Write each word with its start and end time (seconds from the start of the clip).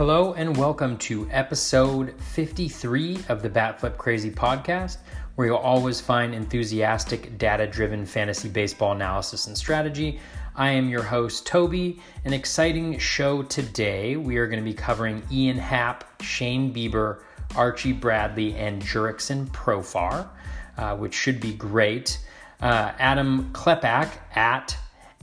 Hello 0.00 0.32
and 0.32 0.56
welcome 0.56 0.96
to 0.96 1.28
episode 1.30 2.18
53 2.22 3.18
of 3.28 3.42
the 3.42 3.50
Bat 3.50 3.80
Flip 3.80 3.98
Crazy 3.98 4.30
podcast, 4.30 4.96
where 5.34 5.48
you'll 5.48 5.58
always 5.58 6.00
find 6.00 6.34
enthusiastic, 6.34 7.36
data 7.36 7.66
driven 7.66 8.06
fantasy 8.06 8.48
baseball 8.48 8.92
analysis 8.92 9.46
and 9.46 9.58
strategy. 9.58 10.18
I 10.56 10.70
am 10.70 10.88
your 10.88 11.02
host, 11.02 11.46
Toby. 11.46 12.00
An 12.24 12.32
exciting 12.32 12.98
show 12.98 13.42
today. 13.42 14.16
We 14.16 14.38
are 14.38 14.46
going 14.46 14.58
to 14.58 14.64
be 14.64 14.72
covering 14.72 15.22
Ian 15.30 15.58
Happ, 15.58 16.22
Shane 16.22 16.72
Bieber, 16.72 17.20
Archie 17.54 17.92
Bradley, 17.92 18.54
and 18.54 18.80
Jurickson 18.80 19.50
Profar, 19.50 20.30
uh, 20.78 20.96
which 20.96 21.12
should 21.12 21.42
be 21.42 21.52
great. 21.52 22.24
Uh, 22.62 22.92
Adam 22.98 23.52
Klepak 23.52 24.08
at 24.34 24.74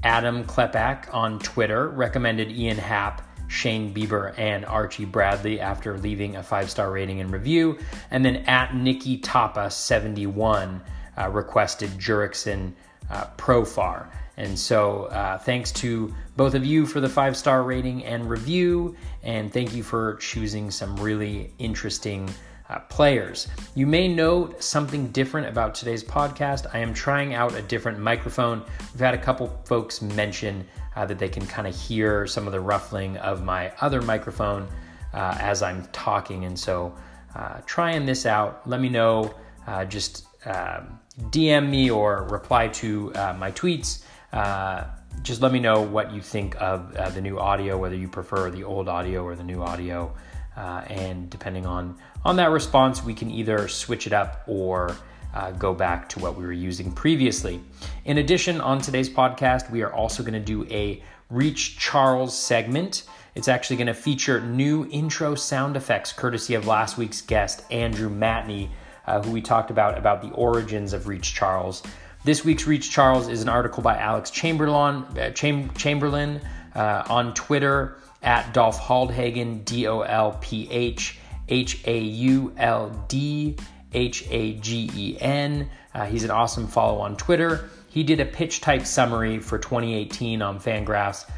Adam 0.03 0.43
Klepak 0.43 1.11
on 1.11 1.39
Twitter 1.39 1.89
recommended 1.89 2.51
Ian 2.51 2.77
Happ 2.77 3.26
Shane 3.47 3.93
Bieber 3.93 4.37
and 4.37 4.65
Archie 4.65 5.05
Bradley 5.05 5.59
after 5.59 5.97
leaving 5.97 6.35
a 6.35 6.43
five 6.43 6.69
star 6.69 6.91
rating 6.91 7.21
and 7.21 7.31
review. 7.31 7.77
And 8.11 8.23
then 8.23 8.37
at 8.47 8.75
Nikki 8.75 9.17
Tapa 9.17 9.71
71 9.71 10.81
uh, 11.17 11.29
requested 11.29 11.89
Jurickson 11.91 12.73
uh, 13.09 13.27
Profar. 13.37 14.07
And 14.37 14.57
so 14.57 15.05
uh, 15.05 15.39
thanks 15.39 15.71
to 15.73 16.13
both 16.35 16.53
of 16.53 16.63
you 16.63 16.85
for 16.85 16.99
the 16.99 17.09
five 17.09 17.35
star 17.35 17.63
rating 17.63 18.05
and 18.05 18.29
review. 18.29 18.95
And 19.23 19.51
thank 19.51 19.73
you 19.73 19.83
for 19.83 20.15
choosing 20.15 20.69
some 20.69 20.95
really 20.97 21.53
interesting 21.57 22.29
uh, 22.69 22.79
players. 22.89 23.47
You 23.75 23.87
may 23.87 24.07
note 24.07 24.61
something 24.61 25.07
different 25.07 25.47
about 25.47 25.73
today's 25.73 26.03
podcast. 26.03 26.67
I 26.73 26.79
am 26.79 26.93
trying 26.93 27.33
out 27.33 27.55
a 27.55 27.61
different 27.61 27.97
microphone. 27.99 28.63
We've 28.93 28.99
had 28.99 29.13
a 29.13 29.17
couple 29.17 29.47
folks 29.65 30.01
mention 30.01 30.67
uh, 30.97 31.05
that 31.05 31.19
they 31.19 31.29
can 31.29 31.45
kind 31.45 31.67
of 31.67 31.75
hear 31.75 32.25
some 32.25 32.47
of 32.47 32.53
the 32.53 32.59
ruffling 32.59 33.17
of 33.17 33.43
my 33.43 33.71
other 33.81 34.01
microphone 34.01 34.67
uh, 35.13 35.37
as 35.39 35.61
I'm 35.61 35.85
talking. 35.91 36.45
And 36.45 36.57
so, 36.57 36.95
uh, 37.35 37.61
trying 37.67 38.07
this 38.07 38.25
out, 38.25 38.67
let 38.67 38.81
me 38.81 38.89
know. 38.89 39.31
Uh, 39.67 39.85
just 39.85 40.25
um, 40.45 40.99
DM 41.29 41.69
me 41.69 41.91
or 41.91 42.23
reply 42.23 42.69
to 42.69 43.13
uh, 43.13 43.35
my 43.37 43.51
tweets. 43.51 44.03
just 45.21 45.41
let 45.41 45.51
me 45.51 45.59
know 45.59 45.81
what 45.81 46.11
you 46.13 46.21
think 46.21 46.59
of 46.59 46.93
the 47.13 47.21
new 47.21 47.37
audio, 47.37 47.77
whether 47.77 47.95
you 47.95 48.07
prefer 48.07 48.49
the 48.49 48.63
old 48.63 48.87
audio 48.89 49.23
or 49.23 49.35
the 49.35 49.43
new 49.43 49.61
audio. 49.61 50.11
Uh, 50.55 50.83
and 50.89 51.29
depending 51.29 51.67
on 51.67 51.95
on 52.25 52.37
that 52.37 52.49
response, 52.49 53.03
we 53.03 53.13
can 53.13 53.29
either 53.29 53.67
switch 53.67 54.07
it 54.07 54.13
up 54.13 54.43
or 54.47 54.97
uh, 55.37 55.51
go 55.51 55.71
back 55.71 56.09
to 56.09 56.19
what 56.19 56.35
we 56.35 56.43
were 56.43 56.51
using 56.51 56.91
previously. 56.91 57.61
In 58.05 58.17
addition, 58.17 58.59
on 58.59 58.81
today's 58.81 59.09
podcast, 59.09 59.69
we 59.69 59.83
are 59.83 59.93
also 59.93 60.23
going 60.23 60.33
to 60.33 60.39
do 60.39 60.65
a 60.71 61.03
Reach 61.29 61.77
Charles 61.77 62.35
segment. 62.35 63.03
It's 63.35 63.47
actually 63.47 63.77
going 63.77 63.87
to 63.87 63.93
feature 63.93 64.41
new 64.41 64.87
intro 64.89 65.35
sound 65.35 65.77
effects 65.77 66.11
courtesy 66.11 66.55
of 66.55 66.65
last 66.65 66.97
week's 66.97 67.21
guest, 67.21 67.63
Andrew 67.69 68.09
Matney, 68.09 68.69
uh, 69.05 69.21
who 69.21 69.29
we 69.29 69.41
talked 69.41 69.69
about 69.69 69.95
about 69.95 70.23
the 70.23 70.31
origins 70.31 70.91
of 70.91 71.07
Reach 71.07 71.35
Charles. 71.35 71.83
This 72.23 72.43
week's 72.43 72.65
Reach 72.65 72.89
Charles 72.89 73.27
is 73.27 73.43
an 73.43 73.49
article 73.49 73.83
by 73.83 73.95
Alex 73.97 74.31
Chamberlain, 74.31 75.03
uh, 75.19 75.29
Cham- 75.31 75.71
Chamberlain 75.75 76.41
uh, 76.73 77.03
on 77.09 77.35
Twitter 77.35 77.97
at 78.23 78.55
Dolph 78.55 78.79
Hauldhagen, 78.79 79.63
D 79.65 79.85
O 79.85 80.01
L 80.01 80.35
P 80.41 80.67
H 80.71 81.19
H 81.47 81.83
A 81.85 81.99
U 81.99 82.53
L 82.57 83.05
D 83.07 83.55
H 83.93 84.25
A 84.29 84.53
G 84.55 84.89
E 84.93 85.17
N. 85.19 85.69
Uh, 85.93 86.05
he's 86.05 86.23
an 86.23 86.31
awesome 86.31 86.67
follow 86.67 86.99
on 86.99 87.15
Twitter. 87.17 87.69
He 87.87 88.03
did 88.03 88.19
a 88.19 88.25
pitch 88.25 88.61
type 88.61 88.85
summary 88.85 89.39
for 89.39 89.57
2018 89.57 90.41
on 90.41 90.59
Fangraphs 90.59 91.29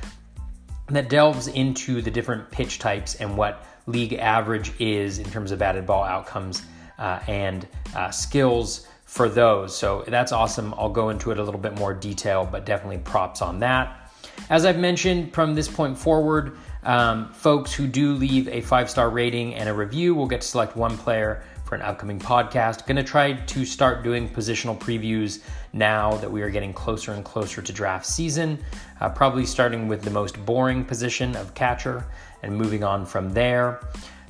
that 0.88 1.10
delves 1.10 1.48
into 1.48 2.02
the 2.02 2.12
different 2.12 2.50
pitch 2.52 2.80
types 2.80 3.16
and 3.16 3.38
what 3.38 3.66
league 3.86 4.14
average 4.14 4.72
is 4.80 5.20
in 5.20 5.26
terms 5.30 5.52
of 5.52 5.60
batted 5.60 5.86
ball 5.86 6.04
outcomes 6.04 6.64
uh, 6.98 7.20
and 7.28 7.68
uh, 7.96 8.12
skills 8.12 8.88
for 9.06 9.30
those. 9.30 9.76
So 9.76 10.04
that's 10.08 10.32
awesome. 10.32 10.74
I'll 10.78 10.90
go 10.90 11.10
into 11.10 11.32
it 11.32 11.40
a 11.40 11.44
little 11.44 11.60
bit 11.60 11.78
more 11.78 11.94
detail, 11.94 12.48
but 12.50 12.66
definitely 12.66 13.00
props 13.00 13.42
on 13.42 13.60
that. 13.60 14.12
As 14.50 14.66
I've 14.66 14.78
mentioned, 14.78 15.34
from 15.34 15.56
this 15.56 15.68
point 15.68 15.98
forward, 15.98 16.58
um, 16.84 17.32
folks 17.34 17.74
who 17.74 17.88
do 17.88 18.14
leave 18.14 18.48
a 18.48 18.62
five 18.62 18.90
star 18.90 19.10
rating 19.10 19.56
and 19.56 19.68
a 19.68 19.74
review 19.74 20.16
will 20.16 20.28
get 20.28 20.42
to 20.42 20.48
select 20.48 20.76
one 20.76 20.98
player 20.98 21.44
for 21.70 21.76
an 21.76 21.84
upcoming 21.84 22.18
podcast. 22.18 22.88
Going 22.88 22.98
to 22.98 23.04
try 23.04 23.34
to 23.34 23.64
start 23.64 24.04
doing 24.04 24.28
positional 24.28 24.76
previews 24.78 25.44
now 25.72 26.16
that 26.16 26.30
we 26.30 26.42
are 26.42 26.50
getting 26.50 26.74
closer 26.74 27.14
and 27.14 27.24
closer 27.24 27.62
to 27.62 27.72
draft 27.72 28.08
season. 28.08 28.58
Uh, 29.00 29.10
probably 29.10 29.46
starting 29.46 29.88
with 29.88 30.02
the 30.02 30.10
most 30.10 30.44
boring 30.46 30.84
position 30.84 31.36
of 31.36 31.54
catcher 31.54 32.04
and 32.42 32.58
moving 32.58 32.84
on 32.84 33.06
from 33.06 33.32
there. 33.34 33.82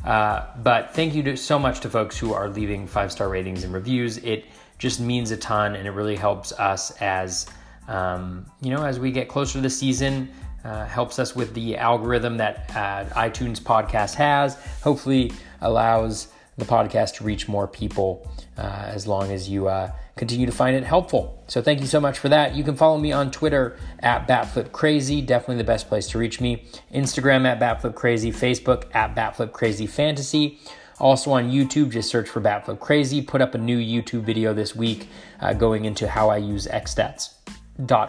Uh, 0.04 0.48
but 0.64 0.94
thank 0.94 1.16
you 1.16 1.24
to, 1.24 1.38
so 1.38 1.58
much 1.58 1.80
to 1.80 1.90
folks 1.90 2.18
who 2.18 2.34
are 2.34 2.50
leaving 2.50 2.86
five 2.86 3.10
star 3.10 3.30
ratings 3.30 3.64
and 3.64 3.74
reviews. 3.74 4.18
It 4.18 4.44
just 4.78 5.00
means 5.00 5.32
a 5.32 5.38
ton 5.38 5.78
and 5.78 5.88
it 5.88 5.92
really 5.92 6.18
helps 6.18 6.52
us 6.52 6.92
as 7.00 7.48
um, 7.88 8.46
you 8.62 8.70
know 8.70 8.86
as 8.86 9.00
we 9.00 9.12
get 9.12 9.30
closer 9.30 9.54
to 9.54 9.62
the 9.62 9.70
season 9.70 10.30
uh, 10.66 10.86
helps 10.86 11.20
us 11.20 11.36
with 11.36 11.54
the 11.54 11.78
algorithm 11.78 12.36
that 12.38 12.70
uh, 12.76 13.06
iTunes 13.16 13.62
podcast 13.62 14.14
has. 14.16 14.56
Hopefully, 14.84 15.32
allows 15.62 16.28
the 16.60 16.66
podcast 16.66 17.16
to 17.16 17.24
reach 17.24 17.48
more 17.48 17.68
people 17.68 18.30
uh, 18.58 18.86
as 18.88 19.08
long 19.08 19.32
as 19.32 19.50
you 19.50 19.68
uh, 19.68 19.92
continue 20.16 20.46
to 20.46 20.52
find 20.52 20.76
it 20.76 20.84
helpful. 20.84 21.44
So, 21.48 21.62
thank 21.62 21.80
you 21.80 21.88
so 21.88 22.00
much 22.00 22.20
for 22.20 22.30
that. 22.30 22.56
You 22.56 22.64
can 22.64 22.76
follow 22.76 22.98
me 22.98 23.12
on 23.12 23.32
Twitter 23.32 23.78
at 24.00 24.28
BatFlipCrazy, 24.28 25.26
definitely 25.26 25.58
the 25.58 25.64
best 25.64 25.88
place 25.88 26.08
to 26.10 26.18
reach 26.18 26.40
me. 26.42 26.66
Instagram 26.94 27.46
at 27.46 27.60
BatFlipCrazy, 27.60 28.34
Facebook 28.34 28.94
at 28.94 29.16
BatFlipCrazyFantasy. 29.16 30.60
Also 31.00 31.32
on 31.32 31.50
YouTube, 31.50 31.92
just 31.92 32.10
search 32.10 32.28
for 32.28 32.42
Batflip 32.42 32.80
Crazy. 32.80 33.22
Put 33.22 33.42
up 33.42 33.56
a 33.56 33.58
new 33.58 33.78
YouTube 33.78 34.24
video 34.24 34.54
this 34.54 34.76
week 34.76 35.08
uh, 35.40 35.54
going 35.54 35.86
into 35.86 36.10
how 36.10 36.30
I 36.30 36.38
use 36.38 36.68
XStats 36.68 37.36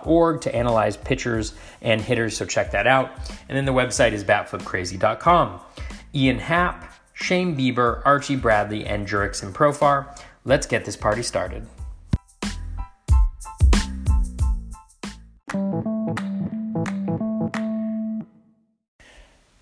org 0.04 0.40
to 0.40 0.54
analyze 0.54 0.96
pitchers 0.96 1.54
and 1.80 2.00
hitters, 2.00 2.36
so 2.36 2.44
check 2.44 2.72
that 2.72 2.86
out. 2.86 3.12
And 3.48 3.56
then 3.56 3.64
the 3.64 3.72
website 3.72 4.12
is 4.12 4.24
batflipcrazy.com. 4.24 5.60
Ian 6.14 6.38
Happ, 6.38 6.89
Shane 7.20 7.56
Bieber, 7.56 8.02
Archie 8.04 8.36
Bradley, 8.36 8.86
and 8.86 9.06
Jurickson 9.06 9.52
Profar. 9.52 10.18
Let's 10.44 10.66
get 10.66 10.84
this 10.84 10.96
party 10.96 11.22
started. 11.22 11.66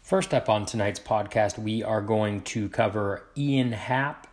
First 0.03 0.33
up 0.33 0.49
on 0.49 0.65
tonight's 0.65 1.01
podcast, 1.01 1.59
we 1.59 1.83
are 1.83 2.01
going 2.01 2.41
to 2.43 2.69
cover 2.71 3.25
Ian 3.37 3.73
Happ, 3.73 4.27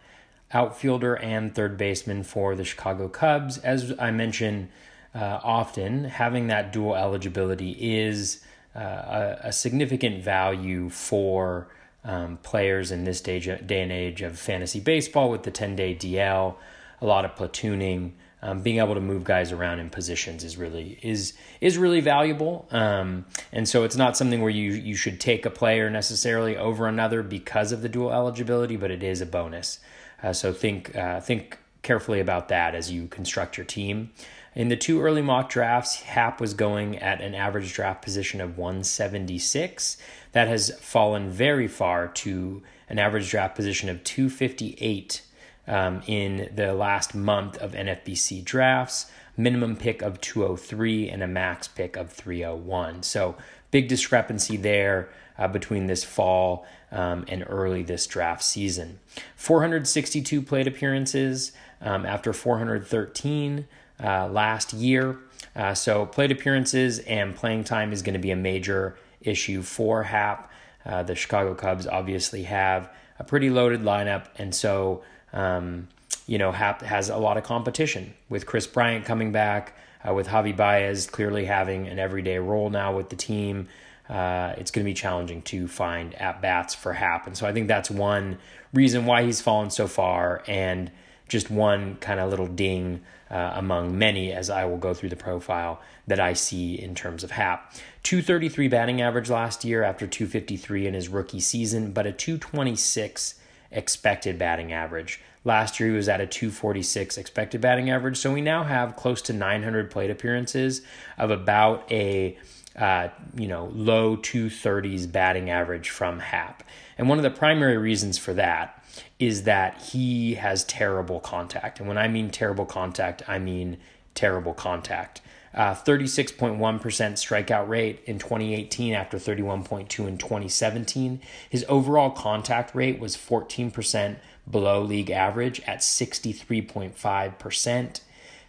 outfielder 0.53 1.15
and 1.15 1.53
third 1.53 1.77
baseman 1.77 2.23
for 2.23 2.55
the 2.55 2.63
Chicago 2.63 3.09
Cubs. 3.09 3.57
As 3.57 3.91
I 3.99 4.11
mentioned, 4.11 4.69
uh, 5.13 5.39
often 5.43 6.05
having 6.05 6.47
that 6.47 6.71
dual 6.71 6.95
eligibility 6.95 7.71
is 7.71 8.41
uh, 8.75 8.79
a, 8.79 9.37
a, 9.43 9.51
significant 9.51 10.23
value 10.23 10.89
for 10.89 11.69
um, 12.05 12.37
players 12.37 12.91
in 12.91 13.03
this 13.03 13.19
day, 13.19 13.39
day 13.39 13.81
and 13.81 13.91
age 13.91 14.21
of 14.21 14.39
fantasy 14.39 14.79
baseball 14.79 15.29
with 15.29 15.43
the 15.43 15.51
10 15.51 15.75
day 15.75 15.95
DL, 15.95 16.55
a 17.01 17.05
lot 17.05 17.25
of 17.25 17.35
platooning. 17.35 18.11
Um, 18.41 18.61
being 18.61 18.77
able 18.77 18.93
to 18.93 19.01
move 19.01 19.23
guys 19.23 19.51
around 19.51 19.79
in 19.79 19.89
positions 19.89 20.43
is 20.43 20.55
really 20.55 20.99
is 21.01 21.33
is 21.61 21.79
really 21.79 21.99
valuable, 21.99 22.67
um, 22.69 23.25
and 23.51 23.67
so 23.67 23.85
it's 23.85 23.95
not 23.95 24.15
something 24.15 24.39
where 24.39 24.51
you 24.51 24.73
you 24.73 24.95
should 24.95 25.19
take 25.19 25.47
a 25.47 25.49
player 25.49 25.89
necessarily 25.89 26.55
over 26.55 26.85
another 26.85 27.23
because 27.23 27.71
of 27.71 27.81
the 27.81 27.89
dual 27.89 28.11
eligibility, 28.11 28.75
but 28.75 28.91
it 28.91 29.01
is 29.01 29.19
a 29.19 29.25
bonus. 29.25 29.79
Uh, 30.21 30.31
so 30.31 30.53
think 30.53 30.95
uh, 30.95 31.19
think 31.21 31.57
carefully 31.81 32.19
about 32.19 32.49
that 32.49 32.75
as 32.75 32.91
you 32.91 33.07
construct 33.07 33.57
your 33.57 33.65
team. 33.65 34.11
In 34.55 34.69
the 34.69 34.77
two 34.77 35.01
early 35.01 35.21
mock 35.21 35.49
drafts, 35.49 36.01
Happ 36.03 36.39
was 36.39 36.53
going 36.53 36.97
at 36.99 37.19
an 37.19 37.35
average 37.35 37.73
draft 37.73 38.01
position 38.01 38.39
of 38.39 38.57
176. 38.57 39.97
That 40.31 40.47
has 40.47 40.71
fallen 40.79 41.29
very 41.29 41.67
far 41.67 42.07
to 42.07 42.63
an 42.87 42.97
average 42.97 43.29
draft 43.29 43.55
position 43.55 43.89
of 43.89 44.03
258 44.05 45.21
um, 45.67 46.01
in 46.07 46.49
the 46.55 46.73
last 46.73 47.13
month 47.13 47.57
of 47.57 47.73
NFBC 47.73 48.45
drafts, 48.45 49.11
minimum 49.35 49.75
pick 49.75 50.01
of 50.01 50.21
203 50.21 51.09
and 51.09 51.21
a 51.21 51.27
max 51.27 51.67
pick 51.67 51.97
of 51.97 52.09
301. 52.11 53.03
So, 53.03 53.35
big 53.71 53.89
discrepancy 53.89 54.55
there 54.55 55.09
uh, 55.37 55.49
between 55.49 55.87
this 55.87 56.05
fall 56.05 56.65
um, 56.93 57.25
and 57.27 57.43
early 57.49 57.83
this 57.83 58.07
draft 58.07 58.43
season. 58.43 58.99
462 59.35 60.41
plate 60.41 60.67
appearances 60.67 61.51
um, 61.81 62.05
after 62.05 62.31
413 62.31 63.67
uh, 64.03 64.27
last 64.27 64.73
year. 64.73 65.17
Uh, 65.55 65.73
so, 65.73 66.05
plate 66.05 66.31
appearances 66.31 66.99
and 66.99 67.35
playing 67.35 67.63
time 67.63 67.93
is 67.93 68.01
going 68.01 68.13
to 68.13 68.19
be 68.19 68.31
a 68.31 68.35
major 68.35 68.97
issue 69.21 69.61
for 69.61 70.03
Happ. 70.03 70.51
Uh, 70.85 71.01
the 71.03 71.15
Chicago 71.15 71.55
Cubs 71.55 71.87
obviously 71.87 72.43
have 72.43 72.89
a 73.19 73.23
pretty 73.23 73.49
loaded 73.49 73.81
lineup, 73.81 74.25
and 74.37 74.53
so 74.53 75.03
um, 75.33 75.87
you 76.27 76.37
know 76.37 76.51
Happ 76.51 76.81
has 76.81 77.09
a 77.09 77.17
lot 77.17 77.37
of 77.37 77.43
competition 77.43 78.13
with 78.29 78.45
Kris 78.45 78.67
Bryant 78.67 79.05
coming 79.05 79.31
back, 79.31 79.77
uh, 80.07 80.13
with 80.13 80.27
Javi 80.27 80.55
Baez 80.55 81.07
clearly 81.07 81.45
having 81.45 81.87
an 81.87 81.97
everyday 81.99 82.37
role 82.37 82.69
now 82.69 82.95
with 82.95 83.09
the 83.09 83.15
team. 83.15 83.67
uh, 84.09 84.53
it's 84.57 84.71
going 84.71 84.83
to 84.85 84.89
be 84.89 84.93
challenging 84.93 85.41
to 85.41 85.67
find 85.67 86.13
at 86.15 86.41
bats 86.41 86.75
for 86.75 86.93
Happ, 86.93 87.25
And 87.27 87.35
so 87.35 87.47
I 87.47 87.53
think 87.53 87.67
that's 87.67 87.89
one 87.89 88.37
reason 88.73 89.05
why 89.05 89.23
he's 89.23 89.41
fallen 89.41 89.69
so 89.69 89.87
far, 89.87 90.43
and 90.47 90.91
just 91.27 91.49
one 91.49 91.95
kind 91.97 92.19
of 92.19 92.29
little 92.29 92.47
ding 92.47 93.01
uh, 93.29 93.53
among 93.55 93.97
many 93.97 94.31
as 94.31 94.49
I 94.49 94.65
will 94.65 94.77
go 94.77 94.93
through 94.93 95.09
the 95.09 95.15
profile 95.15 95.81
that 96.07 96.19
I 96.19 96.33
see 96.33 96.75
in 96.75 96.93
terms 96.93 97.23
of 97.23 97.31
Happ. 97.31 97.73
233 98.03 98.67
batting 98.67 99.01
average 99.01 99.29
last 99.29 99.65
year 99.65 99.83
after 99.83 100.05
253 100.05 100.87
in 100.87 100.93
his 100.93 101.09
rookie 101.09 101.39
season, 101.39 101.91
but 101.91 102.05
a 102.05 102.11
226 102.11 103.35
expected 103.71 104.37
batting 104.37 104.71
average. 104.71 105.21
Last 105.43 105.79
year 105.79 105.89
he 105.89 105.95
was 105.95 106.09
at 106.09 106.21
a 106.21 106.27
246 106.27 107.17
expected 107.17 107.61
batting 107.61 107.89
average, 107.89 108.17
so 108.17 108.31
we 108.31 108.41
now 108.41 108.63
have 108.63 108.95
close 108.95 109.21
to 109.23 109.33
900 109.33 109.91
plate 109.91 110.09
appearances 110.09 110.81
of 111.17 111.31
about 111.31 111.91
a 111.91 112.37
uh, 112.75 113.07
you 113.35 113.47
know 113.47 113.71
low 113.73 114.17
230s 114.17 115.11
batting 115.11 115.49
average 115.49 115.89
from 115.89 116.19
Happ. 116.19 116.63
And 116.97 117.07
one 117.09 117.17
of 117.17 117.23
the 117.23 117.29
primary 117.29 117.77
reasons 117.77 118.17
for 118.17 118.33
that 118.33 118.74
is 119.19 119.43
that 119.43 119.81
he 119.81 120.35
has 120.35 120.63
terrible 120.63 121.19
contact. 121.19 121.79
And 121.79 121.87
when 121.87 121.97
I 121.97 122.07
mean 122.07 122.29
terrible 122.29 122.65
contact, 122.65 123.23
I 123.27 123.39
mean 123.39 123.77
terrible 124.13 124.53
contact. 124.53 125.21
Uh, 125.53 125.73
36.1% 125.73 126.57
strikeout 126.59 127.67
rate 127.69 128.01
in 128.05 128.19
2018 128.19 128.93
after 128.93 129.17
31.2 129.17 130.05
in 130.05 130.17
2017. 130.17 131.21
His 131.49 131.65
overall 131.69 132.11
contact 132.11 132.75
rate 132.75 132.99
was 132.99 133.15
14% 133.15 134.17
below 134.49 134.81
league 134.81 135.11
average 135.11 135.61
at 135.61 135.79
63.5%. 135.79 138.01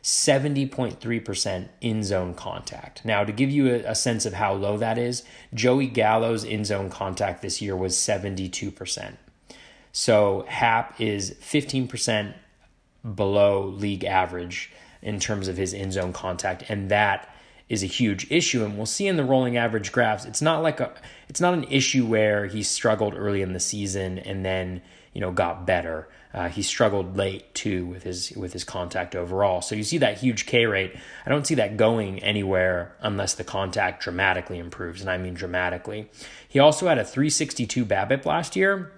70.3% 0.02 1.68
in 1.80 2.02
zone 2.04 2.34
contact. 2.34 3.04
Now, 3.04 3.24
to 3.24 3.32
give 3.32 3.50
you 3.50 3.74
a, 3.74 3.78
a, 3.90 3.94
sense 3.96 4.24
of 4.24 4.34
how 4.34 4.52
low 4.52 4.78
that 4.78 4.98
is, 4.98 5.24
Joey 5.52 5.88
Gallo's 5.88 6.44
in 6.44 6.64
zone 6.64 6.90
contact 6.90 7.42
this 7.42 7.60
year 7.60 7.76
was 7.76 7.96
72%. 7.96 9.16
So 9.96 10.44
Happ 10.46 11.00
is 11.00 11.36
15% 11.40 12.34
below 13.14 13.64
league 13.64 14.04
average 14.04 14.70
in 15.00 15.18
terms 15.18 15.48
of 15.48 15.56
his 15.56 15.72
in 15.72 15.90
zone 15.90 16.12
contact, 16.12 16.64
and 16.68 16.90
that 16.90 17.34
is 17.70 17.82
a 17.82 17.86
huge 17.86 18.30
issue. 18.30 18.62
And 18.62 18.76
we'll 18.76 18.84
see 18.84 19.06
in 19.06 19.16
the 19.16 19.24
rolling 19.24 19.56
average 19.56 19.92
graphs, 19.92 20.26
it's 20.26 20.42
not 20.42 20.62
like 20.62 20.80
a 20.80 20.92
it's 21.30 21.40
not 21.40 21.54
an 21.54 21.64
issue 21.70 22.04
where 22.04 22.44
he 22.44 22.62
struggled 22.62 23.14
early 23.14 23.40
in 23.40 23.54
the 23.54 23.58
season 23.58 24.18
and 24.18 24.44
then 24.44 24.82
you 25.14 25.22
know 25.22 25.32
got 25.32 25.66
better. 25.66 26.08
Uh, 26.34 26.50
he 26.50 26.60
struggled 26.60 27.16
late 27.16 27.54
too 27.54 27.86
with 27.86 28.02
his 28.02 28.32
with 28.36 28.52
his 28.52 28.64
contact 28.64 29.16
overall. 29.16 29.62
So 29.62 29.74
you 29.74 29.82
see 29.82 29.96
that 29.96 30.18
huge 30.18 30.44
K 30.44 30.66
rate. 30.66 30.94
I 31.24 31.30
don't 31.30 31.46
see 31.46 31.54
that 31.54 31.78
going 31.78 32.22
anywhere 32.22 32.94
unless 33.00 33.32
the 33.32 33.44
contact 33.44 34.02
dramatically 34.02 34.58
improves, 34.58 35.00
and 35.00 35.08
I 35.08 35.16
mean 35.16 35.32
dramatically. 35.32 36.10
He 36.46 36.58
also 36.58 36.86
had 36.86 36.98
a 36.98 37.04
362 37.04 37.86
BABIP 37.86 38.26
last 38.26 38.56
year, 38.56 38.92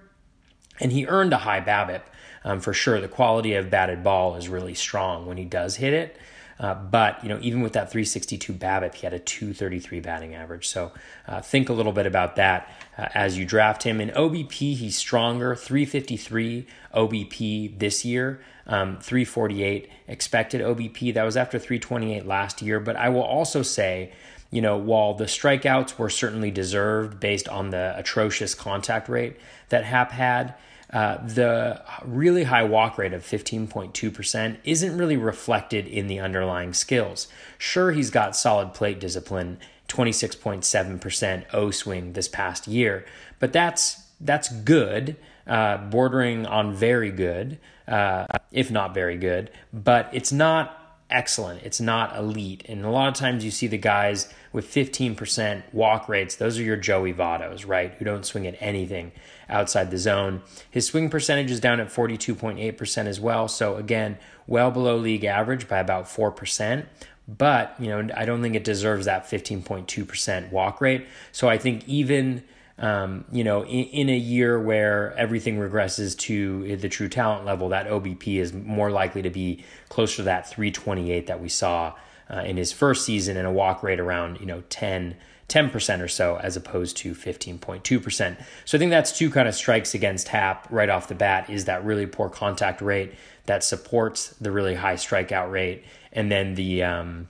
and 0.79 0.91
he 0.91 1.05
earned 1.07 1.33
a 1.33 1.37
high 1.37 1.61
BABIP 1.61 2.01
um, 2.43 2.59
for 2.59 2.73
sure. 2.73 2.99
The 3.01 3.07
quality 3.07 3.53
of 3.53 3.69
batted 3.69 4.03
ball 4.03 4.35
is 4.35 4.49
really 4.49 4.73
strong 4.73 5.25
when 5.25 5.37
he 5.37 5.45
does 5.45 5.75
hit 5.75 5.93
it. 5.93 6.17
Uh, 6.59 6.73
but 6.73 7.23
you 7.23 7.29
know, 7.29 7.39
even 7.41 7.61
with 7.61 7.71
that 7.73 7.89
362 7.89 8.51
BABIP, 8.53 8.95
he 8.95 9.05
had 9.05 9.13
a 9.13 9.19
233 9.19 10.01
batting 10.01 10.35
average. 10.35 10.67
So 10.67 10.91
uh, 11.27 11.41
think 11.41 11.69
a 11.69 11.73
little 11.73 11.93
bit 11.93 12.05
about 12.05 12.35
that 12.35 12.69
uh, 12.97 13.07
as 13.13 13.37
you 13.37 13.45
draft 13.45 13.83
him. 13.83 14.01
In 14.01 14.09
OBP, 14.09 14.75
he's 14.75 14.97
stronger, 14.97 15.55
353 15.55 16.67
OBP 16.93 17.79
this 17.79 18.03
year, 18.03 18.41
um, 18.67 18.97
348 18.99 19.89
expected 20.09 20.59
OBP. 20.59 21.13
That 21.13 21.23
was 21.23 21.37
after 21.37 21.57
328 21.57 22.25
last 22.25 22.61
year. 22.61 22.81
But 22.81 22.97
I 22.97 23.07
will 23.07 23.23
also 23.23 23.61
say 23.61 24.11
you 24.51 24.61
know, 24.61 24.77
while 24.77 25.13
the 25.13 25.25
strikeouts 25.25 25.97
were 25.97 26.09
certainly 26.09 26.49
deserved 26.49 27.19
based 27.19 27.47
on 27.47 27.69
the 27.69 27.93
atrocious 27.97 28.55
contact 28.55 29.07
rate 29.07 29.37
that 29.69 29.83
Happ 29.83 30.11
had, 30.11 30.55
uh, 30.91 31.17
the 31.25 31.81
really 32.03 32.43
high 32.43 32.63
walk 32.63 32.97
rate 32.97 33.13
of 33.13 33.23
15.2% 33.23 34.57
isn't 34.63 34.97
really 34.97 35.17
reflected 35.17 35.85
in 35.87 36.07
the 36.07 36.19
underlying 36.19 36.73
skills. 36.73 37.27
Sure, 37.57 37.91
he's 37.91 38.09
got 38.09 38.35
solid 38.35 38.73
plate 38.73 38.99
discipline, 38.99 39.59
26.7% 39.87 41.45
O 41.53 41.71
swing 41.71 42.13
this 42.13 42.27
past 42.27 42.67
year, 42.67 43.05
but 43.39 43.53
that's 43.53 44.03
that's 44.21 44.49
good, 44.49 45.15
uh, 45.47 45.77
bordering 45.77 46.45
on 46.45 46.73
very 46.73 47.11
good, 47.11 47.57
uh, 47.87 48.25
if 48.51 48.69
not 48.69 48.93
very 48.93 49.17
good. 49.17 49.49
But 49.71 50.09
it's 50.11 50.31
not 50.31 50.78
excellent. 51.09 51.63
It's 51.63 51.81
not 51.81 52.15
elite. 52.15 52.63
And 52.67 52.85
a 52.85 52.89
lot 52.89 53.07
of 53.07 53.13
times 53.13 53.43
you 53.43 53.51
see 53.51 53.67
the 53.67 53.77
guys 53.77 54.31
with 54.51 54.71
15% 54.71 55.63
walk 55.73 56.09
rates. 56.09 56.35
Those 56.35 56.59
are 56.59 56.63
your 56.63 56.77
Joey 56.77 57.13
Vottos, 57.13 57.67
right? 57.67 57.93
Who 57.93 58.05
don't 58.05 58.25
swing 58.25 58.47
at 58.47 58.55
anything 58.59 59.11
outside 59.47 59.91
the 59.91 59.97
zone. 59.97 60.41
His 60.69 60.85
swing 60.85 61.09
percentage 61.09 61.51
is 61.51 61.59
down 61.59 61.79
at 61.79 61.87
42.8% 61.87 63.05
as 63.05 63.19
well. 63.19 63.47
So 63.47 63.75
again, 63.75 64.17
well 64.47 64.71
below 64.71 64.97
league 64.97 65.25
average 65.25 65.67
by 65.67 65.79
about 65.79 66.05
4%. 66.05 66.85
But, 67.27 67.75
you 67.79 67.89
know, 67.89 68.09
I 68.15 68.25
don't 68.25 68.41
think 68.41 68.55
it 68.55 68.63
deserves 68.63 69.05
that 69.05 69.29
15.2% 69.29 70.51
walk 70.51 70.81
rate. 70.81 71.05
So 71.31 71.47
I 71.47 71.57
think 71.59 71.87
even 71.87 72.43
um, 72.79 73.25
you 73.31 73.43
know, 73.43 73.63
in, 73.63 73.85
in, 73.85 74.09
a 74.09 74.17
year 74.17 74.59
where 74.59 75.13
everything 75.17 75.57
regresses 75.57 76.17
to 76.19 76.77
the 76.77 76.87
true 76.87 77.09
talent 77.09 77.45
level, 77.45 77.69
that 77.69 77.87
OBP 77.87 78.37
is 78.37 78.53
more 78.53 78.89
likely 78.89 79.21
to 79.21 79.29
be 79.29 79.65
closer 79.89 80.17
to 80.17 80.23
that 80.23 80.49
328 80.49 81.27
that 81.27 81.41
we 81.41 81.49
saw 81.49 81.93
uh, 82.29 82.37
in 82.37 82.55
his 82.55 82.71
first 82.71 83.05
season 83.05 83.35
and 83.35 83.45
a 83.45 83.51
walk 83.51 83.83
rate 83.83 83.99
around, 83.99 84.39
you 84.39 84.45
know, 84.45 84.63
10, 84.69 85.15
10% 85.49 86.01
or 86.01 86.07
so 86.07 86.37
as 86.37 86.55
opposed 86.55 86.95
to 86.97 87.13
15.2%. 87.13 88.37
So 88.63 88.77
I 88.77 88.79
think 88.79 88.91
that's 88.91 89.17
two 89.17 89.29
kind 89.29 89.47
of 89.47 89.55
strikes 89.55 89.93
against 89.93 90.29
Happ 90.29 90.65
right 90.69 90.89
off 90.89 91.09
the 91.09 91.15
bat 91.15 91.49
is 91.49 91.65
that 91.65 91.83
really 91.83 92.05
poor 92.05 92.29
contact 92.29 92.81
rate 92.81 93.13
that 93.45 93.63
supports 93.63 94.29
the 94.39 94.51
really 94.51 94.75
high 94.75 94.95
strikeout 94.95 95.51
rate. 95.51 95.83
And 96.13 96.31
then 96.31 96.55
the, 96.55 96.83
um, 96.83 97.27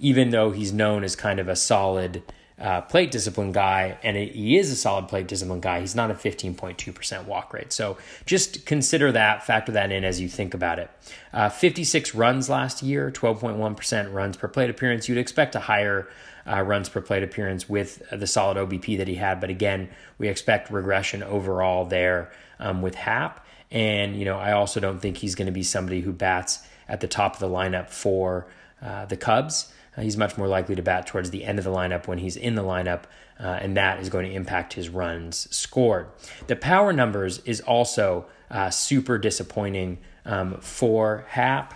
even 0.00 0.30
though 0.30 0.50
he's 0.50 0.72
known 0.72 1.04
as 1.04 1.14
kind 1.14 1.38
of 1.38 1.46
a 1.46 1.56
solid, 1.56 2.22
uh, 2.60 2.80
plate 2.82 3.10
discipline 3.10 3.52
guy, 3.52 3.98
and 4.02 4.16
it, 4.16 4.34
he 4.34 4.56
is 4.56 4.70
a 4.70 4.76
solid 4.76 5.08
plate 5.08 5.28
discipline 5.28 5.60
guy. 5.60 5.80
He's 5.80 5.94
not 5.94 6.10
a 6.10 6.14
15.2% 6.14 7.26
walk 7.26 7.52
rate. 7.52 7.72
So 7.72 7.98
just 8.26 8.66
consider 8.66 9.12
that, 9.12 9.46
factor 9.46 9.72
that 9.72 9.92
in 9.92 10.04
as 10.04 10.20
you 10.20 10.28
think 10.28 10.54
about 10.54 10.78
it. 10.78 10.90
Uh, 11.32 11.48
56 11.48 12.14
runs 12.14 12.48
last 12.48 12.82
year, 12.82 13.10
12.1% 13.10 14.12
runs 14.12 14.36
per 14.36 14.48
plate 14.48 14.70
appearance. 14.70 15.08
You'd 15.08 15.18
expect 15.18 15.54
a 15.54 15.60
higher 15.60 16.08
uh, 16.46 16.62
runs 16.62 16.88
per 16.88 17.00
plate 17.00 17.22
appearance 17.22 17.68
with 17.68 18.02
the 18.10 18.26
solid 18.26 18.56
OBP 18.56 18.98
that 18.98 19.06
he 19.06 19.14
had, 19.14 19.40
but 19.40 19.50
again, 19.50 19.88
we 20.18 20.28
expect 20.28 20.70
regression 20.70 21.22
overall 21.22 21.84
there 21.84 22.32
um, 22.58 22.82
with 22.82 22.94
Happ. 22.94 23.46
And, 23.70 24.16
you 24.16 24.24
know, 24.24 24.38
I 24.38 24.52
also 24.52 24.80
don't 24.80 24.98
think 24.98 25.18
he's 25.18 25.34
going 25.34 25.46
to 25.46 25.52
be 25.52 25.62
somebody 25.62 26.00
who 26.00 26.12
bats 26.12 26.60
at 26.88 27.00
the 27.00 27.08
top 27.08 27.34
of 27.34 27.40
the 27.40 27.48
lineup 27.48 27.90
for 27.90 28.46
uh, 28.82 29.04
the 29.04 29.16
Cubs. 29.16 29.70
Uh, 29.98 30.02
he's 30.02 30.16
much 30.16 30.38
more 30.38 30.46
likely 30.46 30.76
to 30.76 30.82
bat 30.82 31.06
towards 31.06 31.30
the 31.30 31.44
end 31.44 31.58
of 31.58 31.64
the 31.64 31.72
lineup 31.72 32.06
when 32.06 32.18
he's 32.18 32.36
in 32.36 32.54
the 32.54 32.62
lineup, 32.62 33.02
uh, 33.40 33.58
and 33.60 33.76
that 33.76 33.98
is 33.98 34.08
going 34.08 34.24
to 34.24 34.32
impact 34.32 34.74
his 34.74 34.88
runs 34.88 35.48
scored. 35.54 36.06
The 36.46 36.54
power 36.54 36.92
numbers 36.92 37.38
is 37.40 37.60
also 37.60 38.26
uh, 38.50 38.70
super 38.70 39.18
disappointing 39.18 39.98
um, 40.24 40.58
for 40.60 41.24
Happ. 41.30 41.74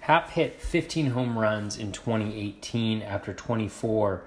Happ 0.00 0.30
hit 0.30 0.60
15 0.60 1.10
home 1.10 1.38
runs 1.38 1.76
in 1.76 1.92
2018 1.92 3.02
after 3.02 3.32
24 3.32 4.24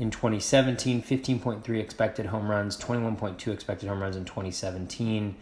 in 0.00 0.10
2017, 0.10 1.02
15.3 1.02 1.78
expected 1.78 2.26
home 2.26 2.50
runs, 2.50 2.76
21.2 2.78 3.48
expected 3.52 3.88
home 3.88 4.00
runs 4.00 4.16
in 4.16 4.24
2017 4.24 5.36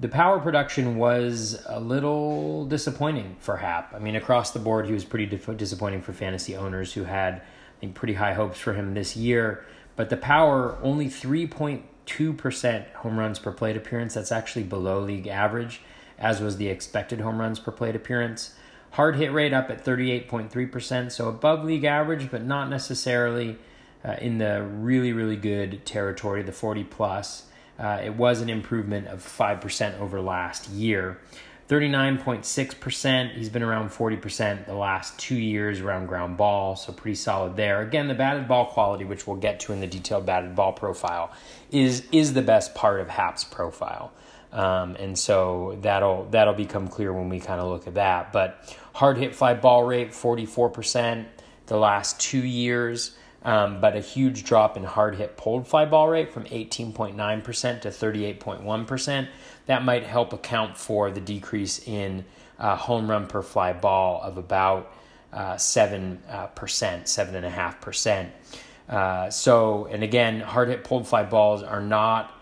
the 0.00 0.08
power 0.08 0.40
production 0.40 0.96
was 0.96 1.62
a 1.66 1.78
little 1.78 2.64
disappointing 2.64 3.36
for 3.38 3.58
Happ. 3.58 3.92
I 3.94 3.98
mean, 3.98 4.16
across 4.16 4.50
the 4.50 4.58
board, 4.58 4.86
he 4.86 4.92
was 4.92 5.04
pretty 5.04 5.26
disappointing 5.26 6.00
for 6.00 6.14
fantasy 6.14 6.56
owners 6.56 6.94
who 6.94 7.04
had, 7.04 7.34
I 7.34 7.80
think, 7.80 7.94
pretty 7.94 8.14
high 8.14 8.32
hopes 8.32 8.58
for 8.58 8.72
him 8.72 8.94
this 8.94 9.14
year. 9.14 9.66
But 9.96 10.08
the 10.08 10.16
power, 10.16 10.78
only 10.82 11.08
3.2% 11.08 12.92
home 12.94 13.18
runs 13.18 13.38
per 13.38 13.52
plate 13.52 13.76
appearance. 13.76 14.14
That's 14.14 14.32
actually 14.32 14.62
below 14.62 15.00
league 15.00 15.26
average, 15.26 15.82
as 16.18 16.40
was 16.40 16.56
the 16.56 16.68
expected 16.68 17.20
home 17.20 17.38
runs 17.38 17.58
per 17.58 17.70
plate 17.70 17.94
appearance. 17.94 18.54
Hard 18.92 19.16
hit 19.16 19.32
rate 19.32 19.52
up 19.52 19.68
at 19.68 19.84
38.3%, 19.84 21.12
so 21.12 21.28
above 21.28 21.62
league 21.62 21.84
average, 21.84 22.30
but 22.30 22.42
not 22.42 22.70
necessarily 22.70 23.58
uh, 24.02 24.12
in 24.12 24.38
the 24.38 24.62
really, 24.62 25.12
really 25.12 25.36
good 25.36 25.84
territory, 25.84 26.42
the 26.42 26.52
40 26.52 26.84
plus. 26.84 27.49
Uh, 27.80 28.00
it 28.04 28.14
was 28.14 28.42
an 28.42 28.50
improvement 28.50 29.08
of 29.08 29.24
5% 29.24 29.98
over 29.98 30.20
last 30.20 30.68
year. 30.68 31.18
39.6%. 31.70 33.32
He's 33.32 33.48
been 33.48 33.62
around 33.62 33.90
40% 33.90 34.66
the 34.66 34.74
last 34.74 35.16
two 35.18 35.36
years 35.36 35.80
around 35.80 36.06
ground 36.06 36.36
ball, 36.36 36.74
so 36.74 36.92
pretty 36.92 37.14
solid 37.14 37.56
there. 37.56 37.80
Again, 37.80 38.08
the 38.08 38.14
batted 38.14 38.48
ball 38.48 38.66
quality, 38.66 39.04
which 39.04 39.26
we'll 39.26 39.36
get 39.36 39.60
to 39.60 39.72
in 39.72 39.80
the 39.80 39.86
detailed 39.86 40.26
batted 40.26 40.56
ball 40.56 40.72
profile, 40.72 41.30
is 41.70 42.02
is 42.10 42.34
the 42.34 42.42
best 42.42 42.74
part 42.74 43.00
of 43.00 43.08
Happ's 43.08 43.44
profile. 43.44 44.12
Um, 44.52 44.96
and 44.96 45.16
so 45.16 45.78
that'll 45.80 46.24
that'll 46.30 46.54
become 46.54 46.88
clear 46.88 47.12
when 47.12 47.28
we 47.28 47.38
kind 47.38 47.60
of 47.60 47.68
look 47.68 47.86
at 47.86 47.94
that. 47.94 48.32
But 48.32 48.76
hard 48.92 49.16
hit 49.16 49.32
fly 49.32 49.54
ball 49.54 49.84
rate, 49.84 50.10
44% 50.10 51.24
the 51.66 51.76
last 51.76 52.18
two 52.18 52.44
years 52.44 53.16
um, 53.42 53.80
but 53.80 53.96
a 53.96 54.00
huge 54.00 54.44
drop 54.44 54.76
in 54.76 54.84
hard 54.84 55.16
hit 55.16 55.36
pulled 55.36 55.66
fly 55.66 55.84
ball 55.84 56.08
rate 56.08 56.32
from 56.32 56.44
18.9% 56.44 57.80
to 57.80 57.88
38.1%. 57.88 59.28
That 59.66 59.84
might 59.84 60.04
help 60.04 60.32
account 60.32 60.76
for 60.76 61.10
the 61.10 61.20
decrease 61.20 61.86
in 61.86 62.24
uh, 62.58 62.76
home 62.76 63.08
run 63.10 63.26
per 63.26 63.42
fly 63.42 63.72
ball 63.72 64.20
of 64.22 64.36
about 64.36 64.92
uh, 65.32 65.54
7%, 65.54 66.18
uh, 66.28 66.48
7.5%. 66.48 68.28
Uh, 68.88 69.30
so, 69.30 69.86
and 69.86 70.02
again, 70.02 70.40
hard 70.40 70.68
hit 70.68 70.84
pulled 70.84 71.06
fly 71.06 71.22
balls 71.22 71.62
are 71.62 71.80
not 71.80 72.39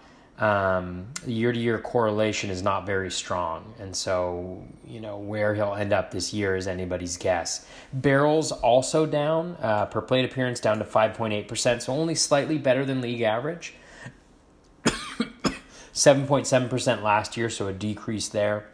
year 1.26 1.52
to 1.52 1.58
year 1.58 1.78
correlation 1.78 2.50
is 2.50 2.62
not 2.62 2.86
very 2.86 3.10
strong. 3.10 3.74
And 3.78 3.94
so, 3.94 4.62
you 4.86 5.00
know, 5.00 5.18
where 5.18 5.54
he'll 5.54 5.74
end 5.74 5.92
up 5.92 6.10
this 6.10 6.32
year 6.32 6.56
is 6.56 6.66
anybody's 6.66 7.16
guess. 7.16 7.66
Barrels 7.92 8.52
also 8.52 9.04
down, 9.04 9.56
uh, 9.60 9.86
per 9.86 10.00
plate 10.00 10.24
appearance 10.24 10.60
down 10.60 10.78
to 10.78 10.84
5.8%, 10.84 11.82
so 11.82 11.92
only 11.92 12.14
slightly 12.14 12.58
better 12.58 12.84
than 12.84 13.00
league 13.00 13.22
average. 13.22 13.74
7.7% 14.86 17.02
last 17.02 17.36
year, 17.36 17.50
so 17.50 17.66
a 17.66 17.72
decrease 17.72 18.28
there. 18.28 18.68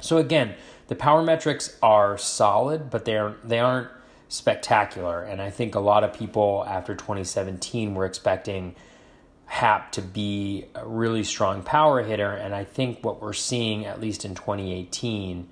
So 0.00 0.18
again, 0.18 0.54
the 0.88 0.96
power 0.96 1.22
metrics 1.22 1.76
are 1.82 2.18
solid, 2.18 2.90
but 2.90 3.04
they're 3.04 3.36
they 3.44 3.60
aren't 3.60 3.88
spectacular. 4.28 5.22
And 5.22 5.40
I 5.40 5.50
think 5.50 5.74
a 5.74 5.80
lot 5.80 6.04
of 6.04 6.12
people 6.12 6.64
after 6.68 6.94
2017 6.94 7.94
were 7.94 8.04
expecting 8.04 8.74
Happ 9.48 9.92
to 9.92 10.02
be 10.02 10.66
a 10.74 10.86
really 10.86 11.24
strong 11.24 11.62
power 11.62 12.02
hitter. 12.02 12.30
And 12.30 12.54
I 12.54 12.64
think 12.64 13.04
what 13.04 13.20
we're 13.20 13.32
seeing, 13.32 13.86
at 13.86 14.00
least 14.00 14.24
in 14.24 14.34
2018, 14.34 15.48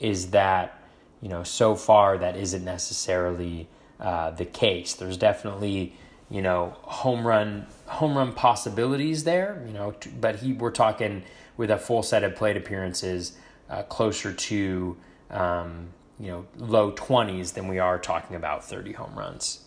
is 0.00 0.30
that, 0.30 0.82
you 1.20 1.28
know, 1.28 1.42
so 1.42 1.76
far 1.76 2.18
that 2.18 2.36
isn't 2.36 2.64
necessarily 2.64 3.68
uh, 4.00 4.30
the 4.30 4.44
case. 4.44 4.94
There's 4.94 5.16
definitely, 5.16 5.94
you 6.30 6.42
know, 6.42 6.76
home 6.82 7.26
run 7.26 7.66
home 7.86 8.18
run 8.18 8.32
possibilities 8.32 9.24
there, 9.24 9.62
you 9.66 9.72
know, 9.72 9.94
but 10.20 10.36
he 10.36 10.52
we're 10.52 10.70
talking 10.70 11.22
with 11.56 11.70
a 11.70 11.78
full 11.78 12.02
set 12.02 12.24
of 12.24 12.34
plate 12.34 12.56
appearances 12.56 13.36
uh, 13.70 13.82
closer 13.84 14.32
to 14.32 14.96
um, 15.30 15.88
you 16.18 16.28
know 16.28 16.46
low 16.56 16.92
20s 16.92 17.54
than 17.54 17.68
we 17.68 17.78
are 17.78 17.98
talking 17.98 18.36
about 18.36 18.64
30 18.64 18.92
home 18.92 19.14
runs. 19.14 19.65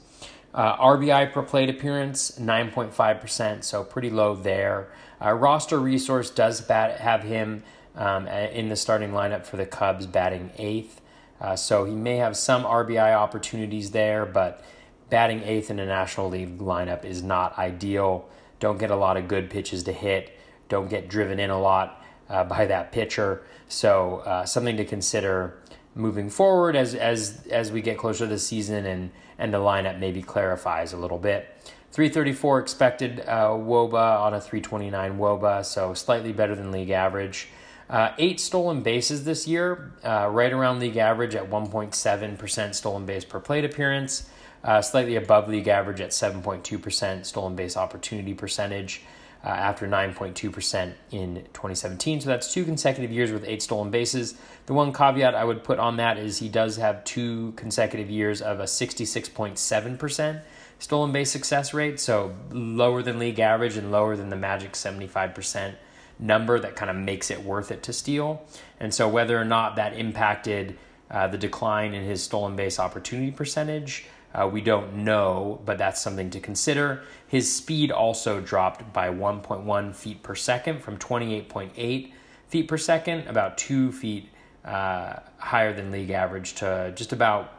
Uh, 0.54 0.76
RBI 0.78 1.32
per 1.32 1.44
plate 1.44 1.70
appearance, 1.70 2.40
9.5%, 2.40 3.64
so 3.64 3.84
pretty 3.84 4.10
low 4.10 4.36
there. 4.36 4.90
Uh, 5.24 5.34
roster 5.34 5.80
resource 5.80 6.30
does 6.32 6.62
bat, 6.62 7.00
have 7.00 7.24
him 7.24 7.64
um, 7.96 8.28
in 8.28 8.70
the 8.70 8.76
starting 8.76 9.12
lineup 9.12 9.46
for 9.46 9.58
the 9.58 9.66
Cubs, 9.66 10.08
batting 10.08 10.52
eighth. 10.58 11.02
Uh, 11.40 11.56
so 11.56 11.86
he 11.86 11.94
may 11.94 12.18
have 12.18 12.36
some 12.36 12.64
RBI 12.64 13.14
opportunities 13.14 13.92
there, 13.92 14.26
but 14.26 14.64
batting 15.10 15.44
eighth 15.44 15.70
in 15.70 15.80
a 15.80 15.86
National 15.86 16.30
League 16.30 16.58
lineup 16.60 17.06
is 17.06 17.22
not 17.22 17.58
ideal. 17.58 18.28
Don't 18.60 18.78
get 18.78 18.92
a 18.92 18.96
lot 18.96 19.18
of 19.18 19.28
good 19.28 19.50
pitches 19.50 19.84
to 19.84 19.94
hit. 19.94 20.38
Don't 20.68 20.90
get 20.90 21.10
driven 21.10 21.40
in 21.40 21.50
a 21.50 21.60
lot 21.60 22.04
uh, 22.30 22.44
by 22.46 22.66
that 22.66 22.92
pitcher. 22.92 23.44
So 23.68 24.18
uh, 24.26 24.46
something 24.46 24.78
to 24.78 24.86
consider 24.86 25.60
moving 25.96 26.30
forward 26.30 26.76
as 26.76 26.96
as 26.96 27.46
as 27.48 27.72
we 27.72 27.82
get 27.82 27.98
closer 27.98 28.20
to 28.20 28.28
the 28.28 28.40
season 28.40 28.86
and 28.86 29.12
and 29.40 29.52
the 29.52 29.58
lineup 29.58 29.98
maybe 29.98 30.22
clarifies 30.22 30.94
a 30.94 30.98
little 30.98 31.18
bit. 31.18 31.48
334 31.92 32.60
expected 32.60 33.22
uh, 33.22 33.48
WOBA 33.50 34.20
on 34.20 34.36
a 34.36 34.42
329 34.42 35.18
WOBA, 35.18 35.66
so 35.66 35.96
slightly 35.96 36.32
better 36.32 36.54
than 36.54 36.72
league 36.72 36.92
average. 36.92 37.48
Uh, 37.90 38.14
eight 38.20 38.40
stolen 38.40 38.84
bases 38.84 39.26
this 39.26 39.48
year, 39.48 39.92
uh, 40.06 40.30
right 40.32 40.54
around 40.54 40.80
league 40.80 40.98
average 40.98 41.34
at 41.34 41.50
1.7% 41.50 42.76
stolen 42.76 43.06
base 43.08 43.26
per 43.26 43.40
plate 43.40 43.66
appearance, 43.66 44.30
uh, 44.64 44.80
slightly 44.80 45.16
above 45.16 45.50
league 45.50 45.68
average 45.68 46.00
at 46.00 46.12
7.2% 46.12 47.26
stolen 47.26 47.56
base 47.56 47.76
opportunity 47.76 48.36
percentage 48.36 49.02
uh, 49.44 49.48
after 49.48 49.88
9.2% 49.88 50.94
in 51.12 51.36
2017. 51.36 52.22
So 52.22 52.28
that's 52.28 52.54
two 52.54 52.66
consecutive 52.66 53.12
years 53.12 53.32
with 53.32 53.46
eight 53.46 53.62
stolen 53.62 53.90
bases. 53.90 54.36
The 54.66 54.74
one 54.74 54.92
caveat 54.92 55.34
I 55.34 55.44
would 55.44 55.64
put 55.64 55.80
on 55.80 55.98
that 55.98 56.18
is 56.18 56.40
he 56.40 56.50
does 56.50 56.78
have 56.78 57.04
two 57.06 57.54
consecutive 57.56 58.10
years 58.10 58.42
of 58.42 58.60
a 58.60 58.66
66.7% 58.66 60.42
stolen 60.80 61.12
base 61.12 61.32
success 61.32 61.74
rate, 61.74 62.00
so 62.00 62.36
lower 62.52 63.02
than 63.02 63.20
league 63.20 63.40
average 63.40 63.76
and 63.78 63.92
lower 63.92 64.16
than 64.16 64.30
the 64.30 64.36
Magic 64.36 64.74
75% 64.74 65.76
number 66.20 66.60
that 66.60 66.76
kind 66.76 66.90
of 66.90 66.98
makes 66.98 67.32
it 67.32 67.44
worth 67.44 67.72
it 67.72 67.84
to 67.84 67.94
steal. 67.94 68.46
And 68.80 68.94
so 68.94 69.08
whether 69.08 69.40
or 69.40 69.46
not 69.46 69.76
that 69.78 69.94
impacted 69.94 70.78
uh, 71.10 71.28
the 71.28 71.38
decline 71.38 71.94
in 71.94 72.04
his 72.04 72.24
stolen 72.24 72.56
base 72.56 72.80
opportunity 72.80 73.32
percentage 73.32 74.06
uh, 74.34 74.48
we 74.52 74.62
don't 74.62 74.94
know, 74.96 75.60
but 75.66 75.78
that's 75.78 76.02
something 76.02 76.30
to 76.30 76.40
consider. 76.40 77.02
His 77.28 77.54
speed 77.54 77.92
also 77.92 78.40
dropped 78.40 78.94
by 78.94 79.10
1.1 79.10 79.96
feet 79.96 80.22
per 80.22 80.36
second 80.36 80.82
from 80.82 80.98
28.8 80.98 82.12
feet 82.48 82.68
per 82.68 82.78
second, 82.78 83.28
about 83.28 83.58
two 83.58 83.92
feet 83.92 84.30
uh, 84.66 85.18
higher 85.38 85.74
than 85.74 85.92
league 85.92 86.12
average, 86.12 86.56
to 86.56 86.94
just 86.96 87.12
about 87.12 87.54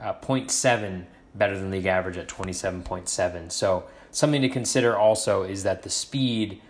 uh, 0.00 0.14
0.7 0.14 1.04
better 1.34 1.58
than 1.58 1.70
league 1.70 1.86
average 1.86 2.16
at 2.16 2.28
27.7. 2.28 3.52
So, 3.52 3.84
something 4.10 4.42
to 4.42 4.48
consider 4.48 4.96
also 4.96 5.42
is 5.42 5.62
that 5.64 5.82
the 5.82 5.90
speed, 5.90 6.60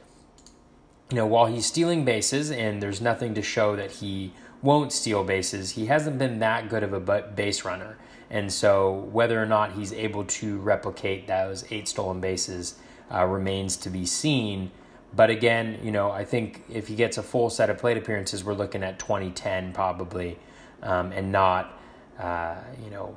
you 1.11 1.17
know, 1.17 1.27
while 1.27 1.47
he's 1.47 1.65
stealing 1.65 2.05
bases 2.05 2.51
and 2.51 2.83
there's 2.83 3.01
nothing 3.01 3.35
to 3.35 3.43
show 3.43 3.77
that 3.77 3.93
he 3.93 4.33
won't 4.67 4.93
steal 4.93 5.25
bases, 5.25 5.71
he 5.71 5.87
hasn't 5.87 6.19
been 6.19 6.41
that 6.41 6.69
good 6.69 6.83
of 6.83 6.93
a 6.93 7.23
base 7.23 7.65
runner. 7.65 7.97
And 8.29 8.53
so, 8.53 9.09
whether 9.13 9.41
or 9.41 9.47
not 9.47 9.73
he's 9.73 9.93
able 9.93 10.25
to 10.25 10.59
replicate 10.59 11.29
those 11.29 11.65
eight 11.71 11.87
stolen 11.87 12.21
bases 12.21 12.75
uh, 13.13 13.25
remains 13.25 13.77
to 13.79 13.89
be 13.89 14.05
seen. 14.05 14.73
But 15.15 15.31
again, 15.31 15.79
you 15.83 15.93
know, 15.93 16.11
I 16.11 16.25
think 16.25 16.65
if 16.69 16.89
he 16.89 16.97
gets 16.97 17.17
a 17.17 17.23
full 17.23 17.49
set 17.49 17.71
of 17.71 17.79
plate 17.79 17.97
appearances, 17.97 18.43
we're 18.45 18.55
looking 18.55 18.83
at 18.83 18.99
2010 18.99 19.73
probably, 19.73 20.39
um, 20.83 21.13
and 21.13 21.31
not, 21.31 21.79
uh, 22.19 22.57
you 22.85 22.91
know, 22.91 23.17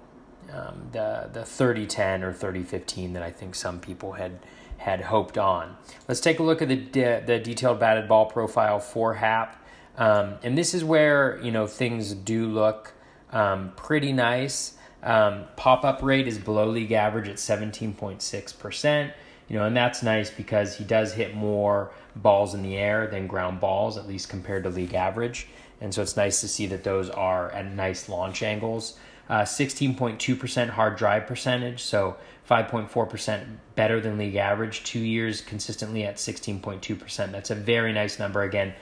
um, 0.53 0.89
the 0.91 1.29
the 1.34 1.46
3010 1.46 2.24
or 2.24 2.32
3015 2.32 3.13
that 3.13 3.24
I 3.24 3.32
think 3.32 3.56
some 3.56 3.79
people 3.79 4.13
had 4.13 4.39
had 4.77 5.01
hoped 5.01 5.38
on. 5.38 5.75
Let's 6.08 6.22
take 6.22 6.39
a 6.39 6.44
look 6.44 6.62
at 6.62 6.70
the 6.70 6.75
de- 6.75 7.22
the 7.25 7.39
detailed 7.39 7.79
batted 7.79 8.08
ball 8.08 8.27
profile 8.27 8.79
for 8.79 9.15
Happ, 9.15 9.59
um, 10.00 10.36
and 10.41 10.58
this 10.58 10.74
is 10.74 10.84
where 10.84 11.39
you 11.44 11.51
know 11.51 11.68
things 11.68 12.13
do 12.15 12.48
look 12.48 12.94
um, 13.32 13.74
pretty 13.75 14.13
nice. 14.13 14.75
Um, 15.03 15.46
pop 15.56 15.86
up 15.86 16.01
rate 16.01 16.27
is 16.27 16.38
below 16.38 16.68
league 16.68 16.91
average 16.91 17.27
at 17.29 17.36
17.6%. 17.36 19.13
You 19.48 19.58
know, 19.58 19.65
and 19.65 19.75
that's 19.75 20.03
nice 20.03 20.29
because 20.29 20.75
he 20.75 20.84
does 20.84 21.13
hit 21.13 21.36
more 21.36 21.91
balls 22.15 22.53
in 22.53 22.62
the 22.62 22.77
air 22.77 23.08
than 23.08 23.27
ground 23.27 23.60
balls, 23.60 23.98
at 23.98 24.08
least 24.08 24.29
compared 24.29 24.63
to 24.63 24.70
league 24.70 24.94
average. 24.94 25.48
And 25.82 25.94
so 25.94 26.01
it's 26.01 26.15
nice 26.15 26.41
to 26.41 26.48
see 26.48 26.68
that 26.68 26.84
those 26.84 27.10
are 27.10 27.50
at 27.51 27.65
nice 27.74 28.10
launch 28.10 28.44
angles. 28.44 28.98
Uh, 29.27 29.41
16.2% 29.41 30.70
hard 30.70 30.98
drive 30.98 31.27
percentage, 31.27 31.82
so 31.82 32.18
5.4% 32.50 33.58
better 33.75 34.01
than 34.01 34.18
league 34.18 34.36
average. 34.36 34.84
Two 34.84 35.00
years 35.00 35.41
consistently 35.41 36.03
at 36.03 36.15
16.2%. 36.15 37.32
That's 37.32 37.51
a 37.51 37.56
very 37.56 37.94
nice 37.94 38.20
number. 38.20 38.44
Again, 38.44 38.74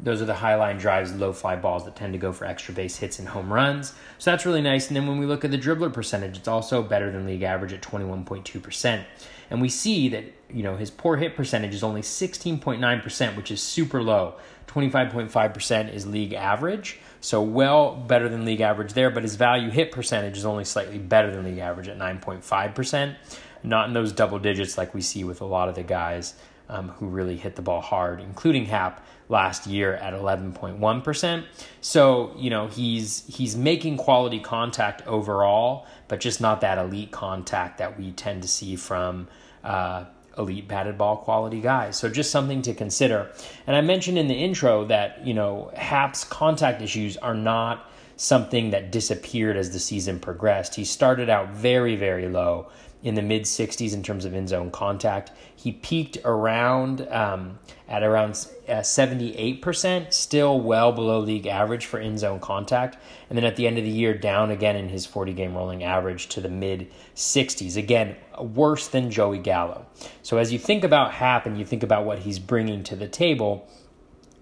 those 0.00 0.20
are 0.20 0.24
the 0.24 0.34
high 0.34 0.56
line 0.56 0.76
drives, 0.76 1.14
low 1.14 1.32
fly 1.32 1.56
balls 1.56 1.84
that 1.84 1.96
tend 1.96 2.12
to 2.12 2.18
go 2.18 2.32
for 2.32 2.44
extra 2.44 2.74
base 2.74 2.96
hits 2.96 3.18
and 3.18 3.28
home 3.28 3.52
runs. 3.52 3.94
So 4.18 4.30
that's 4.30 4.44
really 4.44 4.60
nice. 4.60 4.88
And 4.88 4.96
then 4.96 5.06
when 5.06 5.18
we 5.18 5.26
look 5.26 5.44
at 5.44 5.50
the 5.50 5.58
dribbler 5.58 5.92
percentage, 5.92 6.36
it's 6.36 6.48
also 6.48 6.82
better 6.82 7.10
than 7.10 7.26
league 7.26 7.42
average 7.42 7.72
at 7.72 7.80
21.2%. 7.80 9.04
And 9.50 9.60
we 9.60 9.68
see 9.68 10.08
that, 10.08 10.24
you 10.52 10.62
know, 10.62 10.76
his 10.76 10.90
poor 10.90 11.16
hit 11.16 11.36
percentage 11.36 11.74
is 11.74 11.84
only 11.84 12.02
16.9%, 12.02 13.36
which 13.36 13.50
is 13.50 13.62
super 13.62 14.02
low. 14.02 14.34
25.5% 14.66 15.94
is 15.94 16.06
league 16.06 16.32
average. 16.32 16.98
So 17.20 17.40
well 17.40 17.94
better 17.94 18.28
than 18.28 18.44
league 18.44 18.60
average 18.60 18.94
there, 18.94 19.10
but 19.10 19.22
his 19.22 19.36
value 19.36 19.70
hit 19.70 19.92
percentage 19.92 20.36
is 20.36 20.44
only 20.44 20.64
slightly 20.64 20.98
better 20.98 21.30
than 21.30 21.44
league 21.44 21.58
average 21.58 21.88
at 21.88 21.98
9.5%. 21.98 23.14
Not 23.62 23.88
in 23.88 23.94
those 23.94 24.12
double 24.12 24.38
digits 24.38 24.76
like 24.76 24.92
we 24.92 25.00
see 25.00 25.24
with 25.24 25.40
a 25.40 25.46
lot 25.46 25.68
of 25.68 25.74
the 25.74 25.82
guys 25.82 26.34
um, 26.68 26.88
who 26.90 27.06
really 27.06 27.36
hit 27.36 27.56
the 27.56 27.62
ball 27.62 27.80
hard, 27.80 28.20
including 28.20 28.66
Happ 28.66 29.06
last 29.28 29.66
year 29.66 29.94
at 29.94 30.12
11.1%. 30.14 31.44
So, 31.80 32.34
you 32.36 32.50
know, 32.50 32.66
he's 32.68 33.24
he's 33.26 33.56
making 33.56 33.96
quality 33.96 34.40
contact 34.40 35.06
overall, 35.06 35.86
but 36.08 36.20
just 36.20 36.40
not 36.40 36.60
that 36.60 36.78
elite 36.78 37.10
contact 37.10 37.78
that 37.78 37.98
we 37.98 38.12
tend 38.12 38.42
to 38.42 38.48
see 38.48 38.76
from 38.76 39.28
uh, 39.62 40.04
elite 40.36 40.68
batted 40.68 40.98
ball 40.98 41.16
quality 41.16 41.60
guys. 41.60 41.96
So 41.96 42.08
just 42.08 42.30
something 42.30 42.62
to 42.62 42.74
consider. 42.74 43.30
And 43.66 43.76
I 43.76 43.80
mentioned 43.80 44.18
in 44.18 44.28
the 44.28 44.34
intro 44.34 44.84
that, 44.86 45.26
you 45.26 45.34
know, 45.34 45.70
Happ's 45.74 46.24
contact 46.24 46.82
issues 46.82 47.16
are 47.18 47.34
not 47.34 47.90
something 48.16 48.70
that 48.70 48.92
disappeared 48.92 49.56
as 49.56 49.72
the 49.72 49.78
season 49.78 50.20
progressed. 50.20 50.74
He 50.74 50.84
started 50.84 51.28
out 51.28 51.50
very, 51.50 51.96
very 51.96 52.28
low 52.28 52.68
in 53.04 53.14
the 53.14 53.22
mid 53.22 53.42
60s 53.42 53.92
in 53.92 54.02
terms 54.02 54.24
of 54.24 54.34
in 54.34 54.48
zone 54.48 54.70
contact. 54.70 55.30
He 55.54 55.72
peaked 55.72 56.16
around 56.24 57.06
um, 57.10 57.58
at 57.86 58.02
around 58.02 58.30
uh, 58.66 58.80
78%, 58.80 60.12
still 60.12 60.58
well 60.58 60.90
below 60.90 61.20
league 61.20 61.46
average 61.46 61.84
for 61.84 62.00
in 62.00 62.16
zone 62.16 62.40
contact. 62.40 62.96
And 63.28 63.36
then 63.36 63.44
at 63.44 63.56
the 63.56 63.66
end 63.66 63.76
of 63.76 63.84
the 63.84 63.90
year, 63.90 64.14
down 64.14 64.50
again 64.50 64.74
in 64.74 64.88
his 64.88 65.04
40 65.04 65.34
game 65.34 65.54
rolling 65.54 65.84
average 65.84 66.28
to 66.30 66.40
the 66.40 66.48
mid 66.48 66.90
60s. 67.14 67.76
Again, 67.76 68.16
worse 68.40 68.88
than 68.88 69.10
Joey 69.10 69.38
Gallo. 69.38 69.84
So 70.22 70.38
as 70.38 70.50
you 70.50 70.58
think 70.58 70.82
about 70.82 71.12
Happ 71.12 71.44
and 71.44 71.58
you 71.58 71.66
think 71.66 71.82
about 71.82 72.06
what 72.06 72.20
he's 72.20 72.38
bringing 72.38 72.82
to 72.84 72.96
the 72.96 73.06
table, 73.06 73.68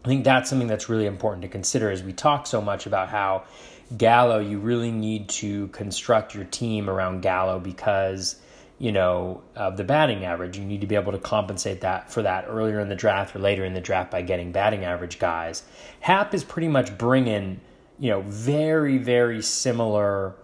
I 0.04 0.08
think 0.08 0.22
that's 0.22 0.48
something 0.48 0.68
that's 0.68 0.88
really 0.88 1.06
important 1.06 1.42
to 1.42 1.48
consider 1.48 1.90
as 1.90 2.04
we 2.04 2.12
talk 2.12 2.46
so 2.46 2.62
much 2.62 2.86
about 2.86 3.08
how 3.08 3.42
Gallo, 3.96 4.38
you 4.38 4.60
really 4.60 4.92
need 4.92 5.28
to 5.28 5.66
construct 5.68 6.32
your 6.32 6.44
team 6.44 6.88
around 6.88 7.22
Gallo 7.22 7.58
because 7.58 8.36
you 8.82 8.90
know, 8.90 9.40
of 9.54 9.76
the 9.76 9.84
batting 9.84 10.24
average. 10.24 10.58
You 10.58 10.64
need 10.64 10.80
to 10.80 10.88
be 10.88 10.96
able 10.96 11.12
to 11.12 11.18
compensate 11.18 11.82
that 11.82 12.10
for 12.10 12.20
that 12.22 12.46
earlier 12.48 12.80
in 12.80 12.88
the 12.88 12.96
draft 12.96 13.36
or 13.36 13.38
later 13.38 13.64
in 13.64 13.74
the 13.74 13.80
draft 13.80 14.10
by 14.10 14.22
getting 14.22 14.50
batting 14.50 14.84
average 14.84 15.20
guys. 15.20 15.62
Happ 16.00 16.34
is 16.34 16.42
pretty 16.42 16.66
much 16.66 16.98
bringing, 16.98 17.60
you 18.00 18.10
know, 18.10 18.22
very, 18.22 18.98
very 18.98 19.40
similar 19.40 20.34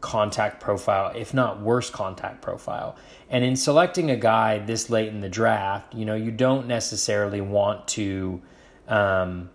contact 0.00 0.60
profile, 0.60 1.12
if 1.14 1.32
not 1.32 1.60
worse 1.60 1.88
contact 1.88 2.42
profile. 2.42 2.96
And 3.30 3.44
in 3.44 3.54
selecting 3.54 4.10
a 4.10 4.16
guy 4.16 4.58
this 4.58 4.90
late 4.90 5.10
in 5.10 5.20
the 5.20 5.28
draft, 5.28 5.94
you 5.94 6.04
know, 6.04 6.16
you 6.16 6.32
don't 6.32 6.66
necessarily 6.66 7.40
want 7.40 7.86
to, 7.90 8.42
um, 8.88 9.50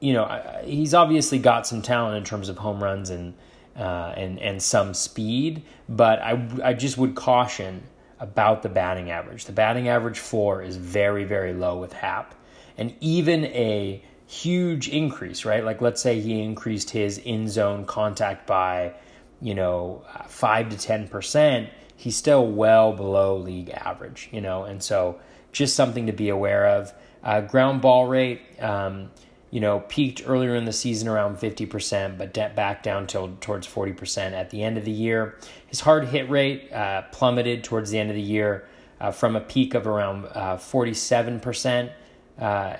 you 0.00 0.12
know, 0.12 0.60
he's 0.64 0.92
obviously 0.92 1.38
got 1.38 1.68
some 1.68 1.82
talent 1.82 2.16
in 2.16 2.24
terms 2.24 2.48
of 2.48 2.58
home 2.58 2.82
runs 2.82 3.10
and 3.10 3.34
uh, 3.76 4.14
and 4.16 4.38
and 4.38 4.62
some 4.62 4.94
speed, 4.94 5.62
but 5.88 6.20
I 6.20 6.48
I 6.62 6.74
just 6.74 6.98
would 6.98 7.14
caution 7.14 7.82
about 8.20 8.62
the 8.62 8.68
batting 8.68 9.10
average. 9.10 9.46
The 9.46 9.52
batting 9.52 9.88
average 9.88 10.18
floor 10.18 10.62
is 10.62 10.76
very 10.76 11.24
very 11.24 11.52
low 11.52 11.78
with 11.78 11.92
Happ, 11.92 12.34
and 12.76 12.94
even 13.00 13.46
a 13.46 14.04
huge 14.26 14.88
increase, 14.88 15.44
right? 15.44 15.64
Like 15.64 15.80
let's 15.80 16.00
say 16.00 16.20
he 16.20 16.40
increased 16.40 16.90
his 16.90 17.18
in 17.18 17.48
zone 17.48 17.84
contact 17.84 18.46
by, 18.46 18.94
you 19.40 19.54
know, 19.54 20.04
five 20.26 20.70
to 20.70 20.78
ten 20.78 21.08
percent. 21.08 21.68
He's 21.96 22.16
still 22.16 22.46
well 22.46 22.92
below 22.92 23.36
league 23.36 23.70
average, 23.70 24.28
you 24.32 24.40
know, 24.40 24.64
and 24.64 24.82
so 24.82 25.20
just 25.52 25.76
something 25.76 26.06
to 26.06 26.12
be 26.12 26.30
aware 26.30 26.66
of. 26.66 26.92
Uh, 27.22 27.40
ground 27.42 27.80
ball 27.80 28.06
rate. 28.06 28.40
Um, 28.60 29.10
you 29.52 29.60
know, 29.60 29.80
peaked 29.80 30.22
earlier 30.26 30.56
in 30.56 30.64
the 30.64 30.72
season 30.72 31.06
around 31.06 31.36
50%, 31.36 32.16
but 32.16 32.32
back 32.56 32.82
down 32.82 33.06
till 33.06 33.36
towards 33.42 33.66
40% 33.66 34.32
at 34.32 34.48
the 34.48 34.62
end 34.62 34.78
of 34.78 34.86
the 34.86 34.90
year. 34.90 35.38
His 35.66 35.80
hard 35.80 36.06
hit 36.06 36.28
rate 36.30 36.72
uh, 36.72 37.02
plummeted 37.12 37.62
towards 37.62 37.90
the 37.90 37.98
end 37.98 38.08
of 38.08 38.16
the 38.16 38.22
year 38.22 38.66
uh, 38.98 39.12
from 39.12 39.36
a 39.36 39.40
peak 39.40 39.74
of 39.74 39.86
around 39.86 40.24
uh, 40.32 40.56
47%. 40.56 41.92
Uh, 42.40 42.76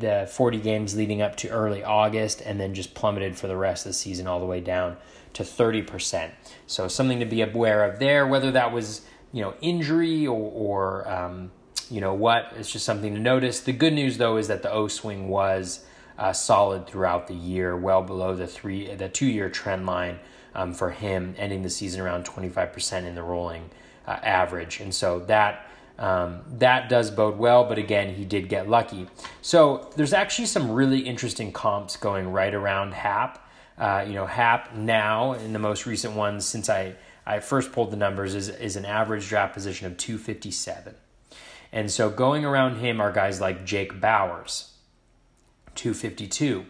the 0.00 0.26
40 0.32 0.58
games 0.58 0.96
leading 0.96 1.20
up 1.20 1.36
to 1.36 1.48
early 1.50 1.84
August, 1.84 2.40
and 2.40 2.58
then 2.58 2.72
just 2.72 2.94
plummeted 2.94 3.36
for 3.36 3.46
the 3.46 3.56
rest 3.56 3.84
of 3.84 3.90
the 3.90 3.94
season 3.94 4.26
all 4.26 4.40
the 4.40 4.46
way 4.46 4.58
down 4.58 4.96
to 5.34 5.42
30%. 5.42 6.30
So 6.66 6.88
something 6.88 7.20
to 7.20 7.26
be 7.26 7.42
aware 7.42 7.84
of 7.84 7.98
there, 7.98 8.26
whether 8.26 8.50
that 8.52 8.72
was 8.72 9.02
you 9.32 9.42
know 9.42 9.52
injury 9.60 10.26
or, 10.26 10.50
or 10.50 11.08
um, 11.12 11.50
you 11.90 12.00
know 12.00 12.14
what, 12.14 12.54
it's 12.56 12.72
just 12.72 12.86
something 12.86 13.12
to 13.14 13.20
notice. 13.20 13.60
The 13.60 13.72
good 13.72 13.92
news 13.92 14.16
though 14.16 14.38
is 14.38 14.48
that 14.48 14.62
the 14.62 14.72
O 14.72 14.88
swing 14.88 15.28
was 15.28 15.84
uh, 16.18 16.32
solid 16.32 16.86
throughout 16.86 17.26
the 17.26 17.34
year, 17.34 17.76
well 17.76 18.02
below 18.02 18.34
the 18.34 18.46
three 18.46 18.94
the 18.94 19.08
two 19.08 19.26
year 19.26 19.50
trend 19.50 19.86
line 19.86 20.18
um, 20.54 20.72
for 20.72 20.90
him, 20.90 21.34
ending 21.38 21.62
the 21.62 21.70
season 21.70 22.00
around 22.00 22.24
25% 22.24 23.04
in 23.04 23.14
the 23.14 23.22
rolling 23.22 23.70
uh, 24.06 24.12
average, 24.22 24.80
and 24.80 24.94
so 24.94 25.20
that. 25.20 25.66
Um, 25.98 26.42
that 26.58 26.90
does 26.90 27.10
bode 27.10 27.38
well, 27.38 27.64
but 27.64 27.78
again, 27.78 28.14
he 28.14 28.26
did 28.26 28.50
get 28.50 28.68
lucky. 28.68 29.08
So 29.40 29.90
there's 29.96 30.12
actually 30.12 30.44
some 30.44 30.70
really 30.70 30.98
interesting 30.98 31.52
comps 31.52 31.96
going 31.96 32.30
right 32.32 32.52
around 32.52 32.92
Happ. 32.92 33.48
Uh, 33.78 34.04
you 34.06 34.12
know, 34.12 34.26
Happ 34.26 34.74
now 34.74 35.32
in 35.32 35.54
the 35.54 35.58
most 35.58 35.86
recent 35.86 36.14
ones 36.14 36.44
since 36.44 36.68
I, 36.68 36.96
I 37.24 37.40
first 37.40 37.72
pulled 37.72 37.92
the 37.92 37.96
numbers 37.96 38.34
is, 38.34 38.50
is 38.50 38.76
an 38.76 38.84
average 38.84 39.26
draft 39.26 39.54
position 39.54 39.86
of 39.86 39.96
257. 39.96 40.94
And 41.72 41.90
so 41.90 42.08
going 42.08 42.44
around 42.44 42.76
him 42.76 43.00
are 43.00 43.12
guys 43.12 43.40
like 43.40 43.64
Jake 43.64 44.00
Bauers, 44.00 44.70
252. 45.76 46.64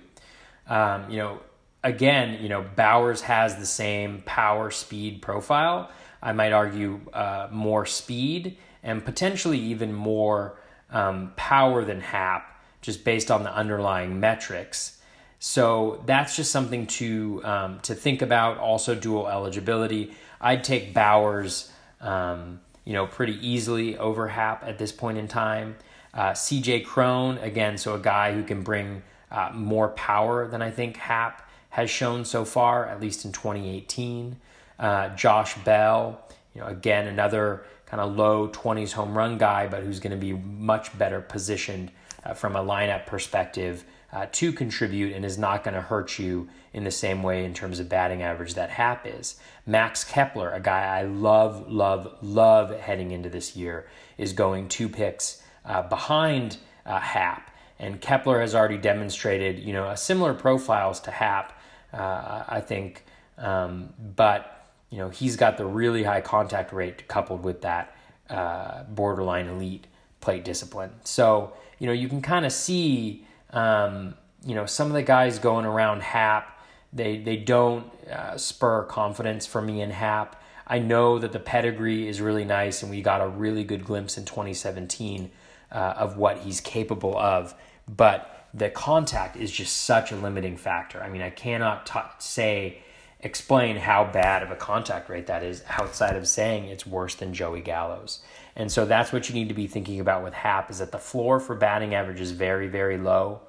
Um, 0.69 1.11
you 1.11 1.19
know, 1.19 1.41
again, 1.83 2.43
you 2.43 2.49
know, 2.49 2.65
Bauers 2.77 3.21
has 3.23 3.57
the 3.57 3.67
same 3.67 4.23
power 4.27 4.71
speed 4.71 5.23
profile. 5.23 5.91
I 6.23 6.33
might 6.33 6.53
argue 6.53 7.01
uh, 7.13 7.49
more 7.51 7.87
speed 7.87 8.59
and 8.83 9.05
potentially 9.05 9.59
even 9.59 9.93
more 9.93 10.59
um, 10.91 11.33
power 11.37 11.85
than 11.85 12.01
Happ, 12.01 12.61
just 12.81 13.05
based 13.05 13.31
on 13.31 13.43
the 13.43 13.55
underlying 13.55 14.21
metrics. 14.21 15.01
So 15.39 16.03
that's 16.07 16.35
just 16.35 16.51
something 16.51 16.87
to 16.87 17.41
um, 17.45 17.81
to 17.81 17.95
think 17.95 18.23
about. 18.23 18.59
Also, 18.59 18.95
dual 18.95 19.29
eligibility. 19.29 20.13
I'd 20.41 20.65
take 20.65 20.95
Bauers, 20.95 21.71
um, 22.01 22.61
you 22.85 22.93
know, 22.93 23.07
pretty 23.07 23.39
easily 23.47 23.97
over 23.99 24.29
Happ 24.29 24.65
at 24.65 24.79
this 24.79 24.93
point 24.93 25.19
in 25.19 25.29
time. 25.29 25.77
Uh, 26.17 26.33
CJ 26.33 26.87
Cron, 26.87 27.37
again, 27.39 27.77
so 27.77 27.95
a 27.95 27.99
guy 27.99 28.33
who 28.33 28.43
can 28.43 28.63
bring 28.63 29.03
uh, 29.31 29.51
more 29.53 29.89
power 29.91 30.49
than 30.49 30.63
I 30.63 30.71
think 30.71 30.97
Happ 30.97 31.47
has 31.69 31.91
shown 31.91 32.25
so 32.25 32.47
far, 32.47 32.87
at 32.87 33.03
least 33.03 33.27
in 33.27 33.33
2018. 33.33 34.37
Uh, 34.79 35.11
Josh 35.11 35.57
Bell, 35.59 36.19
you 36.55 36.63
know, 36.63 36.69
again, 36.69 37.07
another 37.07 37.65
kind 37.85 38.01
of 38.01 38.17
low 38.17 38.49
20s 38.49 38.93
home 38.93 39.17
run 39.17 39.37
guy, 39.37 39.67
but 39.67 39.83
who's 39.83 40.01
going 40.01 40.13
to 40.13 40.17
be 40.17 40.33
much 40.33 40.97
better 40.99 41.21
positioned 41.21 41.91
uh, 42.25 42.33
from 42.33 42.57
a 42.57 42.65
lineup 42.65 43.05
perspective 43.05 43.85
uh, 44.11 44.25
to 44.33 44.53
contribute 44.53 45.15
and 45.15 45.23
is 45.23 45.37
not 45.37 45.65
going 45.65 45.75
to 45.75 45.83
hurt 45.83 46.19
you 46.19 46.49
in 46.73 46.85
the 46.85 46.91
same 46.91 47.23
way 47.23 47.45
in 47.45 47.53
terms 47.53 47.79
of 47.79 47.91
batting 47.91 48.23
average 48.23 48.55
that 48.55 48.71
Happ 48.71 49.07
is. 49.07 49.37
Max 49.67 50.03
Kepler, 50.03 50.51
a 50.51 50.61
guy 50.61 50.99
I 50.99 51.03
love, 51.03 51.71
love, 51.71 52.17
love 52.23 52.71
heading 52.81 53.11
into 53.11 53.29
this 53.29 53.55
year, 53.55 53.87
is 54.17 54.33
going 54.33 54.69
two 54.69 54.89
picks 54.89 55.43
uh, 55.67 55.83
behind 55.83 56.59
uh, 56.87 57.01
Happ. 57.01 57.51
And 57.79 58.01
Kepler 58.01 58.41
has 58.41 58.55
already 58.55 58.79
demonstrated, 58.79 59.59
you 59.59 59.73
know, 59.73 59.91
a 59.91 59.97
similar 59.97 60.33
profiles 60.33 61.01
to 61.01 61.11
Happ, 61.11 61.59
uh, 61.93 62.45
I 62.49 62.61
think. 62.61 63.05
Um, 63.37 63.93
but, 64.17 64.67
you 64.89 64.99
know, 64.99 65.11
he's 65.11 65.37
got 65.37 65.59
the 65.59 65.67
really 65.67 66.05
high 66.05 66.23
contact 66.23 66.73
rate 66.73 67.07
coupled 67.07 67.43
with 67.43 67.63
that 67.63 67.95
uh, 68.31 68.85
borderline 68.85 69.47
elite 69.49 69.87
plate 70.21 70.45
discipline. 70.45 70.91
So, 71.05 71.53
you 71.79 71.87
know, 71.87 71.93
you 71.93 72.09
can 72.09 72.23
kind 72.23 72.47
of 72.47 72.53
see, 72.53 73.27
um, 73.51 74.15
you 74.45 74.55
know, 74.55 74.65
some 74.65 74.87
of 74.87 74.95
the 74.95 75.03
guys 75.03 75.39
going 75.39 75.67
around 75.67 76.03
Happ, 76.03 76.59
they, 76.93 77.19
they 77.19 77.37
don't 77.37 77.93
uh, 78.09 78.39
spur 78.39 78.85
confidence 78.85 79.45
for 79.45 79.61
me 79.61 79.83
in 79.83 79.91
Happ. 79.91 80.41
I 80.67 80.79
know 80.79 81.19
that 81.19 81.33
the 81.33 81.39
pedigree 81.39 82.09
is 82.09 82.21
really 82.21 82.45
nice, 82.45 82.83
and 82.83 82.91
we 82.91 83.03
got 83.03 83.21
a 83.21 83.29
really 83.29 83.65
good 83.65 83.85
glimpse 83.85 84.17
in 84.17 84.25
2017 84.25 85.31
uh, 85.71 85.95
of 85.97 86.17
what 86.17 86.39
he's 86.39 86.61
capable 86.61 87.17
of. 87.17 87.55
But 87.89 88.49
the 88.53 88.71
contact 88.71 89.37
is 89.37 89.51
just 89.51 89.83
such 89.83 90.13
a 90.13 90.17
limiting 90.17 90.57
factor. 90.57 91.03
I 91.03 91.09
mean, 91.09 91.23
I 91.23 91.31
cannot 91.31 91.87
t- 91.87 92.01
say, 92.19 92.79
explain 93.21 93.77
how 93.77 94.05
bad 94.05 94.43
of 94.43 94.51
a 94.51 94.57
contact 94.57 95.09
rate 95.09 95.27
that 95.27 95.43
is 95.43 95.63
outside 95.69 96.17
of 96.17 96.27
saying 96.27 96.65
it's 96.65 96.87
worse 96.87 97.15
than 97.15 97.35
Joey 97.35 97.61
Gallo's. 97.61 98.21
And 98.55 98.73
so 98.73 98.87
that's 98.87 99.13
what 99.13 99.29
you 99.29 99.35
need 99.35 99.49
to 99.49 99.55
be 99.55 99.67
thinking 99.67 100.01
about 100.01 100.25
with 100.25 100.33
Happ 100.33 100.71
is 100.71 100.79
that 100.79 100.93
the 100.93 100.99
floor 100.99 101.41
for 101.41 101.55
batting 101.55 101.95
average 101.95 102.21
is 102.21 102.31
very, 102.31 102.69
very 102.69 102.97
low. 102.97 103.41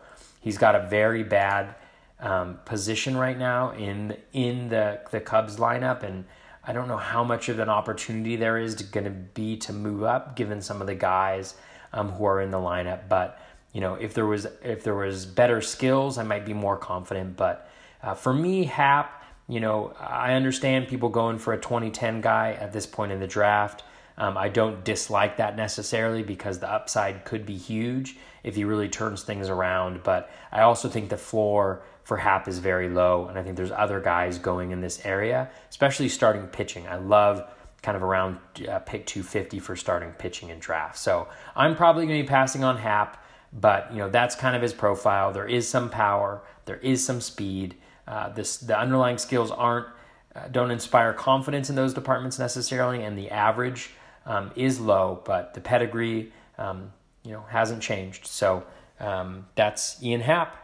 He's 0.41 0.57
got 0.57 0.75
a 0.75 0.87
very 0.87 1.23
bad 1.23 1.75
um, 2.19 2.59
position 2.65 3.15
right 3.15 3.37
now 3.37 3.71
in 3.71 4.17
in 4.33 4.69
the 4.69 4.99
the 5.11 5.19
Cubs 5.19 5.57
lineup, 5.57 6.03
and 6.03 6.25
I 6.63 6.73
don't 6.73 6.87
know 6.87 6.97
how 6.97 7.23
much 7.23 7.47
of 7.47 7.59
an 7.59 7.69
opportunity 7.69 8.35
there 8.35 8.57
is 8.57 8.75
going 8.75 9.03
to 9.03 9.11
be 9.11 9.57
to 9.57 9.73
move 9.73 10.03
up, 10.03 10.35
given 10.35 10.61
some 10.61 10.81
of 10.81 10.87
the 10.87 10.95
guys 10.95 11.55
um, 11.93 12.11
who 12.11 12.25
are 12.25 12.41
in 12.41 12.51
the 12.51 12.57
lineup. 12.57 13.09
But 13.09 13.39
you 13.73 13.81
know, 13.81 13.95
if 13.95 14.13
there 14.13 14.25
was 14.25 14.47
if 14.63 14.83
there 14.83 14.95
was 14.95 15.25
better 15.25 15.61
skills, 15.61 16.17
I 16.17 16.23
might 16.23 16.45
be 16.45 16.53
more 16.53 16.77
confident. 16.77 17.37
But 17.37 17.69
uh, 18.01 18.13
for 18.13 18.33
me, 18.33 18.65
Happ, 18.65 19.23
you 19.47 19.59
know, 19.59 19.93
I 19.99 20.33
understand 20.33 20.87
people 20.87 21.09
going 21.09 21.37
for 21.39 21.53
a 21.53 21.57
2010 21.57 22.21
guy 22.21 22.53
at 22.53 22.73
this 22.73 22.85
point 22.85 23.11
in 23.11 23.19
the 23.19 23.27
draft. 23.27 23.83
Um, 24.17 24.35
I 24.35 24.49
don't 24.49 24.83
dislike 24.83 25.37
that 25.37 25.55
necessarily 25.55 26.23
because 26.23 26.57
the 26.57 26.71
upside 26.71 27.23
could 27.23 27.45
be 27.45 27.55
huge 27.55 28.17
if 28.43 28.55
he 28.55 28.63
really 28.63 28.89
turns 28.89 29.21
things 29.21 29.47
around. 29.47 30.01
But 30.03 30.31
I 30.51 30.61
also 30.61 30.89
think 30.89 31.09
the 31.09 31.17
floor 31.17 31.83
for 32.03 32.17
Happ 32.17 32.47
is 32.47 32.59
very 32.59 32.89
low, 32.89 33.27
and 33.27 33.37
I 33.37 33.43
think 33.43 33.57
there's 33.57 33.71
other 33.71 33.99
guys 33.99 34.39
going 34.39 34.71
in 34.71 34.81
this 34.81 35.05
area, 35.05 35.49
especially 35.69 36.09
starting 36.09 36.47
pitching. 36.47 36.87
I 36.87 36.95
love 36.95 37.47
kind 37.87 37.95
of 37.95 38.03
around 38.03 38.37
uh, 38.67 38.79
pick 38.79 39.05
250 39.05 39.59
for 39.59 39.77
starting 39.77 40.09
pitching 40.11 40.49
in 40.49 40.59
draft. 40.59 40.97
So 40.97 41.29
I'm 41.55 41.73
probably 41.73 42.05
going 42.05 42.17
to 42.17 42.23
be 42.23 42.27
passing 42.27 42.65
on 42.65 42.75
Happ, 42.75 43.23
but 43.53 43.89
you 43.93 43.99
know 43.99 44.09
that's 44.09 44.35
kind 44.35 44.57
of 44.57 44.61
his 44.61 44.73
profile. 44.73 45.31
There 45.31 45.47
is 45.47 45.69
some 45.69 45.89
power, 45.89 46.41
there 46.65 46.75
is 46.75 47.05
some 47.05 47.21
speed, 47.21 47.75
uh, 48.05 48.27
this 48.27 48.57
the 48.57 48.77
underlying 48.77 49.17
skills 49.17 49.51
aren't 49.51 49.87
uh, 50.35 50.49
don't 50.49 50.69
inspire 50.69 51.13
confidence 51.13 51.69
in 51.69 51.77
those 51.77 51.93
departments 51.93 52.37
necessarily, 52.37 53.03
and 53.03 53.17
the 53.17 53.29
average 53.29 53.91
um, 54.25 54.51
is 54.57 54.81
low, 54.81 55.21
but 55.23 55.53
the 55.53 55.61
pedigree 55.61 56.33
um, 56.57 56.91
you 57.23 57.31
know 57.31 57.45
hasn't 57.47 57.81
changed. 57.81 58.27
So 58.27 58.65
um, 58.99 59.47
that's 59.55 60.03
Ian 60.03 60.19
Happ. 60.19 60.57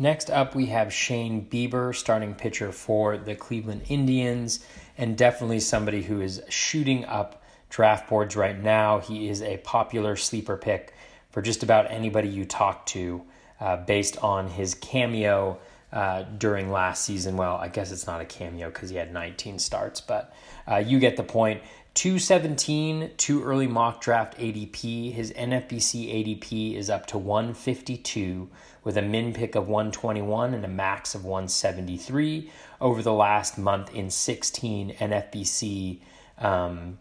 Next 0.00 0.30
up, 0.30 0.54
we 0.54 0.64
have 0.66 0.94
Shane 0.94 1.44
Bieber, 1.44 1.94
starting 1.94 2.34
pitcher 2.34 2.72
for 2.72 3.18
the 3.18 3.34
Cleveland 3.34 3.82
Indians, 3.90 4.64
and 4.96 5.14
definitely 5.14 5.60
somebody 5.60 6.00
who 6.00 6.22
is 6.22 6.40
shooting 6.48 7.04
up 7.04 7.42
draft 7.68 8.08
boards 8.08 8.34
right 8.34 8.58
now. 8.58 9.00
He 9.00 9.28
is 9.28 9.42
a 9.42 9.58
popular 9.58 10.16
sleeper 10.16 10.56
pick 10.56 10.94
for 11.28 11.42
just 11.42 11.62
about 11.62 11.90
anybody 11.90 12.30
you 12.30 12.46
talk 12.46 12.86
to 12.86 13.20
uh, 13.60 13.76
based 13.76 14.16
on 14.24 14.48
his 14.48 14.74
cameo 14.74 15.58
uh, 15.92 16.22
during 16.38 16.72
last 16.72 17.04
season. 17.04 17.36
Well, 17.36 17.56
I 17.56 17.68
guess 17.68 17.92
it's 17.92 18.06
not 18.06 18.22
a 18.22 18.24
cameo 18.24 18.70
because 18.70 18.88
he 18.88 18.96
had 18.96 19.12
19 19.12 19.58
starts, 19.58 20.00
but 20.00 20.34
uh, 20.66 20.76
you 20.76 20.98
get 20.98 21.18
the 21.18 21.24
point. 21.24 21.60
217, 21.92 23.10
too 23.18 23.42
early 23.42 23.66
mock 23.66 24.00
draft 24.00 24.38
ADP. 24.38 25.12
His 25.12 25.30
NFBC 25.32 26.40
ADP 26.40 26.74
is 26.74 26.88
up 26.88 27.04
to 27.08 27.18
152 27.18 28.48
with 28.84 28.96
a 28.96 29.02
min 29.02 29.32
pick 29.32 29.54
of 29.54 29.68
121 29.68 30.54
and 30.54 30.64
a 30.64 30.68
max 30.68 31.14
of 31.14 31.24
173 31.24 32.50
over 32.80 33.02
the 33.02 33.12
last 33.12 33.58
month 33.58 33.94
in 33.94 34.10
16 34.10 34.94
NFBC 34.94 35.98
um, 36.38 36.98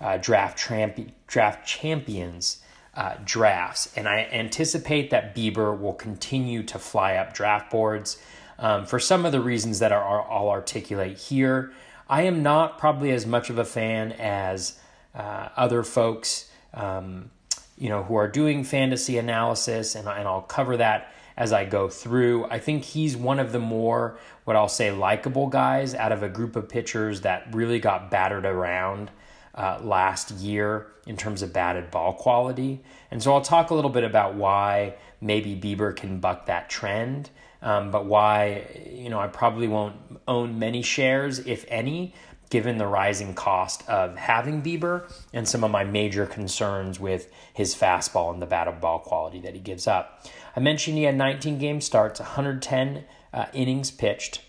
uh, 0.00 0.18
draft, 0.18 0.58
tramp- 0.58 1.12
draft 1.26 1.66
champions 1.66 2.62
uh, 2.94 3.14
drafts. 3.24 3.92
And 3.96 4.08
I 4.08 4.28
anticipate 4.32 5.10
that 5.10 5.34
Bieber 5.34 5.78
will 5.78 5.94
continue 5.94 6.62
to 6.64 6.78
fly 6.78 7.14
up 7.14 7.32
draft 7.32 7.70
boards 7.70 8.20
um, 8.58 8.84
for 8.84 8.98
some 8.98 9.24
of 9.24 9.32
the 9.32 9.40
reasons 9.40 9.78
that 9.78 9.92
are, 9.92 10.02
are, 10.02 10.30
I'll 10.30 10.50
articulate 10.50 11.16
here. 11.16 11.72
I 12.08 12.22
am 12.22 12.42
not 12.42 12.78
probably 12.78 13.10
as 13.12 13.24
much 13.24 13.48
of 13.48 13.58
a 13.58 13.64
fan 13.64 14.12
as 14.12 14.78
uh, 15.14 15.48
other 15.56 15.82
folks, 15.82 16.50
um, 16.74 17.30
you 17.78 17.88
know, 17.88 18.02
who 18.02 18.14
are 18.16 18.28
doing 18.28 18.64
fantasy 18.64 19.16
analysis, 19.18 19.94
and, 19.94 20.06
and 20.06 20.28
I'll 20.28 20.42
cover 20.42 20.76
that 20.76 21.12
as 21.42 21.52
I 21.52 21.64
go 21.64 21.88
through. 21.88 22.44
I 22.44 22.60
think 22.60 22.84
he's 22.84 23.16
one 23.16 23.40
of 23.40 23.50
the 23.50 23.58
more, 23.58 24.16
what 24.44 24.54
I'll 24.54 24.68
say, 24.68 24.92
likable 24.92 25.48
guys 25.48 25.92
out 25.92 26.12
of 26.12 26.22
a 26.22 26.28
group 26.28 26.54
of 26.54 26.68
pitchers 26.68 27.22
that 27.22 27.52
really 27.52 27.80
got 27.80 28.12
battered 28.12 28.46
around 28.46 29.10
uh, 29.56 29.80
last 29.82 30.30
year 30.30 30.86
in 31.04 31.16
terms 31.16 31.42
of 31.42 31.52
batted 31.52 31.90
ball 31.90 32.12
quality. 32.12 32.80
And 33.10 33.20
so 33.20 33.34
I'll 33.34 33.40
talk 33.40 33.70
a 33.70 33.74
little 33.74 33.90
bit 33.90 34.04
about 34.04 34.36
why 34.36 34.94
maybe 35.20 35.56
Bieber 35.56 35.96
can 35.96 36.20
buck 36.20 36.46
that 36.46 36.70
trend, 36.70 37.28
um, 37.60 37.90
but 37.90 38.06
why, 38.06 38.64
you 38.94 39.10
know, 39.10 39.18
I 39.18 39.26
probably 39.26 39.66
won't 39.66 39.96
own 40.28 40.60
many 40.60 40.82
shares, 40.82 41.40
if 41.40 41.64
any, 41.66 42.14
given 42.50 42.76
the 42.78 42.86
rising 42.86 43.34
cost 43.34 43.82
of 43.88 44.14
having 44.16 44.62
Bieber 44.62 45.10
and 45.32 45.48
some 45.48 45.64
of 45.64 45.70
my 45.72 45.84
major 45.84 46.26
concerns 46.26 47.00
with 47.00 47.32
his 47.52 47.74
fastball 47.74 48.32
and 48.32 48.40
the 48.40 48.46
batted 48.46 48.80
ball 48.80 49.00
quality 49.00 49.40
that 49.40 49.54
he 49.54 49.60
gives 49.60 49.88
up. 49.88 50.24
I 50.54 50.60
mentioned 50.60 50.98
he 50.98 51.04
had 51.04 51.16
19 51.16 51.58
game 51.58 51.80
starts, 51.80 52.20
110 52.20 53.04
uh, 53.32 53.46
innings 53.52 53.90
pitched, 53.90 54.42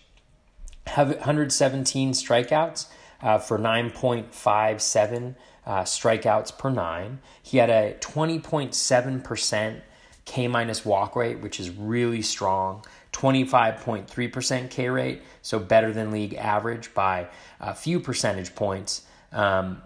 117 0.86 2.12
strikeouts 2.12 2.86
uh, 3.22 3.38
for 3.38 3.58
9.57 3.58 5.34
uh, 5.66 5.82
strikeouts 5.82 6.58
per 6.58 6.70
nine. 6.70 7.20
He 7.42 7.58
had 7.58 7.70
a 7.70 7.96
20.7% 8.00 9.80
K 10.24 10.48
minus 10.48 10.84
walk 10.84 11.16
rate, 11.16 11.40
which 11.40 11.60
is 11.60 11.70
really 11.70 12.22
strong. 12.22 12.84
25.3% 13.12 14.70
K 14.70 14.88
rate, 14.88 15.22
so 15.42 15.58
better 15.58 15.92
than 15.92 16.10
league 16.10 16.34
average 16.34 16.92
by 16.94 17.28
a 17.60 17.74
few 17.74 18.00
percentage 18.00 18.54
points. 18.54 19.02
Um, 19.32 19.82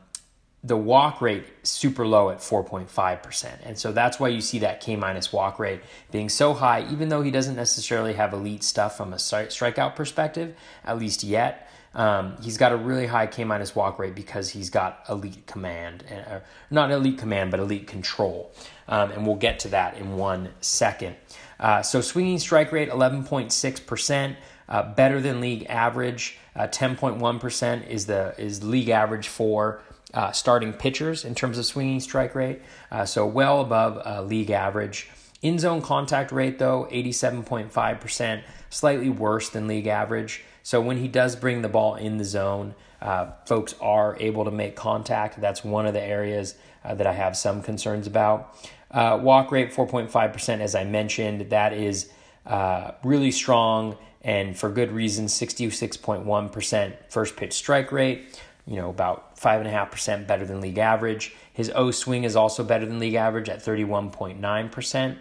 the 0.68 0.76
walk 0.76 1.22
rate 1.22 1.44
super 1.62 2.06
low 2.06 2.28
at 2.28 2.38
4.5%. 2.38 3.58
And 3.64 3.78
so 3.78 3.90
that's 3.90 4.20
why 4.20 4.28
you 4.28 4.42
see 4.42 4.58
that 4.60 4.80
K 4.80 4.96
minus 4.96 5.32
walk 5.32 5.58
rate 5.58 5.80
being 6.10 6.28
so 6.28 6.52
high, 6.52 6.86
even 6.90 7.08
though 7.08 7.22
he 7.22 7.30
doesn't 7.30 7.56
necessarily 7.56 8.12
have 8.12 8.34
elite 8.34 8.62
stuff 8.62 8.96
from 8.96 9.14
a 9.14 9.16
strikeout 9.16 9.96
perspective, 9.96 10.54
at 10.84 10.98
least 10.98 11.24
yet. 11.24 11.70
Um, 11.94 12.36
he's 12.42 12.58
got 12.58 12.72
a 12.72 12.76
really 12.76 13.06
high 13.06 13.26
K 13.26 13.44
minus 13.44 13.74
walk 13.74 13.98
rate 13.98 14.14
because 14.14 14.50
he's 14.50 14.68
got 14.68 15.02
elite 15.08 15.46
command, 15.46 16.04
uh, 16.12 16.40
not 16.70 16.90
elite 16.90 17.16
command, 17.16 17.50
but 17.50 17.60
elite 17.60 17.86
control. 17.86 18.52
Um, 18.88 19.10
and 19.10 19.26
we'll 19.26 19.36
get 19.36 19.60
to 19.60 19.68
that 19.68 19.96
in 19.96 20.16
one 20.16 20.50
second. 20.60 21.16
Uh, 21.58 21.80
so 21.82 22.02
swinging 22.02 22.38
strike 22.38 22.72
rate 22.72 22.90
11.6%, 22.90 24.36
uh, 24.68 24.94
better 24.94 25.20
than 25.20 25.40
league 25.40 25.64
average. 25.68 26.38
10.1% 26.56 27.82
uh, 27.82 27.84
is 27.88 28.06
the 28.06 28.34
is 28.36 28.64
league 28.64 28.88
average 28.88 29.28
for 29.28 29.80
uh, 30.14 30.32
starting 30.32 30.72
pitchers 30.72 31.24
in 31.24 31.34
terms 31.34 31.58
of 31.58 31.66
swinging 31.66 32.00
strike 32.00 32.34
rate. 32.34 32.60
Uh, 32.90 33.04
so 33.04 33.26
well 33.26 33.60
above 33.60 34.28
league 34.28 34.50
average. 34.50 35.08
In 35.40 35.58
zone 35.58 35.82
contact 35.82 36.32
rate 36.32 36.58
though 36.58 36.88
87.5%, 36.90 38.42
slightly 38.70 39.10
worse 39.10 39.48
than 39.50 39.66
league 39.66 39.86
average. 39.86 40.42
So 40.62 40.80
when 40.80 40.98
he 40.98 41.08
does 41.08 41.36
bring 41.36 41.62
the 41.62 41.68
ball 41.68 41.94
in 41.94 42.18
the 42.18 42.24
zone, 42.24 42.74
uh, 43.00 43.30
folks 43.46 43.74
are 43.80 44.16
able 44.20 44.44
to 44.44 44.50
make 44.50 44.76
contact. 44.76 45.40
That's 45.40 45.64
one 45.64 45.86
of 45.86 45.94
the 45.94 46.02
areas 46.02 46.56
uh, 46.84 46.94
that 46.94 47.06
I 47.06 47.12
have 47.12 47.36
some 47.36 47.62
concerns 47.62 48.06
about. 48.06 48.56
Uh, 48.90 49.18
walk 49.22 49.52
rate 49.52 49.72
4.5%, 49.72 50.60
as 50.60 50.74
I 50.74 50.84
mentioned, 50.84 51.50
that 51.50 51.72
is 51.72 52.10
uh, 52.46 52.92
really 53.04 53.30
strong 53.30 53.96
and 54.22 54.58
for 54.58 54.68
good 54.68 54.90
reason 54.90 55.26
66.1% 55.26 56.94
first 57.08 57.36
pitch 57.36 57.52
strike 57.52 57.92
rate, 57.92 58.40
you 58.68 58.76
know, 58.76 58.90
about 58.90 59.36
5.5% 59.36 60.26
better 60.26 60.44
than 60.44 60.60
league 60.60 60.78
average. 60.78 61.34
His 61.52 61.72
O 61.74 61.90
swing 61.90 62.24
is 62.24 62.36
also 62.36 62.62
better 62.62 62.86
than 62.86 62.98
league 62.98 63.14
average 63.14 63.48
at 63.48 63.64
31.9% 63.64 65.16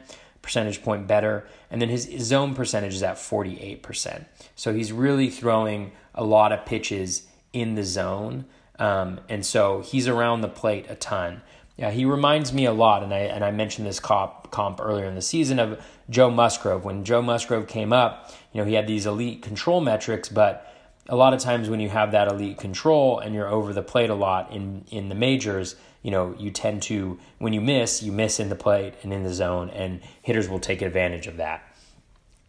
percentage 0.47 0.81
point 0.81 1.07
better. 1.07 1.45
And 1.69 1.81
then 1.81 1.89
his 1.89 2.09
zone 2.19 2.55
percentage 2.55 2.93
is 2.93 3.03
at 3.03 3.17
48%. 3.17 4.25
So 4.55 4.73
he's 4.73 4.93
really 4.93 5.29
throwing 5.29 5.91
a 6.15 6.23
lot 6.23 6.53
of 6.53 6.65
pitches 6.65 7.27
in 7.51 7.75
the 7.75 7.83
zone. 7.83 8.45
Um, 8.79 9.19
and 9.27 9.45
so 9.45 9.81
he's 9.81 10.07
around 10.07 10.41
the 10.41 10.47
plate 10.47 10.85
a 10.89 10.95
ton. 10.95 11.41
Yeah, 11.75 11.91
he 11.91 12.05
reminds 12.05 12.53
me 12.53 12.65
a 12.65 12.71
lot, 12.73 13.03
and 13.03 13.13
I 13.13 13.19
and 13.19 13.45
I 13.45 13.51
mentioned 13.51 13.85
this 13.85 13.99
comp, 13.99 14.49
comp 14.49 14.79
earlier 14.81 15.05
in 15.05 15.13
the 15.13 15.21
season 15.21 15.59
of 15.59 15.79
Joe 16.09 16.31
Musgrove. 16.31 16.83
When 16.83 17.03
Joe 17.03 17.21
Musgrove 17.21 17.67
came 17.67 17.93
up, 17.93 18.33
you 18.51 18.59
know 18.59 18.67
he 18.67 18.73
had 18.73 18.87
these 18.87 19.05
elite 19.05 19.43
control 19.43 19.79
metrics, 19.79 20.27
but 20.27 20.75
a 21.09 21.15
lot 21.15 21.33
of 21.33 21.39
times 21.39 21.69
when 21.69 21.79
you 21.79 21.89
have 21.89 22.11
that 22.11 22.27
elite 22.27 22.57
control 22.57 23.19
and 23.19 23.33
you're 23.33 23.47
over 23.47 23.73
the 23.73 23.81
plate 23.81 24.09
a 24.09 24.15
lot 24.15 24.51
in 24.51 24.85
in 24.91 25.09
the 25.09 25.15
majors, 25.15 25.75
you 26.01 26.11
know, 26.11 26.35
you 26.37 26.51
tend 26.51 26.81
to, 26.83 27.19
when 27.37 27.53
you 27.53 27.61
miss, 27.61 28.01
you 28.01 28.11
miss 28.11 28.39
in 28.39 28.49
the 28.49 28.55
plate 28.55 28.93
and 29.03 29.11
in 29.11 29.23
the 29.23 29.33
zone, 29.33 29.69
and 29.71 30.01
hitters 30.21 30.47
will 30.47 30.59
take 30.59 30.81
advantage 30.81 31.27
of 31.27 31.37
that. 31.37 31.63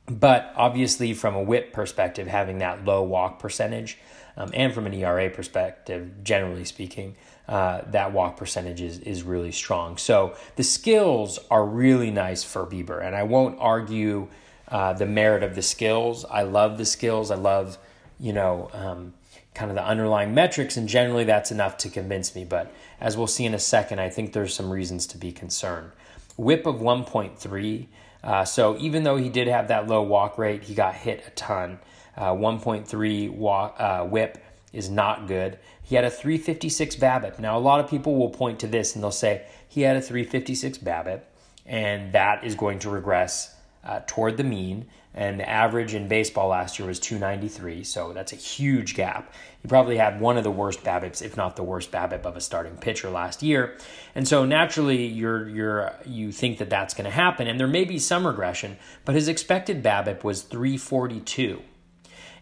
But 0.07 0.53
obviously, 0.57 1.13
from 1.13 1.35
a 1.35 1.43
whip 1.43 1.73
perspective, 1.73 2.27
having 2.27 2.59
that 2.59 2.85
low 2.85 3.03
walk 3.03 3.39
percentage, 3.39 3.99
um, 4.37 4.51
and 4.55 4.73
from 4.73 4.87
an 4.87 4.95
ERA 4.95 5.29
perspective, 5.29 6.23
generally 6.23 6.65
speaking, 6.65 7.17
uh, 7.49 7.83
that 7.91 8.13
walk 8.13 8.37
percentage 8.37 8.81
is, 8.81 9.01
is 9.01 9.23
really 9.23 9.53
strong. 9.53 9.97
So 9.97 10.37
the 10.57 10.63
skills 10.63 11.39
are 11.51 11.65
really 11.65 12.11
nice 12.11 12.45
for 12.45 12.65
Bieber, 12.65 13.05
and 13.05 13.17
I 13.17 13.25
won't 13.25 13.59
argue 13.59 14.29
uh, 14.69 14.93
the 14.93 15.07
merit 15.07 15.43
of 15.43 15.55
the 15.55 15.63
skills. 15.63 16.25
I 16.25 16.43
love 16.43 16.79
the 16.79 16.85
skills. 16.85 17.31
I 17.31 17.37
love, 17.37 17.79
you 18.19 18.33
know, 18.33 18.71
um, 18.73 19.15
kind 19.55 19.71
of 19.71 19.77
the 19.77 19.85
underlying 19.85 20.35
metrics, 20.35 20.77
and 20.77 20.89
generally 20.89 21.25
that's 21.25 21.51
enough 21.51 21.77
to 21.79 21.89
convince 21.89 22.35
me. 22.35 22.45
But 22.45 22.73
as 23.01 23.17
we'll 23.17 23.27
see 23.27 23.45
in 23.45 23.55
a 23.55 23.59
second, 23.59 24.01
I 24.01 24.09
think 24.09 24.33
there's 24.33 24.55
some 24.55 24.71
reasons 24.71 25.07
to 25.09 25.19
be 25.19 25.33
concerned. 25.33 25.93
Whip 26.37 26.67
of 26.67 26.77
1.3. 26.77 27.87
Uh, 28.23 28.45
so 28.45 28.77
even 28.79 29.05
though 29.05 29.17
he 29.17 29.29
did 29.29 29.49
have 29.49 29.69
that 29.69 29.87
low 29.87 30.03
walk 30.03 30.39
rate, 30.39 30.65
he 30.65 30.75
got 30.75 30.95
hit 30.95 31.25
a 31.27 31.31
ton. 31.31 31.79
Uh, 32.17 32.33
1.3 32.33 33.31
walk, 33.31 33.77
uh, 33.79 34.05
whip 34.05 34.39
is 34.73 34.91
not 34.91 35.27
good. 35.27 35.59
He 35.83 35.95
had 35.95 36.05
a 36.05 36.11
356 36.11 36.97
BABIP. 36.97 37.39
Now, 37.39 37.57
a 37.57 37.61
lot 37.61 37.81
of 37.81 37.89
people 37.89 38.17
will 38.17 38.31
point 38.31 38.59
to 38.61 38.67
this 38.67 38.95
and 38.95 39.03
they'll 39.03 39.11
say 39.11 39.47
he 39.69 39.83
had 39.83 39.97
a 39.97 40.01
356 40.01 40.79
BABIP, 40.79 41.23
and 41.65 42.13
that 42.13 42.45
is 42.45 42.55
going 42.55 42.79
to 42.81 42.91
regress 42.91 43.55
uh, 43.85 44.01
toward 44.07 44.37
the 44.37 44.45
mean 44.45 44.87
and 45.15 45.41
the 45.41 45.49
average 45.49 45.95
in 45.95 46.07
baseball 46.07 46.49
last 46.49 46.79
year 46.79 46.87
was 46.87 47.01
293, 47.01 47.83
so 47.83 48.13
that's 48.13 48.33
a 48.33 48.37
huge 48.37 48.95
gap. 48.95 49.33
He 49.61 49.67
probably 49.67 49.97
had 49.97 50.21
one 50.21 50.37
of 50.37 50.45
the 50.45 50.51
worst 50.51 50.85
BABIPs, 50.85 51.23
if 51.23 51.37
not 51.37 51.57
the 51.57 51.65
worst 51.65 51.91
BABIP 51.91 52.25
of 52.25 52.37
a 52.37 52.41
starting 52.41 52.77
pitcher 52.77 53.11
last 53.11 53.43
year, 53.43 53.77
and 54.15 54.29
so 54.29 54.45
naturally 54.45 55.07
you're 55.07 55.49
you're 55.49 55.93
you 56.07 56.31
think 56.31 56.59
that 56.59 56.71
that's 56.71 56.95
going 56.95 57.07
to 57.07 57.11
happen, 57.11 57.49
and 57.49 57.59
there 57.59 57.67
may 57.67 57.85
be 57.85 57.99
some 57.99 58.27
regression, 58.27 58.77
but 59.05 59.17
his 59.17 59.27
expected 59.27 59.83
BABIP 59.83 60.23
was 60.23 60.43
342. 60.43 61.63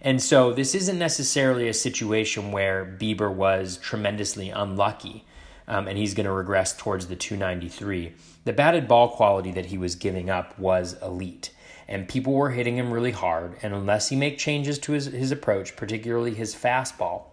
And 0.02 0.22
so 0.22 0.52
this 0.52 0.74
isn't 0.74 0.98
necessarily 0.98 1.68
a 1.68 1.74
situation 1.74 2.52
where 2.52 2.84
Bieber 2.84 3.32
was 3.32 3.78
tremendously 3.78 4.50
unlucky. 4.50 5.24
Um, 5.68 5.88
and 5.88 5.98
he's 5.98 6.14
going 6.14 6.26
to 6.26 6.32
regress 6.32 6.76
towards 6.76 7.06
the 7.06 7.16
293. 7.16 8.12
The 8.44 8.52
batted 8.52 8.86
ball 8.86 9.08
quality 9.08 9.52
that 9.52 9.66
he 9.66 9.78
was 9.78 9.94
giving 9.94 10.30
up 10.30 10.58
was 10.58 11.00
elite, 11.02 11.50
and 11.88 12.08
people 12.08 12.32
were 12.32 12.50
hitting 12.50 12.76
him 12.76 12.92
really 12.92 13.12
hard. 13.12 13.56
And 13.62 13.74
unless 13.74 14.08
he 14.08 14.16
make 14.16 14.38
changes 14.38 14.78
to 14.80 14.92
his, 14.92 15.06
his 15.06 15.32
approach, 15.32 15.76
particularly 15.76 16.34
his 16.34 16.54
fastball, 16.54 17.24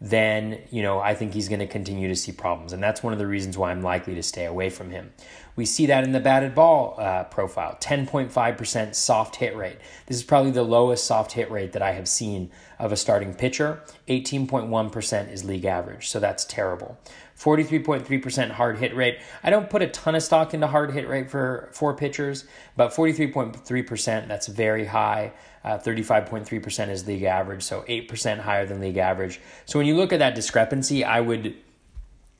then 0.00 0.58
you 0.70 0.82
know 0.82 0.98
I 0.98 1.14
think 1.14 1.34
he's 1.34 1.48
going 1.48 1.60
to 1.60 1.66
continue 1.66 2.08
to 2.08 2.16
see 2.16 2.32
problems, 2.32 2.72
and 2.72 2.82
that's 2.82 3.02
one 3.02 3.12
of 3.12 3.18
the 3.18 3.26
reasons 3.26 3.58
why 3.58 3.70
I'm 3.70 3.82
likely 3.82 4.14
to 4.14 4.22
stay 4.22 4.46
away 4.46 4.70
from 4.70 4.90
him. 4.90 5.12
We 5.56 5.66
see 5.66 5.86
that 5.86 6.04
in 6.04 6.12
the 6.12 6.20
batted 6.20 6.54
ball 6.54 6.94
uh, 6.98 7.24
profile 7.24 7.76
10.5% 7.80 8.94
soft 8.94 9.36
hit 9.36 9.54
rate. 9.54 9.76
This 10.06 10.16
is 10.16 10.22
probably 10.22 10.52
the 10.52 10.62
lowest 10.62 11.04
soft 11.04 11.32
hit 11.32 11.50
rate 11.50 11.72
that 11.72 11.82
I 11.82 11.92
have 11.92 12.08
seen 12.08 12.50
of 12.78 12.92
a 12.92 12.96
starting 12.96 13.34
pitcher. 13.34 13.82
18.1% 14.08 15.30
is 15.30 15.44
league 15.44 15.66
average, 15.66 16.08
so 16.08 16.18
that's 16.18 16.46
terrible. 16.46 16.98
43.3% 17.40 18.50
hard 18.50 18.78
hit 18.78 18.94
rate. 18.94 19.18
I 19.42 19.48
don't 19.48 19.70
put 19.70 19.80
a 19.80 19.86
ton 19.86 20.14
of 20.14 20.22
stock 20.22 20.52
into 20.52 20.66
hard 20.66 20.92
hit 20.92 21.08
rate 21.08 21.30
for 21.30 21.70
four 21.72 21.94
pitchers, 21.94 22.44
but 22.76 22.92
43.3%, 22.92 24.28
that's 24.28 24.46
very 24.46 24.84
high. 24.84 25.32
Uh, 25.64 25.78
35.3% 25.78 26.88
is 26.90 27.06
league 27.06 27.22
average, 27.22 27.62
so 27.62 27.82
8% 27.88 28.40
higher 28.40 28.66
than 28.66 28.78
league 28.80 28.98
average. 28.98 29.40
So 29.64 29.78
when 29.78 29.86
you 29.86 29.96
look 29.96 30.12
at 30.12 30.18
that 30.18 30.34
discrepancy, 30.34 31.02
I 31.02 31.20
would 31.20 31.54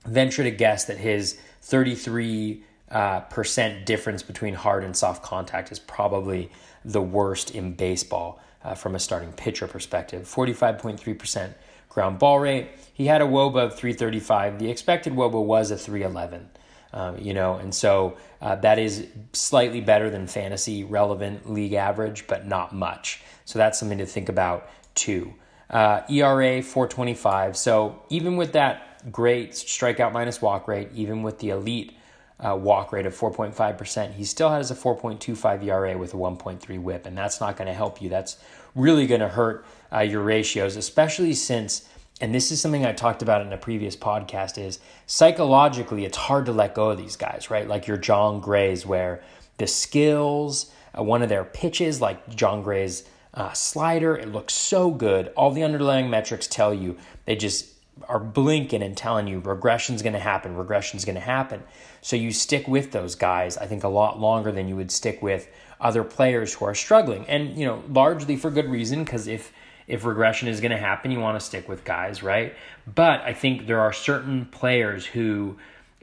venture 0.06 0.42
to 0.42 0.50
guess 0.50 0.84
that 0.84 0.98
his 0.98 1.38
33 1.62 2.62
uh, 2.90 3.20
percent 3.20 3.86
difference 3.86 4.22
between 4.22 4.52
hard 4.52 4.84
and 4.84 4.94
soft 4.94 5.22
contact 5.22 5.72
is 5.72 5.78
probably 5.78 6.50
the 6.84 7.00
worst 7.00 7.54
in 7.54 7.72
baseball 7.72 8.40
uh, 8.64 8.74
from 8.74 8.94
a 8.94 8.98
starting 8.98 9.32
pitcher 9.32 9.66
perspective. 9.66 10.26
45.3% 10.26 11.54
ground 11.90 12.18
ball 12.18 12.40
rate. 12.40 12.70
He 12.94 13.06
had 13.06 13.20
a 13.20 13.26
WOBA 13.26 13.66
of 13.66 13.76
335. 13.76 14.58
The 14.58 14.70
expected 14.70 15.12
WOBA 15.12 15.44
was 15.44 15.70
a 15.70 15.76
311. 15.76 16.48
Um, 16.92 17.18
you 17.18 17.34
know, 17.34 17.56
and 17.56 17.72
so 17.74 18.16
uh, 18.40 18.56
that 18.56 18.78
is 18.78 19.06
slightly 19.32 19.80
better 19.80 20.10
than 20.10 20.26
fantasy 20.26 20.82
relevant 20.82 21.48
league 21.52 21.74
average, 21.74 22.26
but 22.26 22.46
not 22.46 22.74
much. 22.74 23.20
So 23.44 23.58
that's 23.58 23.78
something 23.78 23.98
to 23.98 24.06
think 24.06 24.28
about 24.28 24.68
too. 24.94 25.34
Uh, 25.68 26.00
ERA 26.08 26.62
425. 26.62 27.56
So 27.56 28.02
even 28.08 28.36
with 28.36 28.52
that 28.52 29.12
great 29.12 29.52
strikeout 29.52 30.12
minus 30.12 30.42
walk 30.42 30.66
rate, 30.66 30.88
even 30.94 31.22
with 31.22 31.38
the 31.38 31.50
elite 31.50 31.96
uh, 32.40 32.56
walk 32.56 32.92
rate 32.92 33.06
of 33.06 33.14
4.5%. 33.14 34.12
He 34.14 34.24
still 34.24 34.50
has 34.50 34.70
a 34.70 34.74
4.25 34.74 35.64
ERA 35.64 35.98
with 35.98 36.14
a 36.14 36.16
1.3 36.16 36.82
whip, 36.82 37.06
and 37.06 37.16
that's 37.16 37.40
not 37.40 37.56
going 37.56 37.66
to 37.66 37.74
help 37.74 38.00
you. 38.00 38.08
That's 38.08 38.38
really 38.74 39.06
going 39.06 39.20
to 39.20 39.28
hurt 39.28 39.64
uh, 39.92 40.00
your 40.00 40.22
ratios, 40.22 40.76
especially 40.76 41.34
since, 41.34 41.88
and 42.20 42.34
this 42.34 42.50
is 42.50 42.60
something 42.60 42.84
I 42.84 42.92
talked 42.92 43.22
about 43.22 43.42
in 43.42 43.52
a 43.52 43.58
previous 43.58 43.96
podcast, 43.96 44.58
is 44.58 44.78
psychologically 45.06 46.04
it's 46.04 46.16
hard 46.16 46.46
to 46.46 46.52
let 46.52 46.74
go 46.74 46.90
of 46.90 46.98
these 46.98 47.16
guys, 47.16 47.50
right? 47.50 47.66
Like 47.66 47.86
your 47.86 47.96
Jon 47.96 48.40
Grays, 48.40 48.86
where 48.86 49.22
the 49.58 49.66
skills, 49.66 50.72
uh, 50.96 51.02
one 51.02 51.22
of 51.22 51.28
their 51.28 51.44
pitches, 51.44 52.00
like 52.00 52.34
Jon 52.34 52.62
Gray's 52.62 53.04
uh, 53.34 53.52
slider, 53.52 54.16
it 54.16 54.32
looks 54.32 54.54
so 54.54 54.90
good. 54.90 55.28
All 55.36 55.50
the 55.50 55.62
underlying 55.62 56.10
metrics 56.10 56.46
tell 56.46 56.74
you 56.74 56.96
they 57.26 57.36
just 57.36 57.66
are 58.08 58.18
blinking 58.18 58.82
and 58.82 58.96
telling 58.96 59.26
you 59.26 59.40
regression's 59.40 60.02
going 60.02 60.14
to 60.14 60.18
happen, 60.18 60.56
regression's 60.56 61.04
going 61.04 61.16
to 61.16 61.20
happen. 61.20 61.62
So 62.00 62.16
you 62.16 62.32
stick 62.32 62.66
with 62.66 62.92
those 62.92 63.14
guys, 63.14 63.58
I 63.58 63.66
think, 63.66 63.84
a 63.84 63.88
lot 63.88 64.18
longer 64.18 64.50
than 64.50 64.68
you 64.68 64.76
would 64.76 64.90
stick 64.90 65.20
with 65.22 65.48
other 65.80 66.04
players 66.04 66.54
who 66.54 66.64
are 66.64 66.74
struggling. 66.74 67.24
And, 67.28 67.56
you 67.56 67.64
know, 67.66 67.82
largely 67.88 68.36
for 68.36 68.50
good 68.50 68.70
reason, 68.70 69.04
because 69.04 69.26
if 69.26 69.52
if 69.86 70.04
regression 70.04 70.46
is 70.46 70.60
going 70.60 70.70
to 70.70 70.76
happen, 70.76 71.10
you 71.10 71.18
want 71.18 71.38
to 71.38 71.44
stick 71.44 71.68
with 71.68 71.84
guys, 71.84 72.22
right? 72.22 72.54
But 72.94 73.22
I 73.22 73.32
think 73.32 73.66
there 73.66 73.80
are 73.80 73.92
certain 73.92 74.46
players 74.46 75.04
who, 75.04 75.56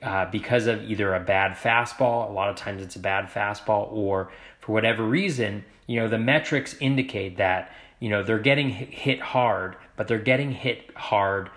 uh, 0.03 0.25
because 0.29 0.67
of 0.67 0.83
either 0.83 1.15
a 1.15 1.21
bad 1.21 1.53
fastball, 1.55 2.29
a 2.29 2.33
lot 2.33 2.49
of 2.49 2.57
times 2.57 2.81
it's 2.81 2.97
a 2.97 2.99
bad 2.99 3.29
fastball, 3.29 3.89
or 3.93 4.29
for 4.59 4.73
whatever 4.73 5.03
reason, 5.03 5.63
you 5.85 6.01
know, 6.01 6.09
the 6.09 6.17
metrics 6.17 6.75
indicate 6.81 7.37
that, 7.37 7.71
you 8.01 8.09
know, 8.09 8.23
they're 8.23 8.39
getting 8.39 8.69
hit 8.69 9.21
hard, 9.21 9.77
but 9.95 10.09
they're 10.09 10.19
getting 10.19 10.51
hit 10.51 10.91
hard 10.95 11.49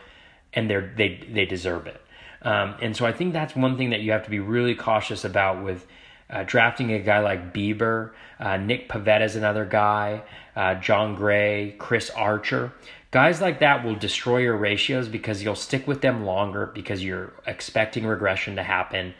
and 0.52 0.70
they're 0.70 0.92
they 0.96 1.26
they 1.33 1.46
deserve 1.46 1.88
it. 1.88 2.00
Um, 2.42 2.76
and 2.80 2.96
so 2.96 3.06
I 3.06 3.12
think 3.12 3.33
that's 3.33 3.56
one 3.56 3.76
thing 3.76 3.90
that 3.90 4.00
you 4.00 4.12
have 4.12 4.24
to 4.24 4.30
be 4.30 4.38
really 4.38 4.74
cautious 4.74 5.24
about 5.24 5.64
with 5.64 5.87
uh, 6.31 6.45
drafting 6.45 6.93
a 6.93 6.99
guy 6.99 7.21
like 7.21 7.53
Bieber, 7.53 8.12
uh, 8.38 8.57
Nick 8.57 8.88
Pivetta 8.88 9.25
is 9.25 9.37
another 9.37 9.64
guy, 9.64 10.23
uh, 10.57 10.75
Jon 10.77 11.14
Gray, 11.14 11.75
Chris 11.79 12.11
Archer. 12.11 12.73
Guys 13.11 13.40
like 13.40 13.59
that 13.59 13.85
will 13.85 13.97
destroy 13.97 14.38
your 14.38 14.57
ratios 14.57 15.09
because 15.09 15.43
you'll 15.43 15.57
stick 15.57 15.87
with 15.88 16.01
them 16.01 16.25
longer 16.25 16.66
because 16.66 17.03
you're 17.03 17.33
expecting 17.47 18.07
regression 18.07 18.57
to 18.57 18.62
happen. 18.62 19.14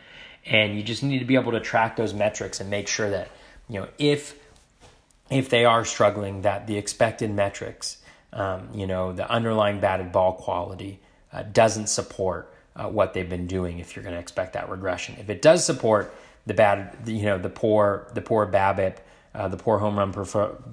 And 0.47 0.77
you 0.77 0.83
just 0.83 1.03
need 1.03 1.19
to 1.19 1.25
be 1.25 1.35
able 1.35 1.53
to 1.53 1.61
track 1.61 1.97
those 1.97 2.15
metrics 2.15 2.61
and 2.61 2.71
make 2.71 2.89
sure 2.89 3.11
that, 3.11 3.29
you 3.69 3.81
know, 3.81 3.89
if 3.99 4.37
if 5.29 5.49
they 5.49 5.65
are 5.65 5.85
struggling, 5.85 6.43
that 6.43 6.67
the 6.67 6.77
expected 6.77 7.31
metrics, 7.31 7.99
um, 8.33 8.69
you 8.75 8.87
know, 8.87 9.13
the 9.13 9.31
underlying 9.31 9.79
batted 9.79 10.11
ball 10.11 10.33
quality, 10.33 10.99
uh, 11.33 11.43
doesn't 11.43 11.87
support 11.89 12.53
uh, 12.75 12.89
what 12.89 13.15
they've 13.15 13.29
been 13.29 13.47
doing 13.47 13.79
if 13.79 13.95
you're 13.95 14.03
going 14.03 14.15
to 14.15 14.21
expect 14.21 14.55
that 14.55 14.69
regression. 14.69 15.17
If 15.21 15.31
it 15.31 15.43
does 15.43 15.65
support 15.65 16.13
the 16.47 16.55
bad, 16.55 16.97
you 17.07 17.25
know, 17.25 17.39
the 17.39 17.51
poor, 17.51 18.11
the 18.15 18.21
poor 18.21 18.47
BABIP, 18.47 18.97
uh, 19.35 19.49
the 19.49 19.57
poor 19.57 19.79
home 19.79 19.99
run 19.99 20.13
per 20.13 20.25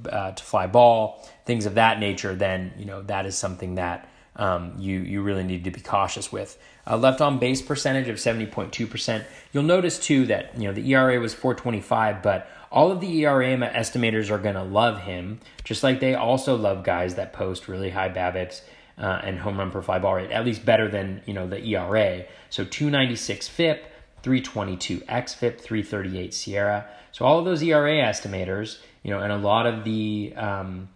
uh, 0.09 0.31
to 0.31 0.43
fly 0.43 0.67
ball, 0.67 1.27
things 1.45 1.65
of 1.65 1.75
that 1.75 1.99
nature, 1.99 2.35
then 2.35 2.73
you 2.77 2.85
know 2.85 3.01
that 3.03 3.25
is 3.25 3.37
something 3.37 3.75
that 3.75 4.09
um, 4.35 4.73
you 4.79 4.99
you 4.99 5.21
really 5.21 5.43
need 5.43 5.63
to 5.65 5.71
be 5.71 5.79
cautious 5.79 6.31
with. 6.31 6.57
Uh, 6.85 6.97
left 6.97 7.21
on 7.21 7.37
base 7.37 7.61
percentage 7.61 8.07
of 8.07 8.19
seventy 8.19 8.45
point 8.47 8.73
two 8.73 8.87
percent. 8.87 9.25
You'll 9.53 9.63
notice 9.63 9.99
too 9.99 10.25
that 10.27 10.57
you 10.57 10.67
know 10.67 10.73
the 10.73 10.91
ERA 10.93 11.19
was 11.19 11.33
four 11.33 11.53
twenty 11.53 11.81
five, 11.81 12.23
but 12.23 12.49
all 12.71 12.91
of 12.91 12.99
the 12.99 13.25
ERA 13.25 13.55
estimators 13.57 14.29
are 14.29 14.39
going 14.39 14.55
to 14.55 14.63
love 14.63 15.01
him, 15.01 15.39
just 15.63 15.83
like 15.83 15.99
they 15.99 16.15
also 16.15 16.55
love 16.55 16.83
guys 16.83 17.15
that 17.15 17.33
post 17.33 17.67
really 17.67 17.91
high 17.91 18.09
BABIPs 18.09 18.61
uh, 18.97 19.21
and 19.23 19.39
home 19.39 19.57
run 19.57 19.71
per 19.71 19.81
fly 19.81 19.99
ball 19.99 20.15
rate, 20.15 20.31
at 20.31 20.43
least 20.43 20.65
better 20.65 20.87
than 20.87 21.21
you 21.25 21.33
know 21.33 21.47
the 21.47 21.63
ERA. 21.63 22.25
So 22.49 22.63
296 22.63 23.47
FIP, 23.47 23.85
322 24.27 24.97
xFIP, 25.05 25.61
338 25.61 26.31
SIERA. 26.31 26.85
So 27.13 27.23
all 27.23 27.39
of 27.39 27.45
those 27.45 27.63
ERA 27.63 27.93
estimators, 27.93 28.79
you 29.01 29.09
know, 29.09 29.21
and 29.21 29.31
a 29.31 29.37
lot 29.37 29.65
of 29.65 29.85
the 29.85 30.33
um, 30.35 30.89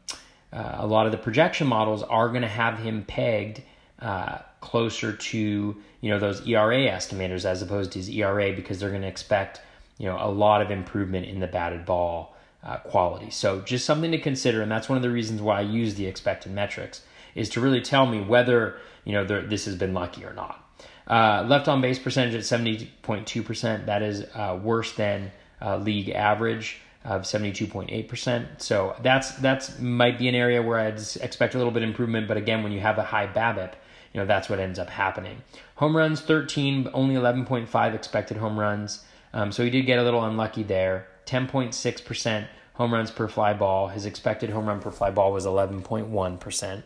uh, 0.52 0.76
a 0.80 0.86
lot 0.86 1.06
of 1.06 1.14
the 1.14 1.18
projection 1.18 1.66
models 1.66 2.04
are 2.04 2.28
going 2.28 2.42
to 2.42 2.50
have 2.50 2.80
him 2.80 3.06
pegged 3.06 3.62
uh, 4.00 4.40
closer 4.60 5.14
to 5.14 5.78
you 6.02 6.10
know 6.10 6.20
those 6.20 6.46
ERA 6.46 6.76
estimators 6.76 7.46
as 7.46 7.62
opposed 7.62 7.94
to 7.94 8.00
his 8.00 8.10
ERA 8.10 8.52
because 8.52 8.82
they're 8.82 8.90
going 8.90 9.02
to 9.02 9.08
expect 9.08 9.62
you 9.98 10.08
know 10.08 10.18
a 10.20 10.30
lot 10.30 10.62
of 10.62 10.70
improvement 10.70 11.26
in 11.26 11.40
the 11.40 11.48
batted 11.48 11.86
ball 11.86 12.36
uh, 12.66 12.80
quality. 12.80 13.30
So 13.30 13.62
just 13.62 13.86
something 13.86 14.12
to 14.12 14.20
consider, 14.20 14.62
and 14.62 14.70
that's 14.70 14.90
one 14.90 14.98
of 14.98 15.04
the 15.04 15.10
reasons 15.10 15.42
why 15.42 15.60
I 15.60 15.62
use 15.62 15.96
the 15.96 16.06
expected 16.06 16.52
metrics 16.52 17.02
is 17.34 17.48
to 17.52 17.62
really 17.62 17.80
tell 17.80 18.06
me 18.06 18.20
whether 18.20 18.78
you 19.06 19.14
know 19.14 19.24
this 19.24 19.64
has 19.64 19.76
been 19.78 19.94
lucky 19.94 20.26
or 20.26 20.34
not. 20.34 20.68
Uh, 21.12 21.46
left 21.46 21.68
on 21.68 21.82
base 21.82 22.00
percentage 22.00 22.34
at 22.34 22.42
70.2%. 22.42 23.86
That 23.86 24.02
is 24.02 24.24
uh, 24.34 24.58
worse 24.64 24.94
than 24.94 25.30
uh, 25.62 25.76
league 25.76 26.10
average 26.10 26.80
of 27.04 27.24
72.8%. 27.24 28.62
So 28.62 28.96
that's 29.02 29.32
that's 29.36 29.78
might 29.80 30.18
be 30.18 30.30
an 30.30 30.36
area 30.36 30.62
where 30.62 30.80
I'd 30.80 31.02
expect 31.20 31.54
a 31.54 31.58
little 31.58 31.74
bit 31.74 31.84
of 31.84 31.90
improvement. 31.90 32.30
But 32.30 32.38
again, 32.38 32.64
when 32.64 32.72
you 32.72 32.80
have 32.80 32.98
a 32.98 33.04
high 33.04 33.28
BABIP, 33.28 33.74
you 34.14 34.22
know 34.22 34.26
that's 34.26 34.50
what 34.50 34.60
ends 34.60 34.80
up 34.80 34.90
happening. 34.90 35.42
Home 35.76 35.98
runs 35.98 36.22
13, 36.22 36.90
only 36.94 37.16
11.5 37.16 37.94
expected 37.94 38.38
home 38.38 38.58
runs. 38.58 39.04
Um, 39.34 39.52
so 39.52 39.66
he 39.66 39.70
did 39.70 39.86
get 39.86 40.00
a 40.00 40.04
little 40.04 40.24
unlucky 40.24 40.64
there. 40.64 41.08
10.6% 41.26 42.48
home 42.76 42.94
runs 42.94 43.12
per 43.12 43.28
fly 43.28 43.54
ball. 43.54 43.90
His 43.90 44.06
expected 44.06 44.50
home 44.50 44.66
run 44.66 44.80
per 44.80 44.92
fly 44.92 45.12
ball 45.12 45.34
was 45.34 45.46
11.1%. 45.46 46.84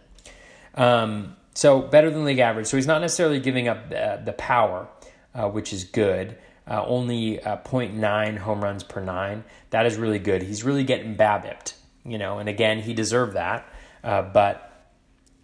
Um, 0.76 1.36
so 1.56 1.82
better 1.82 2.12
than 2.12 2.26
league 2.26 2.40
average. 2.40 2.68
So 2.68 2.78
he's 2.78 2.86
not 2.86 3.02
necessarily 3.02 3.40
giving 3.40 3.68
up 3.68 3.90
the, 3.90 4.22
the 4.24 4.34
power, 4.34 4.88
uh, 5.34 5.50
which 5.50 5.74
is 5.74 5.86
good. 5.86 6.38
Uh, 6.68 6.84
only 6.86 7.42
uh, 7.42 7.58
0.9 7.58 8.38
home 8.38 8.64
runs 8.64 8.84
per 8.84 9.02
nine. 9.02 9.44
That 9.70 9.86
is 9.86 9.98
really 9.98 10.20
good. 10.20 10.44
He's 10.44 10.64
really 10.64 10.84
getting 10.84 11.16
BABIPed, 11.16 11.74
you 12.04 12.18
know, 12.18 12.40
and 12.40 12.50
again, 12.50 12.82
he 12.82 12.94
deserved 12.94 13.34
that. 13.34 13.68
Uh, 14.04 14.22
but 14.22 14.92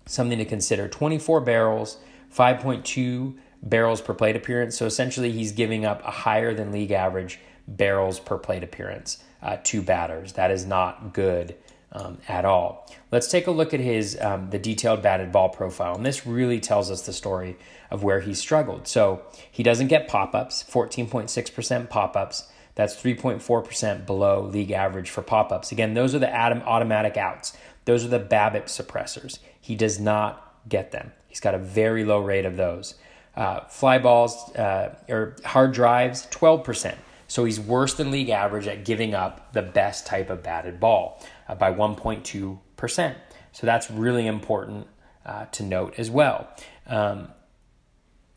something 0.05 0.37
to 0.37 0.45
consider 0.45 0.87
24 0.87 1.41
barrels, 1.41 1.97
5.2 2.35 3.35
barrels 3.63 4.01
per 4.01 4.13
plate 4.13 4.35
appearance. 4.35 4.77
So 4.77 4.85
essentially, 4.85 5.31
he's 5.31 5.51
giving 5.51 5.85
up 5.85 6.03
a 6.03 6.11
higher 6.11 6.53
than 6.53 6.71
league 6.71 6.91
average 6.91 7.39
barrels 7.67 8.19
per 8.19 8.37
plate 8.37 8.63
appearance 8.63 9.23
uh, 9.41 9.57
to 9.63 9.81
batters. 9.81 10.33
That 10.33 10.51
is 10.51 10.65
not 10.65 11.13
good 11.13 11.55
um, 11.91 12.17
at 12.27 12.45
all. 12.45 12.89
Let's 13.11 13.27
take 13.27 13.47
a 13.47 13.51
look 13.51 13.73
at 13.73 13.79
his 13.79 14.17
um, 14.19 14.49
the 14.49 14.59
detailed 14.59 15.01
batted 15.01 15.31
ball 15.31 15.49
profile, 15.49 15.95
and 15.95 16.05
this 16.05 16.25
really 16.25 16.59
tells 16.59 16.89
us 16.89 17.05
the 17.05 17.13
story 17.13 17.57
of 17.89 18.03
where 18.03 18.21
he 18.21 18.33
struggled. 18.33 18.87
So 18.87 19.21
he 19.51 19.63
doesn't 19.63 19.87
get 19.87 20.07
pop 20.07 20.33
ups, 20.33 20.63
14.6% 20.63 21.89
pop 21.89 22.15
ups. 22.15 22.47
That's 22.75 22.95
3.4% 22.95 24.05
below 24.05 24.43
league 24.43 24.71
average 24.71 25.09
for 25.09 25.21
pop 25.21 25.51
ups. 25.51 25.73
Again, 25.73 25.93
those 25.93 26.15
are 26.15 26.19
the 26.19 26.33
atom 26.33 26.61
automatic 26.61 27.17
outs. 27.17 27.55
Those 27.83 28.05
are 28.05 28.07
the 28.07 28.19
BABIP 28.19 28.65
suppressors. 28.65 29.39
He 29.59 29.75
does 29.75 29.99
not 29.99 30.55
get 30.69 30.91
them. 30.91 31.11
He's 31.27 31.41
got 31.41 31.53
a 31.53 31.59
very 31.59 32.05
low 32.05 32.19
rate 32.19 32.45
of 32.45 32.55
those. 32.55 32.95
Uh, 33.35 33.61
fly 33.65 33.97
balls 33.97 34.55
uh, 34.55 34.95
or 35.09 35.35
hard 35.43 35.73
drives, 35.73 36.27
12%. 36.27 36.95
So 37.27 37.45
he's 37.45 37.59
worse 37.59 37.93
than 37.93 38.11
league 38.11 38.29
average 38.29 38.67
at 38.67 38.83
giving 38.83 39.13
up 39.13 39.53
the 39.53 39.61
best 39.61 40.05
type 40.05 40.29
of 40.29 40.43
batted 40.43 40.79
ball 40.79 41.21
uh, 41.47 41.55
by 41.55 41.71
1.2%. 41.73 43.15
So 43.51 43.67
that's 43.67 43.91
really 43.91 44.27
important 44.27 44.87
uh, 45.25 45.45
to 45.45 45.63
note 45.63 45.95
as 45.97 46.09
well. 46.09 46.47
Um, 46.87 47.29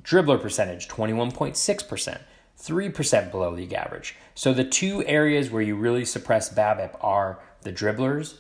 dribbler 0.03 0.40
percentage, 0.40 0.88
21.6%. 0.88 2.21
3% 2.57 3.31
below 3.31 3.51
league 3.51 3.73
average. 3.73 4.14
So 4.35 4.55
the 4.55 4.64
two 4.64 5.05
areas 5.07 5.51
where 5.51 5.62
you 5.62 5.75
really 5.75 6.05
suppress 6.05 6.53
BABIP 6.53 6.97
are 7.01 7.40
the 7.62 7.73
dribblers 7.73 8.37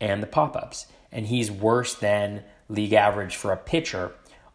and 0.00 0.22
the 0.22 0.26
pop 0.26 0.56
ups. 0.56 0.86
And 1.12 1.26
he's 1.26 1.50
worse 1.50 1.94
than 1.94 2.44
league 2.68 2.92
average 2.92 3.36
for 3.36 3.52
a 3.52 3.56
pitcher 3.56 4.12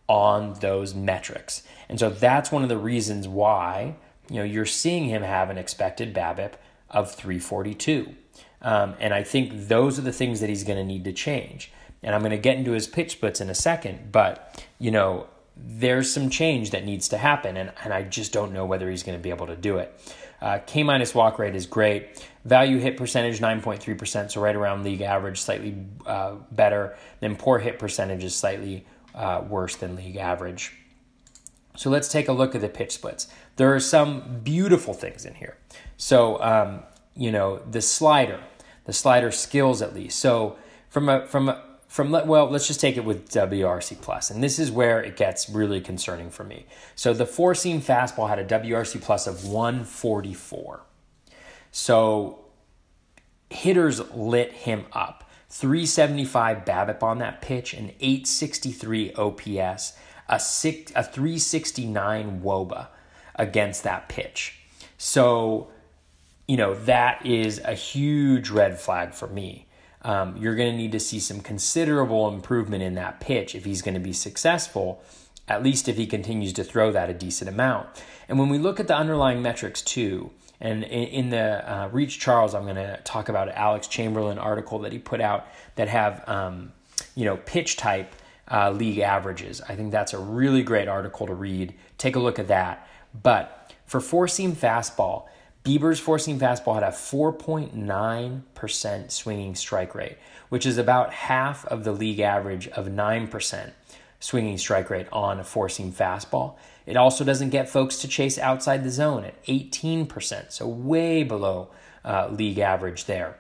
on 0.08 0.54
those 0.56 0.93
metrics. 0.93 1.63
And 1.89 1.99
so 1.99 2.10
that's 2.10 2.52
one 2.52 2.63
of 2.63 2.69
the 2.69 2.78
reasons 2.78 3.28
why 3.28 3.95
you 4.30 4.38
know 4.38 4.43
you're 4.43 4.65
seeing 4.65 5.06
him 5.06 5.21
have 5.21 5.49
an 5.49 5.58
expected 5.58 6.13
BABIP 6.13 6.54
of 6.89 7.13
342. 7.13 8.15
Um, 8.63 8.95
and 8.99 9.13
I 9.13 9.23
think 9.23 9.67
those 9.67 9.99
are 9.99 10.02
the 10.02 10.13
things 10.13 10.39
that 10.39 10.49
he's 10.49 10.63
going 10.63 10.80
to 10.80 10.86
need 10.86 11.04
to 11.04 11.13
change. 11.13 11.71
And 12.02 12.15
I'm 12.15 12.21
going 12.21 12.32
to 12.32 12.38
get 12.38 12.58
into 12.58 12.71
his 12.71 12.88
pitch 12.88 13.12
splits 13.13 13.41
in 13.41 13.49
a 13.49 13.56
second, 13.56 14.12
but 14.12 14.63
you 14.80 14.91
know 14.91 15.28
there's 15.56 16.12
some 16.12 16.30
change 16.30 16.71
that 16.71 16.84
needs 16.84 17.08
to 17.10 17.17
happen, 17.17 17.58
and, 17.58 17.71
and 17.84 17.93
I 17.93 18.04
just 18.04 18.34
don't 18.34 18.54
know 18.54 18.65
whether 18.65 18.89
he's 18.89 19.04
going 19.04 19.17
to 19.17 19.21
be 19.21 19.30
able 19.30 19.47
to 19.47 19.56
do 19.56 19.78
it. 19.78 19.93
Uh, 20.41 20.60
K 20.65 20.84
minus 20.84 21.15
walk 21.15 21.39
rate 21.39 21.56
is 21.56 21.65
great. 21.65 22.28
Value 22.43 22.80
hit 22.80 22.97
percentage 22.97 23.39
9.3%, 23.39 24.32
so 24.32 24.41
right 24.41 24.56
around 24.56 24.84
league 24.84 25.02
average, 25.02 25.39
slightly 25.39 25.76
uh, 26.06 26.36
better. 26.52 26.97
Then 27.21 27.36
poor 27.36 27.60
hit 27.60 27.80
percentage 27.80 28.23
is 28.23 28.36
slightly 28.36 28.86
uh, 29.15 29.43
worse 29.47 29.78
than 29.78 29.95
league 29.95 30.17
average. 30.17 30.73
So 31.76 31.89
let's 31.89 32.08
take 32.08 32.28
a 32.28 32.34
look 32.34 32.56
at 32.56 32.62
the 32.62 32.69
pitch 32.69 32.91
splits. 32.91 33.28
There 33.56 33.73
are 33.73 33.80
some 33.80 34.41
beautiful 34.43 34.93
things 34.93 35.26
in 35.26 35.36
here. 35.36 35.58
So, 35.97 36.41
um, 36.43 36.84
you 37.15 37.32
know, 37.32 37.60
the 37.60 37.82
slider, 37.82 38.39
the 38.86 38.93
slider 38.93 39.32
skills 39.32 39.82
at 39.82 39.93
least. 39.93 40.19
So 40.19 40.58
from 40.89 41.10
a, 41.10 41.28
from 41.28 41.50
a, 41.50 41.63
from 41.88 42.12
well 42.12 42.50
let's 42.50 42.67
just 42.67 42.80
take 42.80 42.98
it 42.98 43.06
with 43.06 43.30
WRC 43.30 44.02
plus 44.02 44.32
and 44.32 44.43
this 44.43 44.58
is 44.58 44.72
where 44.72 45.02
it 45.02 45.15
gets 45.15 45.50
really 45.50 45.82
concerning 45.82 46.30
for 46.30 46.43
me. 46.43 46.65
So 46.96 47.13
the 47.13 47.26
four 47.26 47.56
seam 47.56 47.82
fastball 47.82 48.30
had 48.30 48.39
a 48.39 48.46
WRC 48.46 49.02
plus 49.02 49.28
of 49.28 49.46
144. 49.46 50.82
So 51.72 52.43
hitters 53.50 54.00
lit 54.12 54.52
him 54.52 54.86
up. 54.91 55.30
375 55.50 56.65
BABIP 56.65 57.04
on 57.04 57.19
that 57.19 57.41
pitch, 57.41 57.74
an 57.74 57.91
863 58.00 59.13
OPS, 59.13 59.93
a 60.28 60.39
six, 60.39 60.91
a 60.96 61.04
369 61.04 62.41
WOBA 62.41 62.88
against 63.36 63.84
that 63.84 64.10
pitch. 64.10 64.60
So, 64.98 65.69
you 66.47 66.58
know, 66.58 66.73
that 66.73 67.25
is 67.25 67.60
a 67.60 67.73
huge 67.73 68.49
red 68.49 68.79
flag 68.79 69.13
for 69.13 69.27
me 69.27 69.67
um, 70.03 70.36
you're 70.38 70.56
going 70.56 70.71
to 70.71 70.77
need 70.77 70.91
to 70.91 70.99
see 70.99 71.19
some 71.19 71.39
considerable 71.39 72.27
improvement 72.27 72.84
in 72.84 72.95
that 72.95 73.19
pitch 73.19 73.56
if 73.56 73.65
he's 73.65 73.82
going 73.82 73.93
to 73.93 73.99
be 73.99 74.13
successful, 74.13 75.01
at 75.47 75.63
least 75.63 75.88
if 75.88 75.97
he 75.97 76.06
continues 76.06 76.53
to 76.53 76.63
throw 76.63 76.91
that 76.91 77.10
a 77.10 77.13
decent 77.13 77.49
amount. 77.49 77.88
And 78.27 78.38
when 78.38 78.49
we 78.49 78.58
look 78.58 78.79
at 78.79 78.88
the 78.88 78.95
underlying 78.95 79.41
metrics 79.41 79.82
too, 79.82 80.32
and 80.60 80.84
in, 80.84 81.29
the 81.29 81.69
uh, 81.69 81.89
Reach 81.91 82.19
Charles, 82.19 82.53
I'm 82.56 82.63
going 82.63 82.75
to 82.75 82.99
talk 83.03 83.27
about 83.27 83.49
Alex 83.49 83.88
Chamberlain 83.88 84.38
article 84.38 84.79
that 84.79 84.93
he 84.93 84.99
put 84.99 85.19
out 85.19 85.47
that 85.75 85.89
have, 85.89 86.23
um, 86.27 86.71
you 87.15 87.25
know, 87.25 87.36
pitch 87.36 87.75
type 87.75 88.15
uh, 88.49 88.71
league 88.71 88.99
averages. 88.99 89.62
I 89.67 89.75
think 89.75 89.91
that's 89.91 90.13
a 90.13 90.19
really 90.19 90.63
great 90.63 90.88
article 90.88 91.27
to 91.27 91.34
read. 91.34 91.73
Take 91.97 92.15
a 92.15 92.19
look 92.19 92.39
at 92.39 92.47
that. 92.47 92.88
But 93.21 93.73
for 93.86 93.99
four 93.99 94.27
seam 94.29 94.56
fastball, 94.56 95.27
Bieber's 95.63 95.99
four 95.99 96.19
seam 96.19 96.39
fastball 96.39 96.76
had 96.76 96.84
a 96.84 96.88
4.9% 96.88 99.12
swinging 99.12 99.56
strike 99.56 99.95
rate, 99.95 100.17
which 100.49 100.65
is 100.65 100.78
about 100.78 101.13
half 101.13 101.65
of 101.67 101.86
the 101.86 101.93
league 101.93 102.19
average 102.19 102.67
of 102.69 102.88
9% 102.88 103.71
swinging 104.19 104.58
strike 104.58 104.89
rate 104.89 105.08
on 105.13 105.39
a 105.39 105.43
four 105.43 105.69
seam 105.69 105.93
fastball. 105.93 106.56
It 106.86 106.97
also 106.97 107.23
doesn't 107.23 107.52
get 107.52 107.69
folks 107.69 107.99
to 107.99 108.10
chase 108.10 108.38
outside 108.38 108.84
the 108.84 108.89
zone 108.89 109.23
at 109.23 109.41
18%, 109.45 110.52
so 110.52 110.67
way 110.67 111.23
below 111.23 111.69
uh, 112.04 112.28
league 112.30 112.60
average 112.60 113.06
there. 113.06 113.38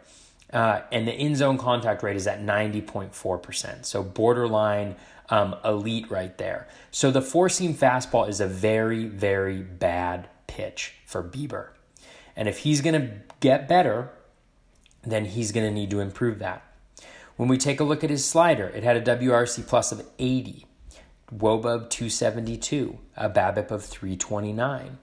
Uh, 0.53 0.79
and 0.93 1.05
the 1.05 1.13
in 1.13 1.35
zone 1.35 1.57
contact 1.57 2.03
rate 2.03 2.15
is 2.15 2.27
at 2.27 2.41
90.4%, 2.41 3.83
so 3.83 4.01
borderline 4.01 4.95
um, 5.29 5.57
elite 5.65 6.09
right 6.09 6.37
there. 6.37 6.69
So 6.89 7.11
the 7.11 7.21
four 7.21 7.49
seam 7.49 7.73
fastball 7.73 8.29
is 8.29 8.39
a 8.39 8.47
very, 8.47 9.07
very 9.07 9.61
bad 9.61 10.29
pitch 10.47 10.93
for 11.05 11.21
Bieber. 11.21 11.72
And 12.35 12.47
if 12.47 12.59
he's 12.59 12.81
going 12.81 12.99
to 12.99 13.11
get 13.39 13.67
better, 13.67 14.09
then 15.03 15.25
he's 15.25 15.51
going 15.51 15.65
to 15.65 15.71
need 15.71 15.89
to 15.91 15.99
improve 15.99 16.39
that. 16.39 16.63
When 17.35 17.49
we 17.49 17.57
take 17.57 17.79
a 17.79 17.83
look 17.83 18.03
at 18.03 18.09
his 18.09 18.25
slider, 18.25 18.67
it 18.67 18.83
had 18.83 18.95
a 18.95 19.17
WRC 19.17 19.67
plus 19.67 19.91
of 19.91 20.05
80, 20.19 20.65
WOBA 21.35 21.65
of 21.65 21.89
272, 21.89 22.97
a 23.17 23.29
BABIP 23.29 23.71
of 23.71 23.83
329. 23.83 24.97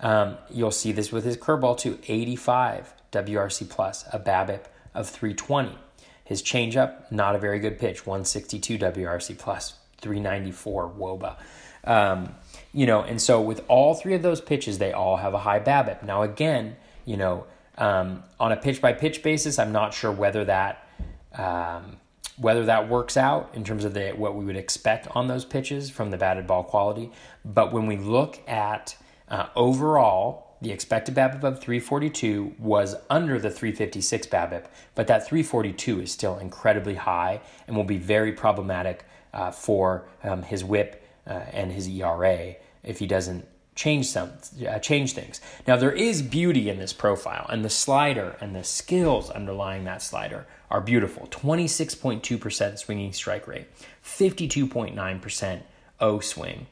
Um, 0.00 0.36
you'll 0.50 0.70
see 0.70 0.92
this 0.92 1.12
with 1.12 1.24
his 1.24 1.36
curveball 1.36 1.78
too, 1.78 1.98
85 2.06 2.94
WRC 3.12 3.68
plus, 3.68 4.04
a 4.12 4.18
BABIP 4.18 4.64
of 4.94 5.08
320. 5.08 5.78
His 6.24 6.42
changeup, 6.42 7.10
not 7.12 7.36
a 7.36 7.38
very 7.38 7.58
good 7.58 7.78
pitch, 7.78 8.06
162 8.06 8.78
WRC 8.78 9.38
plus, 9.38 9.74
394 10.00 10.90
WOBA. 10.90 11.36
Um, 11.84 12.34
you 12.72 12.86
know, 12.86 13.02
and 13.02 13.20
so 13.20 13.40
with 13.40 13.64
all 13.68 13.94
three 13.94 14.14
of 14.14 14.22
those 14.22 14.40
pitches, 14.40 14.78
they 14.78 14.92
all 14.92 15.16
have 15.16 15.34
a 15.34 15.38
high 15.38 15.60
BABIP. 15.60 16.02
Now, 16.02 16.22
again, 16.22 16.76
you 17.04 17.16
know, 17.16 17.46
um, 17.78 18.22
on 18.40 18.52
a 18.52 18.56
pitch 18.56 18.80
by 18.80 18.92
pitch 18.92 19.22
basis, 19.22 19.58
I'm 19.58 19.72
not 19.72 19.94
sure 19.94 20.12
whether 20.12 20.44
that 20.44 20.86
um, 21.34 21.98
whether 22.38 22.66
that 22.66 22.88
works 22.88 23.16
out 23.16 23.50
in 23.54 23.64
terms 23.64 23.84
of 23.84 23.94
the 23.94 24.10
what 24.10 24.34
we 24.34 24.44
would 24.44 24.56
expect 24.56 25.08
on 25.14 25.26
those 25.26 25.44
pitches 25.44 25.90
from 25.90 26.10
the 26.10 26.16
batted 26.16 26.46
ball 26.46 26.64
quality. 26.64 27.10
But 27.44 27.72
when 27.72 27.86
we 27.86 27.96
look 27.96 28.38
at 28.48 28.96
uh, 29.28 29.46
overall, 29.56 30.56
the 30.60 30.70
expected 30.72 31.14
BABIP 31.14 31.44
of 31.44 31.60
342 31.60 32.54
was 32.58 32.96
under 33.10 33.38
the 33.38 33.50
356 33.50 34.26
BABIP, 34.28 34.66
but 34.94 35.06
that 35.06 35.26
342 35.26 36.00
is 36.00 36.12
still 36.12 36.38
incredibly 36.38 36.94
high 36.94 37.40
and 37.66 37.76
will 37.76 37.84
be 37.84 37.98
very 37.98 38.32
problematic 38.32 39.04
uh, 39.34 39.50
for 39.50 40.06
um, 40.24 40.42
his 40.42 40.64
WHIP 40.64 41.05
uh, 41.26 41.44
and 41.52 41.72
his 41.72 41.88
ERA 41.88 42.54
if 42.82 42.98
he 42.98 43.06
doesn't 43.06 43.46
change 43.74 44.06
some 44.06 44.32
uh, 44.66 44.78
change 44.78 45.12
things. 45.12 45.40
Now 45.66 45.76
there 45.76 45.92
is 45.92 46.22
beauty 46.22 46.68
in 46.68 46.78
this 46.78 46.92
profile 46.92 47.46
and 47.48 47.64
the 47.64 47.70
slider 47.70 48.36
and 48.40 48.56
the 48.56 48.64
skills 48.64 49.30
underlying 49.30 49.84
that 49.84 50.02
slider 50.02 50.46
are 50.70 50.80
beautiful. 50.80 51.28
26.2% 51.28 52.78
swinging 52.78 53.12
strike 53.12 53.46
rate, 53.46 53.66
52.9% 54.04 55.60
O 56.00 56.20
swing, 56.20 56.66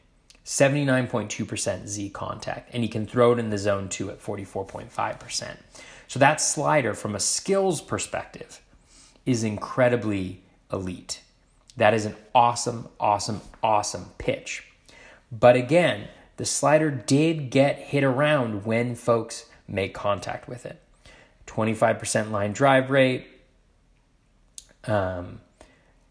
79.2% 0.45 1.87
Z 1.87 2.11
contact, 2.11 2.71
and 2.75 2.83
he 2.83 2.89
can 2.89 3.07
throw 3.07 3.33
it 3.33 3.39
in 3.39 3.51
the 3.51 3.59
zone 3.59 3.89
2 3.89 4.11
at 4.11 4.21
44.5%. 4.21 5.57
So 6.09 6.19
that 6.19 6.41
slider 6.41 6.95
from 6.95 7.15
a 7.15 7.21
skills 7.21 7.81
perspective 7.81 8.61
is 9.25 9.45
incredibly 9.45 10.43
elite. 10.73 11.21
That 11.77 11.95
is 11.95 12.05
an 12.05 12.15
awesome, 12.35 12.89
awesome, 13.01 13.41
awesome 13.63 14.07
pitch. 14.19 14.65
But 15.33 15.57
again, 15.57 16.09
the 16.37 16.45
slider 16.45 16.91
did 16.91 17.51
get 17.51 17.79
hit 17.79 18.05
around 18.05 18.65
when 18.65 18.95
folks 18.95 19.47
make 19.67 19.95
contact 19.95 20.49
with 20.49 20.67
it. 20.67 20.81
25% 21.47 22.31
line 22.31 22.53
drive 22.53 22.91
rate 22.91 23.27
um, 24.85 25.41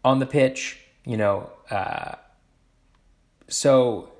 on 0.04 0.18
the 0.18 0.26
pitch, 0.26 0.80
you 1.04 1.16
know. 1.16 1.50
Uh, 1.70 2.14
so, 3.48 4.10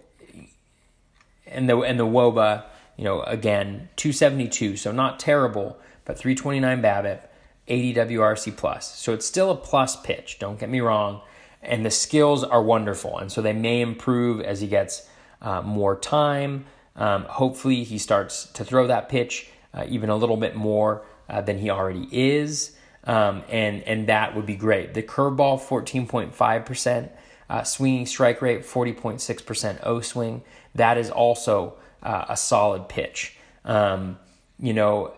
and 1.46 1.68
the 1.68 1.78
and 1.80 1.98
the 1.98 2.06
woba, 2.06 2.64
you 2.96 3.04
know, 3.04 3.22
again 3.22 3.88
272, 3.96 4.76
so 4.76 4.92
not 4.92 5.18
terrible, 5.20 5.78
but 6.04 6.18
329 6.18 6.82
BABIP, 6.82 7.20
80 7.68 7.94
WRC 7.94 8.56
plus. 8.56 8.94
So 8.98 9.12
it's 9.12 9.26
still 9.26 9.50
a 9.50 9.56
plus 9.56 10.00
pitch. 10.00 10.38
Don't 10.38 10.58
get 10.58 10.68
me 10.68 10.80
wrong 10.80 11.20
and 11.66 11.84
the 11.84 11.90
skills 11.90 12.44
are 12.44 12.62
wonderful. 12.62 13.18
And 13.18 13.30
so 13.30 13.42
they 13.42 13.52
may 13.52 13.80
improve 13.80 14.40
as 14.40 14.60
he 14.60 14.66
gets 14.66 15.08
uh, 15.42 15.62
more 15.62 15.98
time. 15.98 16.66
Um, 16.96 17.24
hopefully, 17.24 17.84
he 17.84 17.98
starts 17.98 18.46
to 18.52 18.64
throw 18.64 18.86
that 18.86 19.08
pitch 19.08 19.48
uh, 19.74 19.84
even 19.88 20.10
a 20.10 20.16
little 20.16 20.36
bit 20.36 20.54
more 20.54 21.04
uh, 21.28 21.40
than 21.40 21.58
he 21.58 21.70
already 21.70 22.08
is. 22.10 22.76
Um, 23.04 23.42
and, 23.48 23.82
and 23.82 24.06
that 24.08 24.34
would 24.34 24.46
be 24.46 24.56
great. 24.56 24.94
The 24.94 25.02
curveball, 25.02 25.60
14.5%, 25.60 27.10
uh, 27.50 27.62
swinging 27.62 28.06
strike 28.06 28.40
rate, 28.40 28.62
40.6% 28.62 29.80
O 29.82 30.00
swing. 30.00 30.42
That 30.74 30.96
is 30.96 31.10
also 31.10 31.74
uh, 32.02 32.26
a 32.28 32.36
solid 32.36 32.88
pitch. 32.88 33.36
Um, 33.64 34.18
you 34.58 34.72
know, 34.72 35.14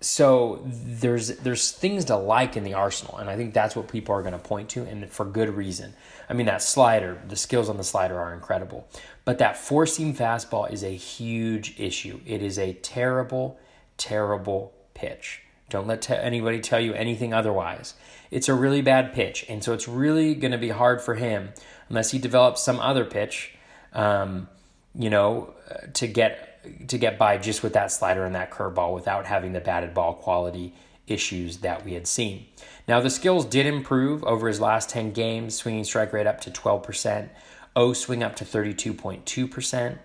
so 0.00 0.62
there's 0.64 1.28
there's 1.38 1.72
things 1.72 2.06
to 2.06 2.16
like 2.16 2.56
in 2.56 2.64
the 2.64 2.72
arsenal, 2.74 3.18
and 3.18 3.28
I 3.28 3.36
think 3.36 3.52
that's 3.52 3.76
what 3.76 3.88
people 3.88 4.14
are 4.14 4.22
going 4.22 4.32
to 4.32 4.38
point 4.38 4.70
to, 4.70 4.82
and 4.84 5.08
for 5.10 5.26
good 5.26 5.50
reason. 5.50 5.92
I 6.28 6.32
mean, 6.32 6.46
that 6.46 6.62
slider, 6.62 7.20
the 7.28 7.36
skills 7.36 7.68
on 7.68 7.76
the 7.76 7.84
slider 7.84 8.18
are 8.18 8.32
incredible, 8.32 8.88
but 9.26 9.38
that 9.38 9.58
four 9.58 9.84
seam 9.86 10.14
fastball 10.14 10.72
is 10.72 10.82
a 10.82 10.88
huge 10.88 11.78
issue. 11.78 12.20
It 12.24 12.40
is 12.40 12.58
a 12.58 12.72
terrible, 12.74 13.58
terrible 13.98 14.72
pitch. 14.94 15.42
Don't 15.68 15.86
let 15.86 16.02
t- 16.02 16.14
anybody 16.14 16.60
tell 16.60 16.80
you 16.80 16.94
anything 16.94 17.34
otherwise. 17.34 17.94
It's 18.30 18.48
a 18.48 18.54
really 18.54 18.80
bad 18.80 19.12
pitch, 19.12 19.44
and 19.50 19.62
so 19.62 19.74
it's 19.74 19.86
really 19.86 20.34
going 20.34 20.52
to 20.52 20.58
be 20.58 20.70
hard 20.70 21.02
for 21.02 21.16
him 21.16 21.50
unless 21.90 22.10
he 22.10 22.18
develops 22.18 22.62
some 22.62 22.80
other 22.80 23.04
pitch, 23.04 23.54
um, 23.92 24.48
you 24.94 25.10
know, 25.10 25.52
to 25.92 26.06
to 26.08 26.49
to 26.88 26.98
get 26.98 27.18
by 27.18 27.38
just 27.38 27.62
with 27.62 27.72
that 27.72 27.90
slider 27.92 28.24
and 28.24 28.34
that 28.34 28.50
curveball 28.50 28.94
without 28.94 29.26
having 29.26 29.52
the 29.52 29.60
batted 29.60 29.94
ball 29.94 30.14
quality 30.14 30.74
issues 31.06 31.58
that 31.58 31.84
we 31.84 31.94
had 31.94 32.06
seen. 32.06 32.46
Now, 32.86 33.00
the 33.00 33.10
skills 33.10 33.44
did 33.44 33.66
improve 33.66 34.24
over 34.24 34.48
his 34.48 34.60
last 34.60 34.88
10 34.90 35.12
games, 35.12 35.54
swinging 35.54 35.84
strike 35.84 36.12
rate 36.12 36.26
up 36.26 36.40
to 36.42 36.50
12%, 36.50 37.28
O 37.76 37.92
swing 37.92 38.22
up 38.22 38.36
to 38.36 38.44
32.2%, 38.44 39.98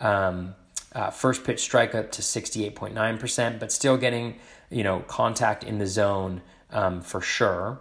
um, 0.00 0.54
uh, 0.92 1.10
first 1.10 1.44
pitch 1.44 1.60
strike 1.60 1.94
up 1.94 2.12
to 2.12 2.22
68.9%, 2.22 3.58
but 3.58 3.72
still 3.72 3.96
getting, 3.96 4.36
you 4.70 4.82
know, 4.82 5.00
contact 5.00 5.64
in 5.64 5.78
the 5.78 5.86
zone 5.86 6.40
um, 6.70 7.00
for 7.00 7.20
sure. 7.20 7.80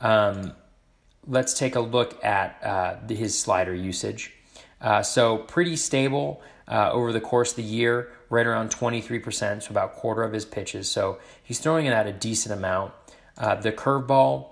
Um, 0.00 0.52
let's 1.26 1.54
take 1.54 1.76
a 1.76 1.80
look 1.80 2.22
at 2.24 2.58
uh, 2.62 2.96
his 3.08 3.38
slider 3.38 3.74
usage. 3.74 4.34
Uh, 4.80 5.02
so 5.02 5.38
pretty 5.38 5.76
stable 5.76 6.40
uh, 6.68 6.90
over 6.92 7.12
the 7.12 7.20
course 7.20 7.50
of 7.50 7.56
the 7.56 7.62
year, 7.62 8.10
right 8.30 8.46
around 8.46 8.70
23%, 8.70 9.62
so 9.62 9.70
about 9.70 9.94
quarter 9.94 10.22
of 10.22 10.32
his 10.32 10.44
pitches. 10.44 10.90
So 10.90 11.18
he's 11.42 11.58
throwing 11.58 11.86
it 11.86 11.92
at 11.92 12.06
a 12.06 12.12
decent 12.12 12.54
amount. 12.54 12.92
Uh, 13.36 13.54
the 13.54 13.72
curveball, 13.72 14.48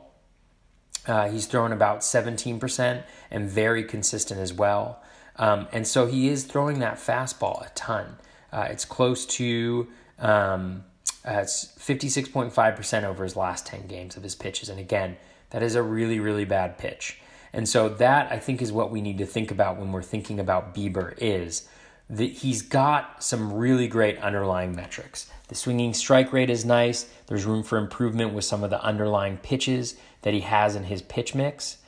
uh, 1.07 1.29
he's 1.29 1.47
throwing 1.47 1.73
about 1.73 2.01
17% 2.01 3.03
and 3.31 3.51
very 3.51 3.85
consistent 3.85 4.41
as 4.41 4.53
well. 4.53 5.03
Um, 5.37 5.69
and 5.73 5.87
so 5.87 6.07
he 6.07 6.29
is 6.29 6.45
throwing 6.45 6.79
that 6.79 6.97
fastball 6.97 7.67
a 7.67 7.71
ton. 7.75 8.17
Uh, 8.53 8.69
it's 8.71 8.87
close 8.87 9.27
to 9.27 9.89
um, 10.19 10.85
uh, 11.27 11.41
it's 11.41 11.67
56.5% 11.79 13.05
over 13.05 13.25
his 13.25 13.37
last 13.37 13.67
10 13.67 13.87
games 13.89 14.17
of 14.17 14.23
his 14.23 14.35
pitches. 14.35 14.69
And 14.69 14.79
again, 14.79 15.17
that 15.51 15.62
is 15.62 15.75
a 15.75 15.83
really, 15.83 16.21
really 16.21 16.45
bad 16.45 16.79
pitch. 16.79 17.21
And 17.53 17.69
so 17.69 17.89
that 17.89 18.31
I 18.31 18.39
think 18.39 18.62
is 18.62 18.73
what 18.73 18.91
we 18.91 19.01
need 19.01 19.19
to 19.19 19.27
think 19.27 19.51
about 19.51 19.77
when 19.79 19.91
we're 19.91 20.03
thinking 20.03 20.39
about 20.39 20.75
Bieber 20.75 21.14
is 21.19 21.69
that 22.09 22.30
he's 22.30 22.62
got 22.62 23.22
some 23.22 23.52
really 23.52 23.88
great 23.88 24.18
underlying 24.18 24.74
metrics. 24.74 25.30
The 25.48 25.54
swinging 25.54 25.94
strike 25.94 26.32
rate 26.32 26.50
is 26.50 26.64
nice. 26.64 27.07
There's 27.26 27.44
room 27.44 27.62
for 27.62 27.78
improvement 27.78 28.32
with 28.32 28.44
some 28.44 28.62
of 28.62 28.70
the 28.70 28.82
underlying 28.82 29.38
pitches 29.38 29.96
that 30.22 30.34
he 30.34 30.40
has 30.40 30.76
in 30.76 30.84
his 30.84 31.02
pitch 31.02 31.34
mix. 31.34 31.78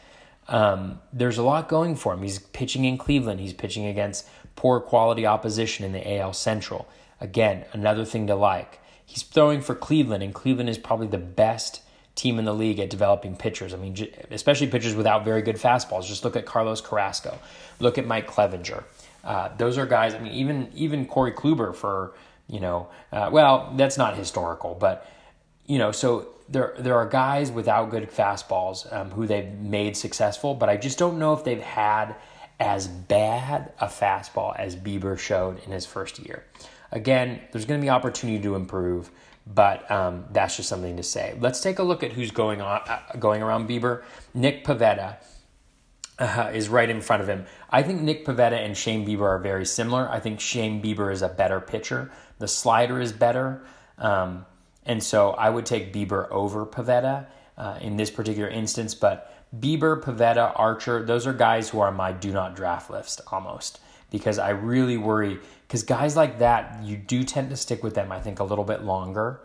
Um, 0.48 1.00
there's 1.12 1.38
a 1.38 1.42
lot 1.42 1.68
going 1.68 1.94
for 1.94 2.14
him. 2.14 2.22
He's 2.22 2.38
pitching 2.38 2.84
in 2.84 2.98
Cleveland. 2.98 3.40
He's 3.40 3.52
pitching 3.52 3.86
against 3.86 4.26
poor 4.56 4.80
quality 4.80 5.26
opposition 5.26 5.84
in 5.84 5.92
the 5.92 6.18
AL 6.18 6.32
Central. 6.32 6.88
Again, 7.20 7.64
another 7.72 8.04
thing 8.04 8.26
to 8.28 8.34
like. 8.34 8.80
He's 9.04 9.22
throwing 9.22 9.60
for 9.60 9.74
Cleveland, 9.74 10.22
and 10.22 10.34
Cleveland 10.34 10.68
is 10.68 10.78
probably 10.78 11.06
the 11.06 11.18
best 11.18 11.82
team 12.14 12.38
in 12.38 12.44
the 12.44 12.54
league 12.54 12.80
at 12.80 12.90
developing 12.90 13.36
pitchers. 13.36 13.72
I 13.72 13.76
mean, 13.76 13.96
especially 14.30 14.66
pitchers 14.66 14.94
without 14.94 15.24
very 15.24 15.40
good 15.40 15.56
fastballs. 15.56 16.06
Just 16.06 16.24
look 16.24 16.36
at 16.36 16.46
Carlos 16.46 16.80
Carrasco. 16.80 17.38
Look 17.78 17.96
at 17.96 18.06
Mike 18.06 18.28
Clevinger. 18.28 18.82
Uh, 19.28 19.54
those 19.58 19.76
are 19.76 19.84
guys. 19.84 20.14
I 20.14 20.20
mean, 20.20 20.32
even 20.32 20.70
even 20.74 21.06
Corey 21.06 21.32
Kluber 21.32 21.74
for 21.74 22.14
you 22.48 22.60
know, 22.60 22.88
uh, 23.12 23.28
well, 23.30 23.74
that's 23.76 23.98
not 23.98 24.16
historical, 24.16 24.74
but 24.74 25.06
you 25.66 25.76
know, 25.76 25.92
so 25.92 26.28
there 26.48 26.74
there 26.78 26.96
are 26.96 27.06
guys 27.06 27.52
without 27.52 27.90
good 27.90 28.10
fastballs 28.10 28.90
um, 28.90 29.10
who 29.10 29.26
they've 29.26 29.52
made 29.52 29.98
successful, 29.98 30.54
but 30.54 30.70
I 30.70 30.78
just 30.78 30.98
don't 30.98 31.18
know 31.18 31.34
if 31.34 31.44
they've 31.44 31.60
had 31.60 32.16
as 32.58 32.88
bad 32.88 33.70
a 33.80 33.86
fastball 33.86 34.56
as 34.58 34.74
Bieber 34.74 35.18
showed 35.18 35.62
in 35.62 35.72
his 35.72 35.84
first 35.84 36.18
year. 36.20 36.44
Again, 36.90 37.42
there's 37.52 37.66
going 37.66 37.78
to 37.80 37.84
be 37.84 37.90
opportunity 37.90 38.42
to 38.42 38.54
improve, 38.54 39.10
but 39.46 39.88
um, 39.90 40.24
that's 40.32 40.56
just 40.56 40.70
something 40.70 40.96
to 40.96 41.02
say. 41.02 41.36
Let's 41.38 41.60
take 41.60 41.80
a 41.80 41.82
look 41.82 42.02
at 42.02 42.12
who's 42.12 42.30
going 42.30 42.62
on 42.62 42.80
uh, 42.88 43.00
going 43.18 43.42
around 43.42 43.68
Bieber. 43.68 44.04
Nick 44.32 44.64
Pivetta 44.64 45.16
uh, 46.18 46.50
is 46.54 46.68
right 46.68 46.88
in 46.88 47.00
front 47.00 47.22
of 47.22 47.28
him. 47.28 47.46
I 47.70 47.82
think 47.82 48.00
Nick 48.00 48.24
Pivetta 48.24 48.64
and 48.64 48.76
Shane 48.76 49.06
Bieber 49.06 49.22
are 49.22 49.38
very 49.38 49.66
similar. 49.66 50.08
I 50.08 50.20
think 50.20 50.40
Shane 50.40 50.82
Bieber 50.82 51.12
is 51.12 51.22
a 51.22 51.28
better 51.28 51.60
pitcher. 51.60 52.10
The 52.38 52.48
slider 52.48 53.00
is 53.00 53.12
better. 53.12 53.62
Um, 53.98 54.46
and 54.84 55.02
so 55.02 55.30
I 55.30 55.50
would 55.50 55.66
take 55.66 55.92
Bieber 55.92 56.30
over 56.30 56.64
Pivetta 56.64 57.26
uh, 57.56 57.78
in 57.80 57.96
this 57.96 58.10
particular 58.10 58.48
instance. 58.48 58.94
But 58.94 59.34
Bieber, 59.58 60.00
Pivetta, 60.02 60.52
Archer, 60.56 61.04
those 61.04 61.26
are 61.26 61.32
guys 61.32 61.68
who 61.68 61.80
are 61.80 61.90
my 61.90 62.12
do 62.12 62.32
not 62.32 62.56
draft 62.56 62.90
list 62.90 63.20
almost 63.32 63.80
because 64.10 64.38
I 64.38 64.50
really 64.50 64.96
worry. 64.96 65.38
Because 65.66 65.82
guys 65.82 66.16
like 66.16 66.38
that, 66.38 66.82
you 66.82 66.96
do 66.96 67.24
tend 67.24 67.50
to 67.50 67.56
stick 67.56 67.82
with 67.82 67.94
them, 67.94 68.10
I 68.10 68.20
think, 68.20 68.40
a 68.40 68.44
little 68.44 68.64
bit 68.64 68.82
longer 68.82 69.40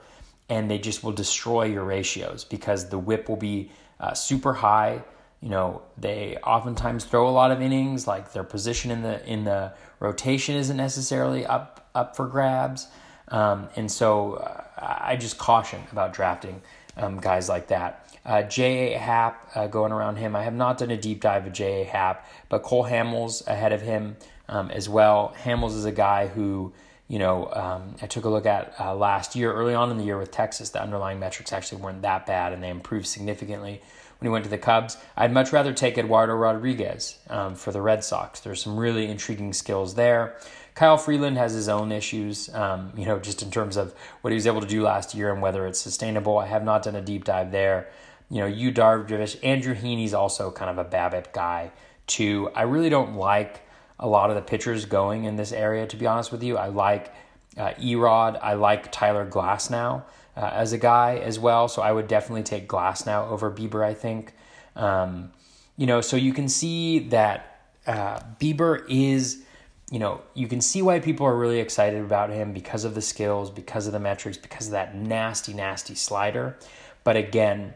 and 0.50 0.70
they 0.70 0.78
just 0.78 1.04
will 1.04 1.12
destroy 1.12 1.64
your 1.64 1.84
ratios 1.84 2.44
because 2.44 2.90
the 2.90 3.00
whip 3.00 3.30
will 3.30 3.38
be 3.38 3.72
uh, 4.00 4.14
super 4.14 4.54
high 4.54 5.04
you 5.44 5.50
know 5.50 5.82
they 5.98 6.38
oftentimes 6.38 7.04
throw 7.04 7.28
a 7.28 7.32
lot 7.32 7.52
of 7.52 7.62
innings 7.62 8.08
like 8.08 8.32
their 8.32 8.46
position 8.46 8.90
in 8.90 9.02
the 9.02 9.24
in 9.30 9.44
the 9.44 9.74
rotation 10.00 10.56
isn't 10.56 10.78
necessarily 10.78 11.46
up 11.46 11.86
up 11.94 12.16
for 12.16 12.26
grabs 12.26 12.88
um, 13.28 13.68
and 13.76 13.92
so 13.92 14.36
uh, 14.36 14.64
i 14.80 15.18
just 15.18 15.38
caution 15.38 15.82
about 15.92 16.14
drafting 16.14 16.62
um, 16.96 17.20
guys 17.20 17.50
like 17.50 17.68
that 17.68 18.00
uh, 18.26 18.42
J.A. 18.42 18.98
Happ 18.98 19.50
uh, 19.54 19.68
going 19.68 19.92
around 19.92 20.16
him. 20.16 20.34
I 20.34 20.44
have 20.44 20.54
not 20.54 20.78
done 20.78 20.92
a 20.92 20.96
deep 20.96 21.20
dive 21.20 21.46
of 21.46 21.52
J.A. 21.52 21.84
Happ, 21.84 22.26
but 22.48 22.64
Cole 22.64 22.86
Hamels 22.86 23.46
ahead 23.48 23.74
of 23.74 23.82
him 23.82 24.16
um, 24.48 24.72
as 24.72 24.88
well. 24.88 25.36
Hamels 25.44 25.76
is 25.76 25.84
a 25.84 25.92
guy 25.92 26.28
who, 26.28 26.72
you 27.10 27.20
know, 27.20 27.52
um, 27.52 27.96
I 28.02 28.08
took 28.08 28.24
a 28.24 28.30
look 28.30 28.46
at 28.46 28.76
uh, 28.80 28.96
last 28.96 29.36
year, 29.36 29.52
early 29.52 29.74
on 29.74 29.92
in 29.92 29.98
the 29.98 30.06
year 30.06 30.18
with 30.18 30.32
Texas. 30.32 30.70
The 30.70 30.82
underlying 30.82 31.20
metrics 31.20 31.52
actually 31.52 31.82
weren't 31.82 32.02
that 32.04 32.26
bad, 32.26 32.54
and 32.54 32.64
they 32.64 32.70
improved 32.70 33.08
significantly 33.08 33.82
when 34.24 34.30
he 34.30 34.32
went 34.32 34.46
to 34.46 34.50
the 34.50 34.58
Cubs. 34.58 34.96
I'd 35.18 35.34
much 35.34 35.52
rather 35.52 35.74
take 35.74 35.98
Eduardo 35.98 36.34
Rodriguez 36.34 37.20
um, 37.30 37.56
for 37.56 37.74
the 37.74 37.82
Red 37.82 38.06
Sox. 38.06 38.40
There's 38.40 38.64
some 38.64 38.78
really 38.78 39.08
intriguing 39.08 39.52
skills 39.52 39.96
there. 39.96 40.38
Kyle 40.76 40.98
Freeland 40.98 41.38
has 41.38 41.52
his 41.52 41.68
own 41.68 41.92
issues, 41.92 42.48
um, 42.56 42.94
you 42.96 43.06
know, 43.06 43.20
just 43.20 43.44
in 43.44 43.52
terms 43.52 43.76
of 43.76 43.94
what 44.22 44.32
he 44.32 44.36
was 44.36 44.48
able 44.48 44.62
to 44.62 44.68
do 44.68 44.82
last 44.82 45.14
year 45.14 45.34
and 45.34 45.42
whether 45.42 45.68
it's 45.68 45.80
sustainable. 45.80 46.38
I 46.38 46.46
have 46.46 46.64
not 46.64 46.84
done 46.84 46.96
a 46.96 47.02
deep 47.02 47.26
dive 47.26 47.52
there. 47.52 47.90
You 48.30 48.40
know, 48.40 48.48
Yu 48.48 48.72
Darvish, 48.72 49.38
Andrew 49.44 49.76
Heaney's 49.76 50.14
also 50.14 50.50
kind 50.52 50.72
of 50.72 50.78
a 50.78 50.90
BABIP 50.90 51.34
guy 51.34 51.72
too. 52.08 52.50
I 52.56 52.62
really 52.62 52.90
don't 52.90 53.18
like 53.18 53.60
a 54.00 54.08
lot 54.08 54.30
of 54.30 54.38
the 54.38 54.42
pitchers 54.42 54.86
going 54.86 55.26
in 55.26 55.36
this 55.36 55.52
area, 55.52 55.86
to 55.88 55.98
be 55.98 56.08
honest 56.08 56.32
with 56.32 56.44
you. 56.44 56.58
I 56.58 56.68
like 56.68 57.14
uh, 57.58 57.72
Erod. 57.74 58.40
I 58.42 58.54
like 58.54 58.90
Tyler 58.90 59.30
Glasnow 59.30 60.04
uh, 60.36 60.50
as 60.54 60.74
a 60.74 60.78
guy 60.78 61.18
as 61.18 61.40
well. 61.40 61.68
So 61.68 61.82
I 61.82 61.92
would 61.92 62.08
definitely 62.08 62.44
take 62.44 62.68
Glasnow 62.68 63.30
over 63.30 63.52
Bieber, 63.52 63.84
I 63.84 63.94
think. 63.94 64.34
Um, 64.76 65.32
you 65.78 65.88
know, 65.88 66.02
so 66.02 66.18
you 66.18 66.34
can 66.34 66.48
see 66.48 67.00
that 67.10 67.62
uh, 67.88 68.20
Bieber 68.40 68.84
is, 68.88 69.44
you 69.92 70.00
know, 70.00 70.22
you 70.34 70.48
can 70.48 70.62
see 70.62 70.82
why 70.82 71.00
people 71.00 71.26
are 71.26 71.36
really 71.36 71.60
excited 71.60 72.02
about 72.02 72.30
him 72.30 72.54
because 72.54 72.84
of 72.84 72.96
the 72.96 73.02
skills, 73.02 73.50
because 73.50 73.88
of 73.88 73.94
the 73.94 74.00
metrics, 74.00 74.38
because 74.38 74.68
of 74.68 74.72
that 74.72 74.96
nasty, 74.96 75.54
nasty 75.54 75.96
slider. 75.96 76.58
But 77.04 77.18
again, 77.18 77.74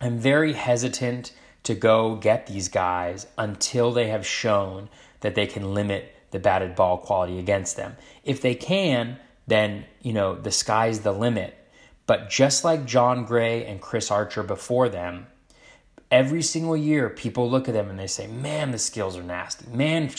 I'm 0.00 0.18
very 0.18 0.52
hesitant 0.52 1.32
to 1.64 1.74
go 1.74 2.14
get 2.14 2.46
these 2.46 2.68
guys 2.68 3.26
until 3.36 3.92
they 3.92 4.08
have 4.08 4.24
shown 4.26 4.88
that 5.20 5.34
they 5.34 5.46
can 5.46 5.74
limit 5.74 6.14
the 6.30 6.38
batted 6.38 6.74
ball 6.74 6.98
quality 6.98 7.38
against 7.38 7.76
them. 7.76 7.96
If 8.24 8.40
they 8.40 8.54
can, 8.54 9.18
then, 9.46 9.84
you 10.00 10.12
know, 10.12 10.34
the 10.34 10.52
sky's 10.52 11.00
the 11.00 11.12
limit. 11.12 11.57
But 12.08 12.30
just 12.30 12.64
like 12.64 12.86
Jon 12.86 13.26
Gray 13.26 13.66
and 13.66 13.82
Chris 13.82 14.10
Archer 14.10 14.42
before 14.42 14.88
them, 14.88 15.26
every 16.10 16.40
single 16.40 16.74
year 16.74 17.10
people 17.10 17.50
look 17.50 17.68
at 17.68 17.74
them 17.74 17.90
and 17.90 17.98
they 17.98 18.06
say, 18.06 18.26
man, 18.26 18.70
the 18.70 18.78
skills 18.78 19.14
are 19.14 19.22
nasty. 19.22 19.66
Man, 19.70 20.10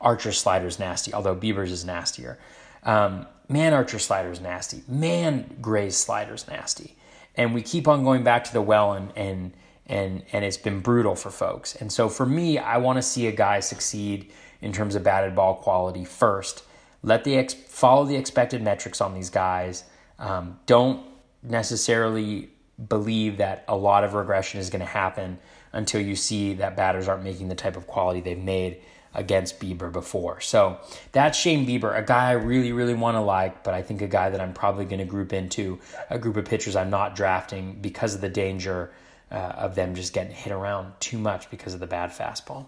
Archer's 0.00 0.38
slider's 0.38 0.78
nasty, 0.78 1.12
although 1.12 1.36
Bieber's 1.36 1.70
is 1.70 1.84
nastier. 1.84 2.38
Um, 2.84 3.26
man, 3.50 3.74
Archer 3.74 3.98
slider's 3.98 4.40
nasty. 4.40 4.82
Man, 4.88 5.58
Gray's 5.60 5.98
slider's 5.98 6.48
nasty. 6.48 6.96
And 7.34 7.52
we 7.52 7.60
keep 7.60 7.86
on 7.86 8.02
going 8.02 8.24
back 8.24 8.44
to 8.44 8.52
the 8.54 8.62
well 8.62 8.94
and, 8.94 9.12
and, 9.14 9.52
and, 9.84 10.22
and 10.32 10.42
it's 10.42 10.56
been 10.56 10.80
brutal 10.80 11.14
for 11.14 11.30
folks. 11.30 11.74
And 11.74 11.92
so 11.92 12.08
for 12.08 12.24
me, 12.24 12.56
I 12.56 12.78
want 12.78 12.96
to 12.96 13.02
see 13.02 13.26
a 13.26 13.32
guy 13.32 13.60
succeed 13.60 14.32
in 14.62 14.72
terms 14.72 14.94
of 14.94 15.02
batted 15.02 15.34
ball 15.34 15.56
quality 15.56 16.06
first. 16.06 16.64
Let 17.02 17.24
the 17.24 17.36
ex- 17.36 17.52
follow 17.52 18.06
the 18.06 18.16
expected 18.16 18.62
metrics 18.62 19.02
on 19.02 19.12
these 19.12 19.28
guys. 19.28 19.84
Um, 20.18 20.58
don't 20.64 21.04
necessarily 21.48 22.50
believe 22.88 23.38
that 23.38 23.64
a 23.68 23.76
lot 23.76 24.04
of 24.04 24.14
regression 24.14 24.60
is 24.60 24.70
going 24.70 24.80
to 24.80 24.86
happen 24.86 25.38
until 25.72 26.00
you 26.00 26.16
see 26.16 26.54
that 26.54 26.76
batters 26.76 27.08
aren't 27.08 27.24
making 27.24 27.48
the 27.48 27.54
type 27.54 27.76
of 27.76 27.86
quality 27.86 28.20
they've 28.20 28.38
made 28.38 28.80
against 29.14 29.58
Bieber 29.58 29.90
before. 29.90 30.40
So 30.40 30.78
that's 31.12 31.38
Shane 31.38 31.66
Bieber, 31.66 31.96
a 31.96 32.02
guy 32.02 32.28
I 32.28 32.32
really, 32.32 32.72
really 32.72 32.94
want 32.94 33.16
to 33.16 33.20
like, 33.20 33.64
but 33.64 33.72
I 33.72 33.82
think 33.82 34.02
a 34.02 34.06
guy 34.06 34.28
that 34.28 34.40
I'm 34.40 34.52
probably 34.52 34.84
going 34.84 34.98
to 34.98 35.06
group 35.06 35.32
into 35.32 35.80
a 36.10 36.18
group 36.18 36.36
of 36.36 36.44
pitchers 36.44 36.76
I'm 36.76 36.90
not 36.90 37.16
drafting 37.16 37.78
because 37.80 38.14
of 38.14 38.20
the 38.20 38.28
danger 38.28 38.92
uh, 39.30 39.34
of 39.34 39.74
them 39.74 39.94
just 39.94 40.12
getting 40.12 40.32
hit 40.32 40.52
around 40.52 40.92
too 41.00 41.18
much 41.18 41.50
because 41.50 41.72
of 41.72 41.80
the 41.80 41.86
bad 41.86 42.10
fastball. 42.10 42.66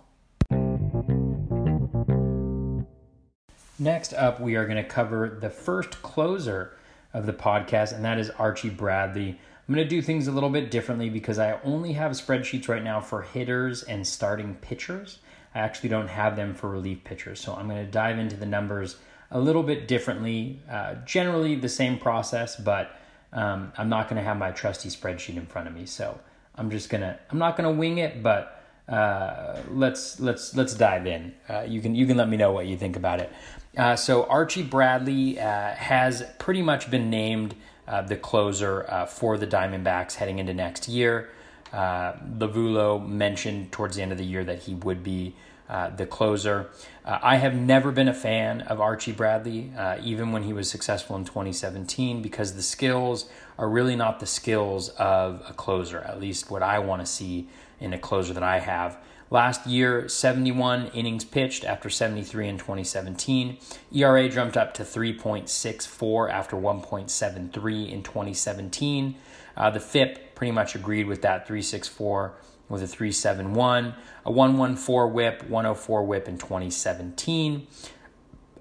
Next 3.78 4.12
up, 4.14 4.40
we 4.40 4.56
are 4.56 4.64
going 4.64 4.82
to 4.82 4.88
cover 4.88 5.38
the 5.40 5.50
first 5.50 6.02
closer 6.02 6.77
of 7.18 7.26
the 7.26 7.32
podcast, 7.32 7.92
and 7.92 8.04
that 8.04 8.18
is 8.18 8.30
Archie 8.30 8.70
Bradley. 8.70 9.30
I'm 9.68 9.74
going 9.74 9.86
to 9.86 9.88
do 9.88 10.00
things 10.00 10.28
a 10.28 10.32
little 10.32 10.48
bit 10.48 10.70
differently 10.70 11.10
because 11.10 11.38
I 11.38 11.60
only 11.62 11.92
have 11.92 12.12
spreadsheets 12.12 12.68
right 12.68 12.82
now 12.82 13.00
for 13.00 13.22
hitters 13.22 13.82
and 13.82 14.06
starting 14.06 14.54
pitchers. 14.54 15.18
I 15.54 15.58
actually 15.58 15.90
don't 15.90 16.08
have 16.08 16.36
them 16.36 16.54
for 16.54 16.70
relief 16.70 17.04
pitchers. 17.04 17.40
So 17.40 17.54
I'm 17.54 17.68
going 17.68 17.84
to 17.84 17.90
dive 17.90 18.18
into 18.18 18.36
the 18.36 18.46
numbers 18.46 18.96
a 19.30 19.38
little 19.38 19.62
bit 19.62 19.86
differently. 19.86 20.60
Uh, 20.70 20.94
generally 21.04 21.54
the 21.54 21.68
same 21.68 21.98
process, 21.98 22.56
but 22.56 22.96
um, 23.32 23.72
I'm 23.76 23.90
not 23.90 24.08
going 24.08 24.16
to 24.16 24.22
have 24.22 24.38
my 24.38 24.52
trusty 24.52 24.88
spreadsheet 24.88 25.36
in 25.36 25.44
front 25.44 25.68
of 25.68 25.74
me. 25.74 25.84
So 25.84 26.18
I'm 26.58 26.70
just 26.70 26.90
gonna 26.90 27.18
I'm 27.30 27.38
not 27.38 27.56
gonna 27.56 27.70
wing 27.70 27.98
it, 27.98 28.22
but 28.22 28.57
uh, 28.88 29.60
let's 29.70 30.18
let's 30.18 30.56
let's 30.56 30.74
dive 30.74 31.06
in. 31.06 31.34
Uh, 31.48 31.60
you 31.60 31.80
can 31.80 31.94
you 31.94 32.06
can 32.06 32.16
let 32.16 32.28
me 32.28 32.36
know 32.36 32.52
what 32.52 32.66
you 32.66 32.76
think 32.76 32.96
about 32.96 33.20
it. 33.20 33.30
Uh, 33.76 33.94
so 33.94 34.24
Archie 34.24 34.62
Bradley 34.62 35.38
uh, 35.38 35.74
has 35.74 36.24
pretty 36.38 36.62
much 36.62 36.90
been 36.90 37.10
named 37.10 37.54
uh, 37.86 38.02
the 38.02 38.16
closer 38.16 39.06
for 39.10 39.36
the 39.36 39.46
Diamondbacks 39.46 40.14
heading 40.14 40.38
into 40.38 40.54
next 40.54 40.88
year. 40.88 41.28
Lovullo 41.72 43.06
mentioned 43.06 43.72
towards 43.72 43.96
the 43.96 44.02
end 44.02 44.10
of 44.10 44.18
the 44.18 44.24
year 44.24 44.42
that 44.42 44.60
he 44.60 44.74
would 44.74 45.04
be 45.04 45.34
the 45.68 46.06
closer. 46.06 46.70
I 47.04 47.36
have 47.36 47.54
never 47.54 47.92
been 47.92 48.08
a 48.08 48.14
fan 48.14 48.62
of 48.62 48.80
Archie 48.80 49.12
Bradley, 49.12 49.72
even 50.02 50.32
when 50.32 50.42
he 50.42 50.52
was 50.52 50.70
successful 50.70 51.14
in 51.16 51.24
2017, 51.24 52.20
because 52.20 52.54
the 52.54 52.62
skills 52.62 53.28
are 53.58 53.68
really 53.68 53.96
not 53.96 54.18
the 54.20 54.26
skills 54.26 54.88
of 54.90 55.42
a 55.48 55.52
closer, 55.52 56.00
at 56.00 56.20
least 56.20 56.50
what 56.50 56.62
I 56.62 56.78
want 56.78 57.02
to 57.02 57.06
see 57.06 57.48
in 57.80 57.92
a 57.92 57.98
closer 57.98 58.32
that 58.32 58.42
I 58.42 58.60
have. 58.60 58.98
Last 59.30 59.66
year, 59.66 60.08
71 60.08 60.88
innings 60.88 61.24
pitched 61.24 61.64
after 61.64 61.90
73 61.90 62.48
in 62.48 62.58
2017. 62.58 63.58
ERA 63.92 64.28
jumped 64.28 64.56
up 64.56 64.72
to 64.74 64.82
3.64 64.82 66.30
after 66.30 66.56
1.73 66.56 67.92
in 67.92 68.02
2017. 68.02 69.14
Uh, 69.56 69.70
the 69.70 69.80
FIP 69.80 70.34
pretty 70.34 70.50
much 70.50 70.74
agreed 70.74 71.06
with 71.06 71.20
that 71.22 71.46
364 71.46 72.34
with 72.68 72.82
a 72.82 72.86
371, 72.86 73.94
a 74.24 74.32
114 74.32 75.12
whip, 75.12 75.42
104 75.48 76.04
whip 76.04 76.28
in 76.28 76.38
2017. 76.38 77.66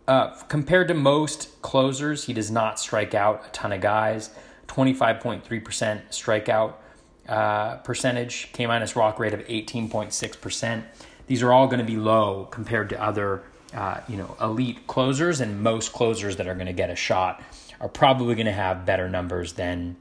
Uh, 0.08 0.30
compared 0.48 0.88
to 0.88 0.94
most 0.94 1.62
closers, 1.62 2.26
he 2.26 2.34
does 2.34 2.50
not 2.50 2.80
strike 2.80 3.14
out 3.14 3.46
a 3.48 3.50
ton 3.52 3.74
of 3.74 3.82
guys. 3.82 4.32
25.3% 4.68 5.44
strikeout 6.10 6.74
uh, 7.28 7.78
percentage, 7.78 8.50
K 8.54 8.66
minus 8.66 8.96
walk 8.96 9.20
rate 9.20 9.34
of 9.34 9.42
18.6%. 9.42 10.84
These 11.28 11.44
are 11.44 11.52
all 11.52 11.68
going 11.68 11.80
to 11.80 11.86
be 11.86 11.98
low 11.98 12.46
compared 12.46 12.90
to 12.90 13.02
other, 13.02 13.44
uh, 13.74 14.00
you 14.08 14.18
know, 14.18 14.38
elite 14.42 14.88
closers, 14.88 15.42
and 15.42 15.62
most 15.62 15.92
closers 15.92 16.38
that 16.38 16.48
are 16.48 16.56
going 16.56 16.68
to 16.68 16.74
get 16.74 16.90
a 16.90 16.96
shot 16.96 17.42
are 17.80 17.90
probably 17.90 18.36
going 18.36 18.46
to 18.46 18.52
have 18.52 18.86
better 18.86 19.10
numbers 19.10 19.54
than 19.54 19.98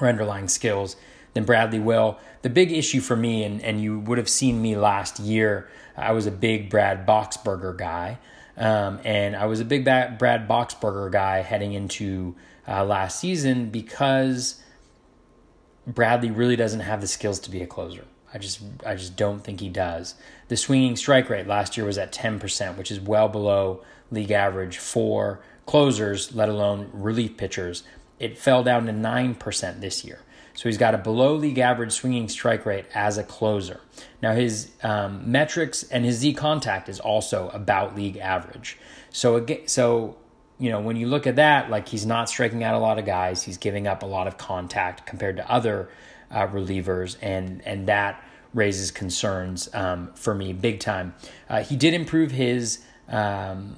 or 0.00 0.08
underlying 0.08 0.48
skills 0.48 0.96
than 1.34 1.44
Bradley 1.44 1.78
will. 1.78 2.18
The 2.42 2.50
big 2.50 2.72
issue 2.72 3.00
for 3.00 3.16
me, 3.16 3.44
and, 3.44 3.62
and 3.62 3.80
you 3.82 3.98
would 4.00 4.18
have 4.18 4.28
seen 4.28 4.62
me 4.62 4.76
last 4.76 5.18
year, 5.18 5.68
I 5.96 6.12
was 6.12 6.26
a 6.26 6.30
big 6.30 6.70
Brad 6.70 7.06
Boxberger 7.06 7.76
guy. 7.76 8.18
Um, 8.56 8.98
and 9.04 9.36
I 9.36 9.46
was 9.46 9.60
a 9.60 9.64
big 9.64 9.84
Brad 9.84 10.48
Boxberger 10.48 11.12
guy 11.12 11.42
heading 11.42 11.74
into 11.74 12.34
uh, 12.66 12.84
last 12.84 13.20
season 13.20 13.70
because 13.70 14.60
Bradley 15.88 16.30
really 16.30 16.56
doesn't 16.56 16.80
have 16.80 17.00
the 17.00 17.06
skills 17.06 17.40
to 17.40 17.50
be 17.50 17.62
a 17.62 17.66
closer. 17.66 18.04
I 18.32 18.38
just 18.38 18.60
I 18.84 18.94
just 18.94 19.16
don't 19.16 19.42
think 19.42 19.60
he 19.60 19.68
does. 19.68 20.14
The 20.48 20.56
swinging 20.56 20.96
strike 20.96 21.30
rate 21.30 21.46
last 21.46 21.76
year 21.76 21.86
was 21.86 21.98
at 21.98 22.12
10%, 22.12 22.76
which 22.76 22.90
is 22.90 23.00
well 23.00 23.28
below 23.28 23.82
league 24.10 24.30
average 24.30 24.78
for 24.78 25.40
closers, 25.66 26.34
let 26.34 26.48
alone 26.48 26.90
relief 26.92 27.36
pitchers. 27.36 27.84
It 28.18 28.36
fell 28.36 28.62
down 28.62 28.86
to 28.86 28.92
9% 28.92 29.80
this 29.80 30.04
year. 30.04 30.20
So 30.54 30.68
he's 30.68 30.78
got 30.78 30.94
a 30.94 30.98
below 30.98 31.34
league 31.34 31.58
average 31.58 31.92
swinging 31.92 32.28
strike 32.28 32.66
rate 32.66 32.86
as 32.92 33.16
a 33.16 33.22
closer. 33.22 33.80
Now 34.20 34.32
his 34.32 34.72
um, 34.82 35.30
metrics 35.30 35.84
and 35.84 36.04
his 36.04 36.16
Z 36.16 36.34
contact 36.34 36.88
is 36.88 36.98
also 36.98 37.48
about 37.50 37.94
league 37.94 38.16
average. 38.16 38.76
So 39.10 39.36
again, 39.36 39.68
so 39.68 40.16
you 40.58 40.70
know, 40.70 40.80
when 40.80 40.96
you 40.96 41.06
look 41.06 41.26
at 41.26 41.36
that, 41.36 41.70
like 41.70 41.88
he's 41.88 42.04
not 42.04 42.28
striking 42.28 42.64
out 42.64 42.74
a 42.74 42.78
lot 42.78 42.98
of 42.98 43.06
guys, 43.06 43.42
he's 43.42 43.58
giving 43.58 43.86
up 43.86 44.02
a 44.02 44.06
lot 44.06 44.26
of 44.26 44.38
contact 44.38 45.06
compared 45.06 45.36
to 45.36 45.50
other 45.50 45.88
uh, 46.30 46.46
relievers, 46.48 47.16
and 47.22 47.62
and 47.64 47.86
that 47.88 48.22
raises 48.54 48.90
concerns 48.90 49.72
um, 49.74 50.10
for 50.14 50.34
me 50.34 50.52
big 50.52 50.80
time. 50.80 51.14
Uh, 51.48 51.62
he 51.62 51.76
did 51.76 51.94
improve 51.94 52.32
his 52.32 52.84
um, 53.08 53.76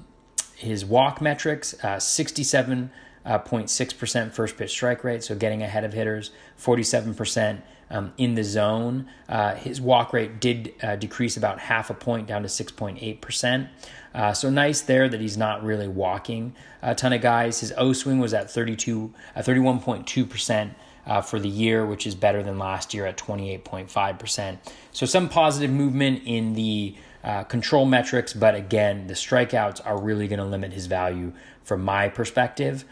his 0.55 0.83
walk 0.83 1.21
metrics, 1.21 1.73
uh, 1.83 1.99
sixty 1.99 2.43
seven. 2.43 2.91
Uh, 3.23 3.37
0.6% 3.37 4.31
first 4.31 4.57
pitch 4.57 4.71
strike 4.71 5.03
rate, 5.03 5.23
so 5.23 5.35
getting 5.35 5.61
ahead 5.61 5.83
of 5.83 5.93
hitters, 5.93 6.31
47% 6.59 7.61
um, 7.91 8.13
in 8.17 8.35
the 8.35 8.43
zone. 8.43 9.07
Uh, 9.29 9.55
his 9.55 9.79
walk 9.79 10.13
rate 10.13 10.39
did 10.39 10.73
uh, 10.81 10.95
decrease 10.95 11.37
about 11.37 11.59
half 11.59 11.89
a 11.89 11.93
point 11.93 12.27
down 12.27 12.41
to 12.41 12.47
6.8%. 12.47 13.69
Uh, 14.13 14.33
so 14.33 14.49
nice 14.49 14.81
there 14.81 15.07
that 15.07 15.21
he's 15.21 15.37
not 15.37 15.63
really 15.63 15.87
walking 15.87 16.53
a 16.81 16.95
ton 16.95 17.13
of 17.13 17.21
guys. 17.21 17.59
His 17.59 17.71
O 17.77 17.93
swing 17.93 18.19
was 18.19 18.33
at 18.33 18.49
32, 18.49 19.13
uh, 19.35 19.41
31.2%. 19.41 20.71
Uh, 21.03 21.19
for 21.19 21.39
the 21.39 21.49
year, 21.49 21.83
which 21.83 22.05
is 22.05 22.13
better 22.13 22.43
than 22.43 22.59
last 22.59 22.93
year 22.93 23.07
at 23.07 23.17
28.5%. 23.17 24.57
So, 24.91 25.07
some 25.07 25.29
positive 25.29 25.71
movement 25.71 26.21
in 26.27 26.53
the 26.53 26.95
uh, 27.23 27.43
control 27.45 27.87
metrics, 27.87 28.33
but 28.33 28.53
again, 28.53 29.07
the 29.07 29.15
strikeouts 29.15 29.81
are 29.83 29.99
really 29.99 30.27
going 30.27 30.37
to 30.37 30.45
limit 30.45 30.73
his 30.73 30.85
value 30.85 31.33
from 31.63 31.83
my 31.83 32.07
perspective. 32.07 32.85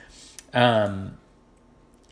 Um, 0.56 1.20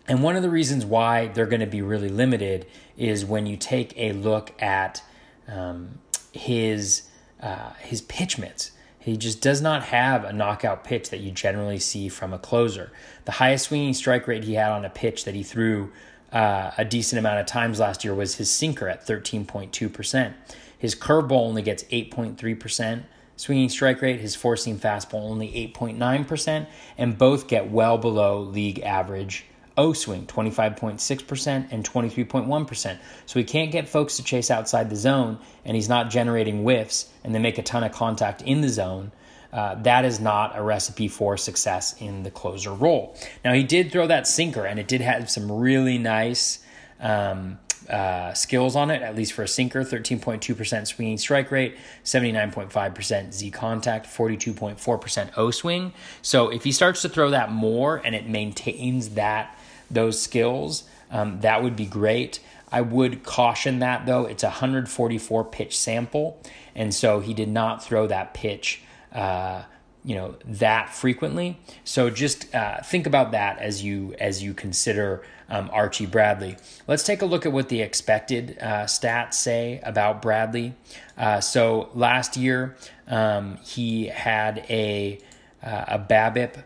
and 0.07 0.23
one 0.23 0.35
of 0.35 0.41
the 0.41 0.49
reasons 0.49 0.85
why 0.85 1.27
they're 1.27 1.45
going 1.45 1.61
to 1.61 1.67
be 1.67 1.81
really 1.81 2.09
limited 2.09 2.65
is 2.97 3.25
when 3.25 3.45
you 3.45 3.57
take 3.57 3.93
a 3.97 4.13
look 4.13 4.59
at 4.61 5.03
um, 5.47 5.99
his 6.31 7.03
uh, 7.41 7.73
his 7.73 8.01
pitch 8.01 8.37
mix. 8.37 8.71
He 8.99 9.15
just 9.15 9.41
does 9.41 9.61
not 9.61 9.83
have 9.83 10.25
a 10.25 10.33
knockout 10.33 10.83
pitch 10.83 11.11
that 11.11 11.19
you 11.19 11.31
generally 11.31 11.79
see 11.79 12.09
from 12.09 12.33
a 12.33 12.39
closer. 12.39 12.91
The 13.25 13.33
highest 13.33 13.65
swinging 13.65 13.93
strike 13.93 14.27
rate 14.27 14.43
he 14.43 14.55
had 14.55 14.71
on 14.71 14.83
a 14.83 14.89
pitch 14.89 15.23
that 15.25 15.35
he 15.35 15.43
threw 15.43 15.91
uh, 16.33 16.71
a 16.77 16.83
decent 16.83 17.19
amount 17.19 17.39
of 17.39 17.45
times 17.45 17.79
last 17.79 18.03
year 18.03 18.13
was 18.13 18.35
his 18.35 18.51
sinker 18.51 18.89
at 18.89 19.05
13.2%. 19.07 20.33
His 20.77 20.93
curveball 20.93 21.31
only 21.31 21.61
gets 21.61 21.83
8.3% 21.85 23.03
swinging 23.37 23.69
strike 23.69 24.01
rate, 24.01 24.19
his 24.19 24.33
seam 24.33 24.79
fastball 24.79 25.29
only 25.29 25.49
8.9%, 25.73 26.67
and 26.97 27.17
both 27.17 27.47
get 27.47 27.69
well 27.69 27.97
below 27.97 28.41
league 28.41 28.79
average 28.79 29.45
O 29.77 29.93
swing, 29.93 30.25
25.6% 30.25 31.67
and 31.71 31.83
23.1%. 31.87 32.97
So 33.25 33.39
he 33.39 33.45
can't 33.45 33.71
get 33.71 33.87
folks 33.87 34.17
to 34.17 34.23
chase 34.23 34.49
outside 34.49 34.89
the 34.89 34.95
zone, 34.95 35.39
and 35.63 35.75
he's 35.75 35.89
not 35.89 36.09
generating 36.09 36.63
whiffs 36.63 37.09
and 37.23 37.35
they 37.35 37.39
make 37.39 37.57
a 37.57 37.63
ton 37.63 37.83
of 37.83 37.91
contact 37.91 38.41
in 38.41 38.61
the 38.61 38.69
zone. 38.69 39.11
Uh, 39.53 39.75
that 39.83 40.05
is 40.05 40.19
not 40.19 40.57
a 40.57 40.61
recipe 40.61 41.07
for 41.07 41.37
success 41.37 41.95
in 42.01 42.23
the 42.23 42.31
closer 42.31 42.73
role. 42.73 43.15
Now, 43.45 43.53
he 43.53 43.63
did 43.63 43.91
throw 43.91 44.07
that 44.07 44.27
sinker, 44.27 44.65
and 44.65 44.79
it 44.79 44.87
did 44.87 45.01
have 45.01 45.29
some 45.29 45.51
really 45.51 45.97
nice 45.97 46.59
um, 46.99 47.59
uh, 47.89 48.33
skills 48.33 48.75
on 48.75 48.91
it, 48.91 49.01
at 49.01 49.15
least 49.15 49.33
for 49.33 49.43
a 49.43 49.47
sinker 49.47 49.83
13.2% 49.83 50.87
swinging 50.87 51.17
strike 51.17 51.51
rate, 51.51 51.77
79.5% 52.03 53.33
Z 53.33 53.51
contact, 53.51 54.07
42.4% 54.07 55.29
O 55.37 55.51
swing. 55.51 55.93
So 56.21 56.49
if 56.49 56.63
he 56.63 56.71
starts 56.71 57.01
to 57.03 57.09
throw 57.09 57.29
that 57.29 57.51
more 57.51 58.01
and 58.03 58.13
it 58.13 58.27
maintains 58.27 59.09
that 59.11 59.56
those 59.89 60.21
skills, 60.21 60.83
um, 61.11 61.39
that 61.41 61.63
would 61.63 61.75
be 61.75 61.85
great. 61.85 62.39
I 62.71 62.81
would 62.81 63.23
caution 63.23 63.79
that 63.79 64.05
though. 64.05 64.25
It's 64.25 64.43
a 64.43 64.47
144 64.47 65.45
pitch 65.45 65.77
sample, 65.77 66.41
and 66.75 66.93
so 66.93 67.19
he 67.19 67.33
did 67.33 67.49
not 67.49 67.83
throw 67.83 68.07
that 68.07 68.33
pitch, 68.33 68.81
uh, 69.13 69.63
you 70.03 70.15
know, 70.15 70.35
that 70.45 70.93
frequently. 70.93 71.59
So 71.83 72.09
just 72.09 72.53
uh, 72.53 72.81
think 72.81 73.07
about 73.07 73.31
that 73.31 73.59
as 73.59 73.83
you 73.83 74.15
as 74.19 74.43
you 74.43 74.53
consider 74.53 75.23
um, 75.49 75.69
Archie 75.71 76.05
Bradley. 76.05 76.57
Let's 76.87 77.03
take 77.03 77.21
a 77.21 77.25
look 77.25 77.45
at 77.45 77.53
what 77.53 77.69
the 77.69 77.81
expected 77.81 78.57
uh, 78.59 78.83
stats 78.83 79.35
say 79.35 79.79
about 79.83 80.21
Bradley. 80.21 80.73
Uh, 81.17 81.39
so 81.39 81.89
last 81.93 82.35
year 82.35 82.75
um, 83.07 83.57
he 83.63 84.07
had 84.07 84.65
a 84.69 85.19
uh, 85.63 85.85
a 85.87 85.99
BABIP 85.99 86.63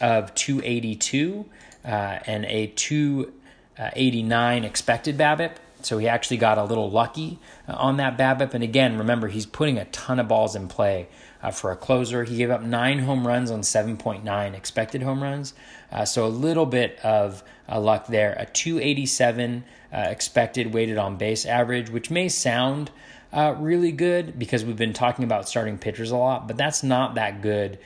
of 0.00 0.34
282 0.34 1.46
uh, 1.84 2.18
and 2.26 2.44
a 2.46 2.68
289 2.68 4.64
expected 4.64 5.18
BABIP. 5.18 5.56
So 5.84 5.98
he 5.98 6.08
actually 6.08 6.36
got 6.36 6.58
a 6.58 6.64
little 6.64 6.90
lucky 6.90 7.38
uh, 7.68 7.72
on 7.72 7.96
that 7.96 8.16
BABIP. 8.16 8.54
And 8.54 8.62
again, 8.62 8.98
remember, 8.98 9.28
he's 9.28 9.46
putting 9.46 9.78
a 9.78 9.84
ton 9.86 10.20
of 10.20 10.28
balls 10.28 10.54
in 10.54 10.68
play 10.68 11.08
uh, 11.42 11.50
for 11.50 11.72
a 11.72 11.76
closer. 11.76 12.24
He 12.24 12.36
gave 12.36 12.50
up 12.50 12.62
nine 12.62 13.00
home 13.00 13.26
runs 13.26 13.50
on 13.50 13.60
7.9 13.60 14.54
expected 14.54 15.02
home 15.02 15.22
runs. 15.22 15.54
Uh, 15.90 16.04
so 16.04 16.24
a 16.24 16.28
little 16.28 16.66
bit 16.66 16.98
of 17.00 17.42
uh, 17.68 17.80
luck 17.80 18.06
there. 18.06 18.36
A 18.38 18.46
287 18.46 19.64
uh, 19.92 19.96
expected 19.96 20.72
weighted 20.72 20.98
on 20.98 21.16
base 21.16 21.44
average, 21.44 21.90
which 21.90 22.10
may 22.10 22.28
sound 22.28 22.90
uh, 23.32 23.54
really 23.58 23.92
good 23.92 24.38
because 24.38 24.64
we've 24.64 24.76
been 24.76 24.92
talking 24.92 25.24
about 25.24 25.48
starting 25.48 25.78
pitchers 25.78 26.10
a 26.10 26.16
lot, 26.16 26.46
but 26.46 26.56
that's 26.56 26.82
not 26.82 27.14
that 27.14 27.40
good 27.42 27.78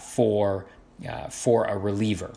for 0.00 0.66
uh, 1.08 1.28
for 1.28 1.64
a 1.64 1.76
reliever. 1.78 2.32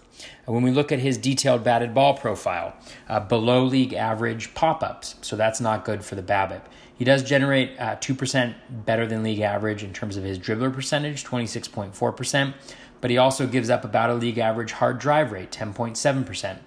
When 0.45 0.63
we 0.63 0.71
look 0.71 0.91
at 0.91 0.99
his 0.99 1.17
detailed 1.17 1.63
batted 1.63 1.93
ball 1.93 2.15
profile, 2.15 2.75
uh, 3.09 3.19
below 3.19 3.63
league 3.63 3.93
average 3.93 4.53
pop 4.53 4.83
ups, 4.83 5.15
so 5.21 5.35
that's 5.35 5.59
not 5.59 5.85
good 5.85 6.03
for 6.03 6.15
the 6.15 6.23
BABIP. 6.23 6.61
He 6.95 7.05
does 7.05 7.23
generate 7.23 7.77
uh, 7.79 7.95
2% 7.97 8.55
better 8.85 9.05
than 9.07 9.23
league 9.23 9.41
average 9.41 9.83
in 9.83 9.93
terms 9.93 10.15
of 10.15 10.23
his 10.23 10.39
dribbler 10.39 10.73
percentage, 10.73 11.23
26.4%, 11.23 12.53
but 13.01 13.11
he 13.11 13.17
also 13.17 13.47
gives 13.47 13.69
up 13.69 13.83
about 13.83 14.09
a 14.09 14.13
league 14.13 14.37
average 14.37 14.73
hard 14.73 14.99
drive 14.99 15.31
rate, 15.31 15.51
10.7%. 15.51 16.59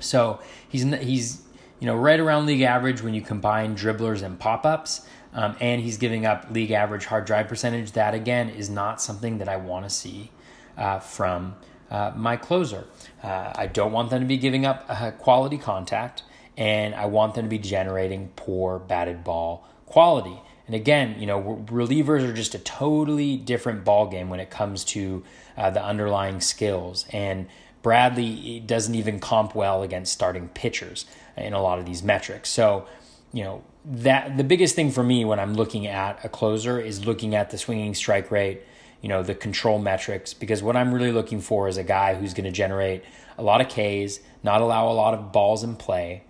So 0.00 0.40
he's, 0.68 0.82
he's 0.82 1.42
you 1.78 1.86
know, 1.86 1.94
right 1.94 2.18
around 2.18 2.46
league 2.46 2.62
average 2.62 3.02
when 3.02 3.14
you 3.14 3.22
combine 3.22 3.76
dribblers 3.76 4.22
and 4.22 4.38
pop 4.38 4.64
ups. 4.66 5.06
Um, 5.32 5.54
and 5.60 5.80
he's 5.80 5.96
giving 5.96 6.26
up 6.26 6.48
league 6.50 6.72
average 6.72 7.04
hard 7.04 7.24
drive 7.24 7.46
percentage. 7.46 7.92
That 7.92 8.14
again 8.14 8.48
is 8.48 8.68
not 8.68 9.00
something 9.00 9.38
that 9.38 9.48
I 9.48 9.56
want 9.56 9.84
to 9.84 9.90
see 9.90 10.32
from 11.00 11.56
uh, 11.90 12.12
my 12.16 12.36
closer. 12.36 12.86
Uh, 13.22 13.52
I 13.54 13.66
don't 13.66 13.92
want 13.92 14.10
them 14.10 14.20
to 14.20 14.26
be 14.26 14.36
giving 14.36 14.64
up 14.64 14.88
quality 15.18 15.58
contact, 15.58 16.22
and 16.56 16.94
I 16.94 17.06
want 17.06 17.34
them 17.34 17.46
to 17.46 17.48
be 17.50 17.58
generating 17.58 18.30
poor 18.36 18.78
batted 18.78 19.24
ball 19.24 19.66
quality. 19.86 20.40
And 20.66 20.76
again, 20.76 21.16
you 21.18 21.26
know, 21.26 21.64
relievers 21.66 22.22
are 22.22 22.32
just 22.32 22.54
a 22.54 22.58
totally 22.60 23.36
different 23.36 23.84
ball 23.84 24.06
game 24.06 24.30
when 24.30 24.38
it 24.38 24.50
comes 24.50 24.84
to 24.84 25.24
uh, 25.56 25.70
the 25.70 25.84
underlying 25.84 26.40
skills. 26.40 27.06
And 27.12 27.48
Bradley 27.82 28.60
doesn't 28.60 28.94
even 28.94 29.18
comp 29.18 29.56
well 29.56 29.82
against 29.82 30.12
starting 30.12 30.48
pitchers 30.48 31.06
in 31.36 31.54
a 31.54 31.60
lot 31.60 31.80
of 31.80 31.86
these 31.86 32.04
metrics. 32.04 32.50
So, 32.50 32.86
you 33.32 33.42
know, 33.42 33.64
that 33.84 34.36
the 34.36 34.44
biggest 34.44 34.76
thing 34.76 34.92
for 34.92 35.02
me 35.02 35.24
when 35.24 35.40
I'm 35.40 35.54
looking 35.54 35.88
at 35.88 36.24
a 36.24 36.28
closer 36.28 36.78
is 36.78 37.04
looking 37.04 37.34
at 37.34 37.50
the 37.50 37.58
swinging 37.58 37.94
strike 37.94 38.30
rate, 38.30 38.62
you 39.00 39.08
know, 39.08 39.22
the 39.22 39.34
control 39.34 39.78
metrics, 39.78 40.34
because 40.34 40.62
what 40.62 40.76
I'm 40.76 40.92
really 40.92 41.12
looking 41.12 41.40
for 41.40 41.68
is 41.68 41.76
a 41.76 41.84
guy 41.84 42.14
who's 42.14 42.34
going 42.34 42.44
to 42.44 42.50
generate 42.50 43.02
a 43.38 43.42
lot 43.42 43.60
of 43.60 43.68
Ks, 43.68 44.20
not 44.42 44.60
allow 44.60 44.90
a 44.90 44.92
lot 44.92 45.14
of 45.14 45.32
balls 45.32 45.64
in 45.64 45.76
play, 45.76 46.22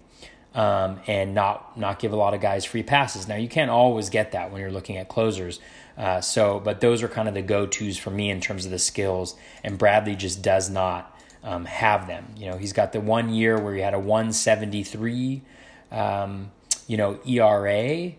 um, 0.55 1.01
and 1.07 1.35
not 1.35 1.77
not 1.79 1.99
give 1.99 2.12
a 2.12 2.16
lot 2.16 2.35
of 2.35 2.41
guys 2.41 2.64
free 2.64 2.83
passes. 2.83 3.29
Now 3.29 3.37
you 3.37 3.49
can't 3.49 3.71
always 3.71 4.11
get 4.11 4.33
that 4.33 4.51
when 4.51 4.61
you're 4.61 4.71
looking 4.71 4.97
at 4.97 5.09
closers. 5.09 5.61
Uh, 5.97 6.21
so, 6.21 6.61
but 6.61 6.81
those 6.81 7.03
are 7.03 7.09
kind 7.09 7.29
of 7.29 7.35
the 7.35 7.43
go 7.43 7.66
tos 7.66 7.99
for 7.99 8.11
me 8.11 8.31
in 8.31 8.41
terms 8.41 8.64
of 8.64 8.71
the 8.71 8.79
skills, 8.79 9.35
and 9.62 9.77
Bradley 9.77 10.16
just 10.16 10.41
does 10.41 10.71
not 10.71 11.18
um, 11.43 11.64
have 11.66 12.07
them. 12.07 12.27
You 12.37 12.51
know, 12.51 12.57
he's 12.57 12.73
got 12.73 12.93
the 12.93 13.01
one 13.01 13.31
year 13.31 13.59
where 13.59 13.75
he 13.75 13.81
had 13.81 13.95
a 13.95 13.99
173, 13.99 15.43
um, 15.93 16.51
you 16.87 16.97
know, 16.97 17.18
ERA, 17.27 18.12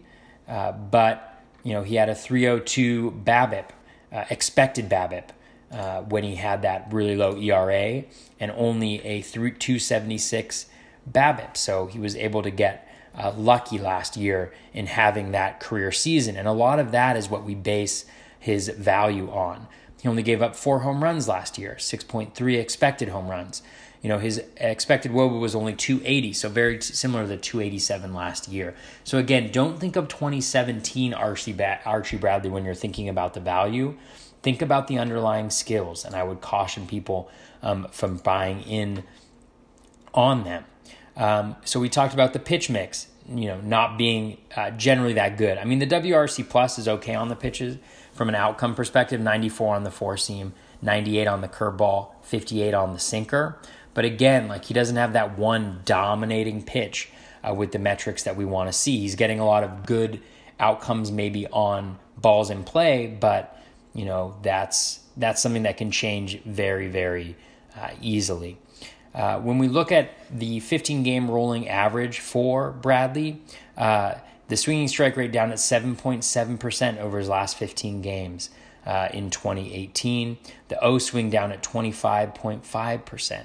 uh, 0.48 0.72
but 0.74 1.42
you 1.64 1.74
know 1.74 1.84
he 1.84 1.96
had 1.96 2.10
a 2.10 2.16
302 2.16 3.22
BABIP 3.24 3.70
uh, 4.12 4.26
expected 4.30 4.90
BABIP 4.90 5.30
uh, 5.72 6.02
when 6.02 6.24
he 6.24 6.36
had 6.36 6.62
that 6.62 6.88
really 6.92 7.16
low 7.16 7.36
ERA 7.38 8.04
and 8.40 8.52
only 8.56 9.04
a 9.06 9.22
276 9.22 10.66
BABIP. 11.10 11.58
So 11.58 11.88
he 11.88 12.00
was 12.00 12.16
able 12.16 12.42
to 12.42 12.52
get 12.52 12.88
uh, 13.18 13.34
lucky 13.36 13.78
last 13.78 14.18
year 14.18 14.54
in 14.74 14.88
having 14.88 15.32
that 15.32 15.60
career 15.60 15.92
season. 15.92 16.36
And 16.36 16.48
a 16.48 16.54
lot 16.54 16.80
of 16.80 16.92
that 16.92 17.18
is 17.18 17.30
what 17.30 17.44
we 17.44 17.56
base 17.56 18.06
his 18.40 18.70
value 18.70 19.30
on. 19.30 19.68
He 20.02 20.08
only 20.08 20.24
gave 20.24 20.42
up 20.42 20.56
four 20.56 20.80
home 20.80 21.04
runs 21.04 21.28
last 21.28 21.58
year, 21.58 21.76
6.3 21.78 22.60
expected 22.60 23.10
home 23.10 23.30
runs. 23.30 23.62
You 24.02 24.10
know, 24.10 24.18
his 24.18 24.42
expected 24.58 25.12
WOBA 25.12 25.40
was 25.40 25.54
only 25.54 25.74
280, 25.74 26.34
so 26.34 26.50
very 26.50 26.82
similar 26.82 27.24
to 27.24 27.30
the 27.30 27.38
287 27.38 28.14
last 28.14 28.48
year. 28.48 28.74
So 29.04 29.20
again, 29.20 29.52
don't 29.52 29.80
think 29.80 29.96
of 29.96 30.08
2017 30.08 31.14
Archie, 31.14 31.56
Archie 31.86 32.18
Bradley 32.18 32.50
when 32.50 32.66
you're 32.66 32.74
thinking 32.74 33.08
about 33.08 33.36
the 33.36 33.40
value. 33.40 33.96
Think 34.42 34.64
about 34.64 34.88
the 34.88 34.98
underlying 34.98 35.52
skills, 35.52 36.04
and 36.04 36.16
I 36.16 36.24
would 36.24 36.42
caution 36.42 36.88
people 36.88 37.30
um, 37.62 37.88
from 37.92 38.18
buying 38.18 38.62
in 38.64 39.04
on 40.16 40.44
them. 40.46 40.66
Um, 41.16 41.56
so 41.64 41.80
we 41.80 41.90
talked 41.90 42.16
about 42.16 42.34
the 42.34 42.40
pitch 42.40 42.70
mix, 42.70 43.08
you 43.30 43.46
know, 43.46 43.62
not 43.62 44.00
being 44.00 44.38
uh, 44.56 44.72
generally 44.72 45.14
that 45.14 45.38
good. 45.38 45.60
I 45.60 45.64
mean, 45.64 45.78
the 45.78 45.86
WRC 45.86 46.50
plus 46.50 46.80
is 46.80 46.88
okay 46.88 47.14
on 47.14 47.30
the 47.30 47.36
pitches 47.36 47.78
from 48.14 48.30
an 48.30 48.36
outcome 48.36 48.74
perspective 48.74 49.22
94 49.22 49.76
on 49.76 49.84
the 49.84 49.92
four 49.92 50.18
seam, 50.18 50.54
98 50.82 51.28
on 51.28 51.42
the 51.42 51.48
curveball, 51.48 52.10
58 52.24 52.74
on 52.74 52.94
the 52.94 53.00
sinker. 53.00 53.60
But 53.94 54.06
again, 54.06 54.48
like 54.48 54.66
he 54.66 54.74
doesn't 54.74 54.96
have 54.96 55.14
that 55.14 55.38
one 55.38 55.82
dominating 55.86 56.64
pitch 56.64 57.10
uh, 57.48 57.54
with 57.54 57.72
the 57.72 57.80
metrics 57.80 58.24
that 58.24 58.36
we 58.36 58.46
want 58.46 58.70
to 58.70 58.74
see. 58.74 59.00
He's 59.00 59.16
getting 59.16 59.40
a 59.40 59.46
lot 59.46 59.64
of 59.64 59.86
good 59.86 60.22
outcomes 60.60 61.12
maybe 61.12 61.48
on 61.48 61.98
balls 62.18 62.50
in 62.50 62.64
play, 62.64 63.08
but 63.08 63.60
you 63.94 64.06
know 64.06 64.36
that's 64.42 65.00
that's 65.18 65.42
something 65.42 65.64
that 65.64 65.78
can 65.78 65.92
change 65.92 66.42
very 66.44 66.88
very 66.88 67.36
uh, 67.78 67.90
easily. 68.02 68.58
Uh, 69.14 69.40
when 69.40 69.58
we 69.58 69.68
look 69.68 69.92
at 69.92 70.12
the 70.32 70.60
15 70.62 71.04
game 71.04 71.30
rolling 71.30 71.68
average 71.68 72.20
for 72.20 72.72
Bradley, 72.72 73.42
uh, 73.78 74.16
the 74.48 74.56
swinging 74.56 74.88
strike 74.88 75.18
rate 75.18 75.34
down 75.34 75.52
at 75.52 75.58
7.7% 75.58 76.98
over 76.98 77.18
his 77.18 77.28
last 77.28 77.58
15 77.58 78.02
games 78.02 78.50
uh, 78.86 79.10
in 79.14 79.30
2018. 79.30 80.38
The 80.70 80.82
O 80.82 80.98
swing 80.98 81.30
down 81.30 81.52
at 81.52 81.62
25.5% 81.62 83.44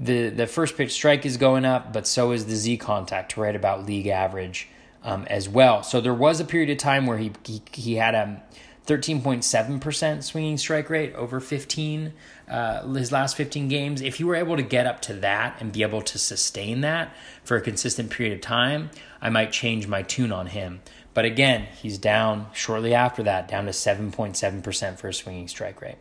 the 0.00 0.30
the 0.30 0.46
first 0.46 0.76
pitch 0.76 0.92
strike 0.92 1.26
is 1.26 1.36
going 1.36 1.64
up, 1.64 1.92
but 1.92 2.06
so 2.06 2.32
is 2.32 2.46
the 2.46 2.56
Z 2.56 2.78
contact, 2.78 3.32
to 3.32 3.40
right 3.40 3.54
about 3.54 3.86
league 3.86 4.06
average 4.06 4.68
um, 5.04 5.26
as 5.28 5.48
well. 5.48 5.82
So 5.82 6.00
there 6.00 6.14
was 6.14 6.40
a 6.40 6.44
period 6.44 6.70
of 6.70 6.78
time 6.78 7.06
where 7.06 7.18
he 7.18 7.32
he, 7.44 7.62
he 7.72 7.94
had 7.96 8.14
a 8.14 8.42
13.7% 8.86 10.24
swinging 10.24 10.56
strike 10.56 10.90
rate 10.90 11.14
over 11.14 11.38
15 11.38 12.12
uh, 12.48 12.88
his 12.94 13.12
last 13.12 13.36
15 13.36 13.68
games. 13.68 14.00
If 14.00 14.18
you 14.18 14.26
were 14.26 14.34
able 14.34 14.56
to 14.56 14.62
get 14.62 14.86
up 14.86 15.00
to 15.02 15.12
that 15.14 15.56
and 15.60 15.70
be 15.70 15.82
able 15.82 16.02
to 16.02 16.18
sustain 16.18 16.80
that 16.80 17.14
for 17.44 17.56
a 17.56 17.60
consistent 17.60 18.10
period 18.10 18.34
of 18.34 18.40
time, 18.40 18.90
I 19.22 19.30
might 19.30 19.52
change 19.52 19.86
my 19.86 20.02
tune 20.02 20.32
on 20.32 20.48
him. 20.48 20.80
But 21.14 21.24
again, 21.24 21.68
he's 21.80 21.98
down 21.98 22.46
shortly 22.52 22.92
after 22.92 23.22
that, 23.22 23.46
down 23.46 23.66
to 23.66 23.70
7.7% 23.70 24.98
for 24.98 25.08
a 25.08 25.14
swinging 25.14 25.46
strike 25.46 25.80
rate. 25.80 25.98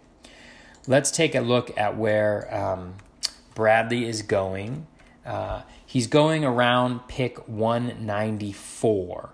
Let's 0.87 1.11
take 1.11 1.35
a 1.35 1.41
look 1.41 1.77
at 1.77 1.95
where 1.95 2.51
um, 2.55 2.95
Bradley 3.59 4.07
is 4.07 4.21
going. 4.21 4.87
Uh, 5.25 5.63
he's 5.85 6.07
going 6.07 6.45
around 6.45 7.09
pick 7.09 7.45
194 7.45 9.33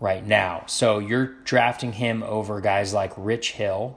right 0.00 0.26
now. 0.26 0.64
So 0.66 0.98
you're 0.98 1.26
drafting 1.44 1.92
him 1.92 2.24
over 2.24 2.60
guys 2.60 2.92
like 2.92 3.12
Rich 3.16 3.52
Hill. 3.52 3.96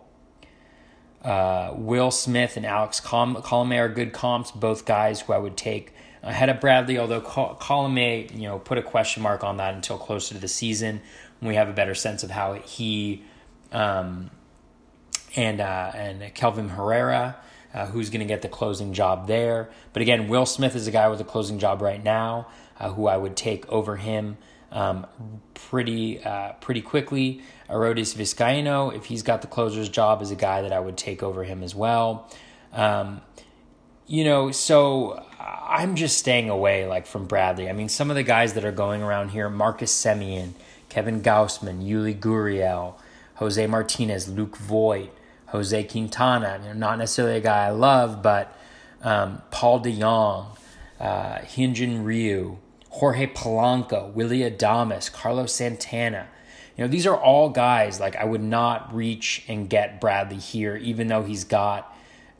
Uh, 1.23 1.73
Will 1.75 2.11
Smith 2.11 2.55
and 2.55 2.67
Alex 2.67 2.99
Col- 2.99 3.41
Colome 3.41 3.79
are 3.79 3.89
good 3.89 4.13
comps, 4.13 4.51
both 4.51 4.85
guys 4.85 5.21
who 5.21 5.33
I 5.33 5.39
would 5.39 5.57
take 5.57 5.95
ahead 6.21 6.49
of 6.49 6.61
Bradley, 6.61 6.99
although 6.99 7.21
Col- 7.21 7.55
Colome, 7.55 8.31
you 8.31 8.47
know, 8.47 8.59
put 8.59 8.77
a 8.77 8.83
question 8.83 9.23
mark 9.23 9.43
on 9.43 9.57
that 9.57 9.73
until 9.73 9.97
closer 9.97 10.35
to 10.35 10.39
the 10.39 10.47
season 10.47 11.01
when 11.39 11.49
we 11.49 11.55
have 11.55 11.67
a 11.67 11.73
better 11.73 11.95
sense 11.95 12.21
of 12.21 12.29
how 12.29 12.53
he 12.53 13.23
um, 13.71 14.29
and 15.35 15.59
uh, 15.59 15.91
and 15.95 16.31
Kelvin 16.35 16.69
Herrera 16.69 17.37
uh, 17.73 17.87
who's 17.87 18.09
going 18.09 18.19
to 18.19 18.25
get 18.25 18.41
the 18.41 18.49
closing 18.49 18.93
job 18.93 19.27
there. 19.27 19.69
But 19.93 20.01
again, 20.01 20.27
Will 20.27 20.45
Smith 20.45 20.75
is 20.75 20.87
a 20.87 20.91
guy 20.91 21.07
with 21.07 21.19
a 21.21 21.25
closing 21.25 21.59
job 21.59 21.81
right 21.81 22.03
now, 22.03 22.47
uh, 22.79 22.91
who 22.91 23.07
I 23.07 23.17
would 23.17 23.35
take 23.35 23.67
over 23.69 23.97
him 23.97 24.37
um, 24.73 25.05
pretty 25.53 26.21
uh, 26.23 26.53
pretty 26.53 26.81
quickly. 26.81 27.41
Arodys 27.69 28.15
Vizcaino, 28.15 28.93
if 28.93 29.05
he's 29.05 29.23
got 29.23 29.41
the 29.41 29.47
closer's 29.47 29.87
job, 29.87 30.21
is 30.21 30.31
a 30.31 30.35
guy 30.35 30.63
that 30.63 30.73
I 30.73 30.79
would 30.79 30.97
take 30.97 31.23
over 31.23 31.43
him 31.43 31.63
as 31.63 31.73
well. 31.73 32.29
Um, 32.73 33.21
you 34.07 34.23
know, 34.25 34.51
so 34.51 35.23
I'm 35.39 35.95
just 35.95 36.17
staying 36.17 36.49
away 36.49 36.87
like 36.87 37.05
from 37.05 37.25
Bradley. 37.25 37.69
I 37.69 37.73
mean, 37.73 37.87
some 37.87 38.09
of 38.09 38.15
the 38.15 38.23
guys 38.23 38.53
that 38.53 38.65
are 38.65 38.71
going 38.71 39.01
around 39.03 39.29
here: 39.29 39.49
Marcus 39.49 39.93
Semien, 39.93 40.53
Kevin 40.89 41.21
Gausman, 41.21 41.87
Yuli 41.87 42.19
Gurriel, 42.19 42.95
Jose 43.35 43.65
Martinez, 43.67 44.27
Luke 44.27 44.57
Voit. 44.57 45.09
Jose 45.53 45.83
Quintana, 45.83 46.59
you 46.63 46.69
know, 46.69 46.73
not 46.73 46.97
necessarily 46.97 47.37
a 47.37 47.41
guy 47.41 47.67
I 47.67 47.69
love, 47.69 48.23
but 48.23 48.57
um, 49.03 49.43
Paul 49.51 49.81
DeJong, 49.81 50.57
uh, 50.99 51.37
Hyunjin 51.41 52.03
Ryu, 52.03 52.57
Jorge 52.89 53.27
Polanco, 53.27 54.11
Willy 54.13 54.39
Adames, 54.39 55.11
Carlos 55.11 55.53
Santana. 55.53 56.27
You 56.75 56.83
know, 56.83 56.87
these 56.87 57.05
are 57.05 57.15
all 57.15 57.49
guys 57.49 57.99
like 57.99 58.15
I 58.15 58.25
would 58.25 58.41
not 58.41 58.91
reach 58.95 59.43
and 59.47 59.69
get 59.69 60.01
Bradley 60.01 60.37
here, 60.37 60.75
even 60.75 61.05
though 61.07 61.21
he's 61.21 61.43
got 61.43 61.95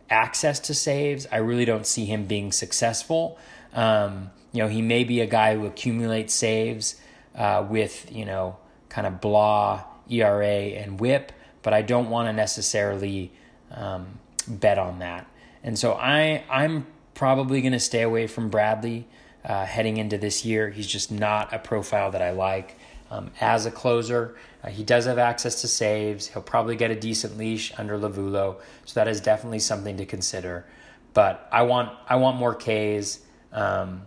access 0.10 0.60
to 0.62 0.74
saves. 0.74 1.28
I 1.32 1.38
really 1.38 1.66
don't 1.66 1.86
see 1.86 2.06
him 2.06 2.26
being 2.26 2.52
successful. 2.52 3.38
Um, 3.74 4.32
you 4.52 4.64
know, 4.64 4.70
he 4.70 4.82
may 4.82 5.04
be 5.04 5.22
a 5.22 5.28
guy 5.28 5.54
who 5.54 5.68
accumulates 5.68 6.34
saves 6.34 6.96
uh, 7.36 7.64
with, 7.70 8.12
you 8.12 8.26
know, 8.26 8.58
kind 8.90 9.06
of 9.06 9.22
blah 9.22 9.84
ERA 10.10 10.48
and 10.48 11.00
whip, 11.00 11.32
but 11.64 11.74
I 11.74 11.82
don't 11.82 12.10
want 12.10 12.28
to 12.28 12.34
necessarily 12.34 13.32
um, 13.72 14.20
bet 14.48 14.78
on 14.78 15.00
that. 15.00 15.28
And 15.64 15.80
so 15.80 15.94
I, 15.94 16.44
I'm 16.50 16.86
probably 17.14 17.62
going 17.62 17.74
to 17.74 17.80
stay 17.80 18.02
away 18.02 18.28
from 18.28 18.50
Bradley 18.50 19.08
uh, 19.46 19.66
heading 19.66 19.98
into 19.98 20.18
this 20.18 20.46
year. 20.46 20.70
He's 20.70 20.88
just 20.88 21.12
not 21.12 21.54
a 21.54 21.60
profile 21.60 22.12
that 22.12 22.22
I 22.22 22.32
like. 22.32 22.78
Um, 23.10 23.32
as 23.40 23.66
a 23.66 23.72
closer, 23.72 24.36
uh, 24.64 24.70
he 24.70 24.84
does 24.84 25.06
have 25.06 25.20
access 25.20 25.62
to 25.62 25.68
saves. 25.68 26.28
He'll 26.28 26.42
probably 26.42 26.76
get 26.76 26.90
a 26.90 26.96
decent 26.96 27.38
leash 27.38 27.72
under 27.78 27.98
Lovullo, 27.98 28.58
so 28.86 28.94
that 28.96 29.08
is 29.08 29.22
definitely 29.22 29.60
something 29.60 29.98
to 29.98 30.06
consider. 30.06 30.66
But 31.14 31.48
I 31.52 31.62
want 31.62 31.92
I 32.10 32.16
want 32.16 32.38
more 32.38 32.56
Ks. 32.56 33.20
Um, 33.52 34.02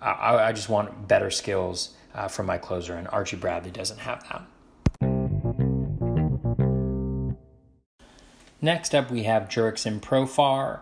I, 0.00 0.36
I, 0.36 0.52
just 0.52 0.68
want 0.68 1.08
better 1.08 1.30
skills 1.30 1.94
uh, 2.14 2.28
from 2.28 2.46
my 2.46 2.58
closer, 2.58 2.94
and 2.94 3.08
Archie 3.08 3.36
Bradley 3.36 3.72
doesn't 3.72 3.98
have 3.98 4.22
that. 4.28 4.46
Next 8.64 8.94
up, 8.94 9.10
we 9.10 9.24
have 9.24 9.50
Jurickson 9.50 10.00
Profar 10.00 10.80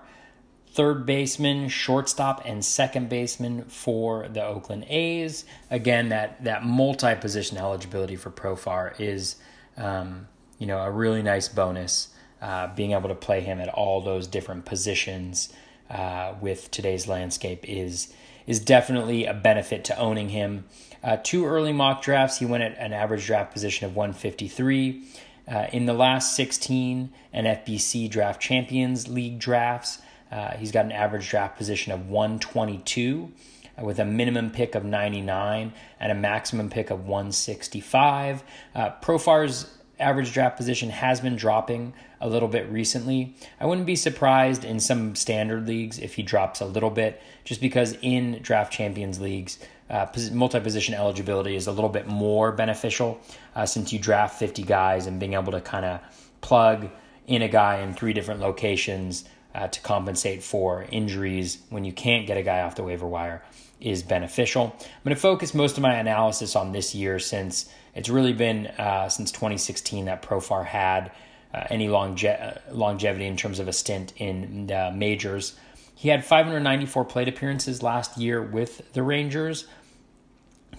third 0.68 1.04
baseman, 1.04 1.68
shortstop, 1.68 2.40
and 2.44 2.64
second 2.64 3.08
baseman 3.08 3.64
for 3.64 4.28
the 4.28 4.42
Oakland 4.42 4.84
A's. 4.88 5.44
Again, 5.68 6.10
that 6.10 6.44
that 6.44 6.64
multi 6.64 7.16
position 7.16 7.58
eligibility 7.58 8.14
for 8.14 8.30
Profar 8.30 8.94
is, 9.00 9.34
um, 9.76 10.28
you 10.60 10.66
know, 10.68 10.78
a 10.78 10.92
really 10.92 11.24
nice 11.24 11.48
bonus. 11.48 12.10
Uh, 12.40 12.72
being 12.72 12.92
able 12.92 13.08
to 13.08 13.16
play 13.16 13.40
him 13.40 13.60
at 13.60 13.68
all 13.68 14.00
those 14.00 14.28
different 14.28 14.64
positions 14.64 15.52
uh, 15.90 16.34
with 16.40 16.70
today's 16.70 17.08
landscape 17.08 17.64
is 17.68 18.14
is 18.46 18.60
definitely 18.60 19.26
a 19.26 19.34
benefit 19.34 19.84
to 19.86 19.98
owning 19.98 20.28
him. 20.28 20.66
Uh, 21.02 21.16
two 21.16 21.46
early 21.46 21.72
mock 21.72 22.00
drafts, 22.00 22.38
he 22.38 22.46
went 22.46 22.62
at 22.62 22.78
an 22.78 22.92
average 22.92 23.26
draft 23.26 23.52
position 23.52 23.86
of 23.86 23.96
153. 23.96 25.02
Uh, 25.48 25.66
in 25.72 25.86
the 25.86 25.92
last 25.92 26.36
16 26.36 27.12
NFBC 27.34 28.08
Draft 28.08 28.40
Champions 28.40 29.08
League 29.08 29.38
drafts, 29.38 30.00
uh, 30.30 30.56
he's 30.56 30.72
got 30.72 30.84
an 30.84 30.92
average 30.92 31.28
draft 31.28 31.56
position 31.56 31.92
of 31.92 32.08
122 32.08 33.32
uh, 33.78 33.84
with 33.84 33.98
a 33.98 34.04
minimum 34.04 34.50
pick 34.50 34.74
of 34.74 34.84
99 34.84 35.72
and 36.00 36.12
a 36.12 36.14
maximum 36.14 36.70
pick 36.70 36.90
of 36.90 37.06
165. 37.06 38.42
Uh, 38.74 38.90
Profar's 39.02 39.78
average 39.98 40.32
draft 40.32 40.56
position 40.56 40.90
has 40.90 41.20
been 41.20 41.36
dropping 41.36 41.92
a 42.20 42.28
little 42.28 42.48
bit 42.48 42.68
recently. 42.70 43.34
I 43.60 43.66
wouldn't 43.66 43.86
be 43.86 43.96
surprised 43.96 44.64
in 44.64 44.80
some 44.80 45.14
standard 45.14 45.66
leagues 45.66 45.98
if 45.98 46.14
he 46.14 46.22
drops 46.22 46.60
a 46.60 46.66
little 46.66 46.90
bit, 46.90 47.20
just 47.44 47.60
because 47.60 47.96
in 48.02 48.40
draft 48.42 48.72
champions 48.72 49.20
leagues, 49.20 49.58
uh, 49.92 50.06
multi 50.32 50.58
position 50.58 50.94
eligibility 50.94 51.54
is 51.54 51.66
a 51.66 51.72
little 51.72 51.90
bit 51.90 52.06
more 52.08 52.50
beneficial 52.50 53.20
uh, 53.54 53.66
since 53.66 53.92
you 53.92 53.98
draft 53.98 54.38
50 54.38 54.62
guys 54.62 55.06
and 55.06 55.20
being 55.20 55.34
able 55.34 55.52
to 55.52 55.60
kind 55.60 55.84
of 55.84 56.00
plug 56.40 56.88
in 57.26 57.42
a 57.42 57.48
guy 57.48 57.80
in 57.80 57.94
three 57.94 58.12
different 58.12 58.40
locations 58.40 59.24
uh, 59.54 59.68
to 59.68 59.80
compensate 59.82 60.42
for 60.42 60.86
injuries 60.90 61.58
when 61.68 61.84
you 61.84 61.92
can't 61.92 62.26
get 62.26 62.36
a 62.36 62.42
guy 62.42 62.62
off 62.62 62.74
the 62.74 62.82
waiver 62.82 63.06
wire 63.06 63.44
is 63.80 64.02
beneficial. 64.02 64.74
I'm 64.80 64.88
going 65.04 65.14
to 65.14 65.20
focus 65.20 65.54
most 65.54 65.76
of 65.76 65.82
my 65.82 65.94
analysis 65.94 66.56
on 66.56 66.72
this 66.72 66.94
year 66.94 67.18
since 67.18 67.70
it's 67.94 68.08
really 68.08 68.32
been 68.32 68.68
uh, 68.68 69.08
since 69.08 69.30
2016 69.30 70.06
that 70.06 70.22
Profar 70.22 70.64
had 70.64 71.12
uh, 71.52 71.64
any 71.68 71.88
longe- 71.88 72.24
uh, 72.24 72.54
longevity 72.70 73.26
in 73.26 73.36
terms 73.36 73.58
of 73.58 73.68
a 73.68 73.72
stint 73.72 74.14
in 74.16 74.68
the 74.68 74.90
majors. 74.94 75.54
He 75.94 76.08
had 76.08 76.24
594 76.24 77.04
plate 77.04 77.28
appearances 77.28 77.82
last 77.82 78.16
year 78.16 78.42
with 78.42 78.92
the 78.94 79.02
Rangers. 79.02 79.66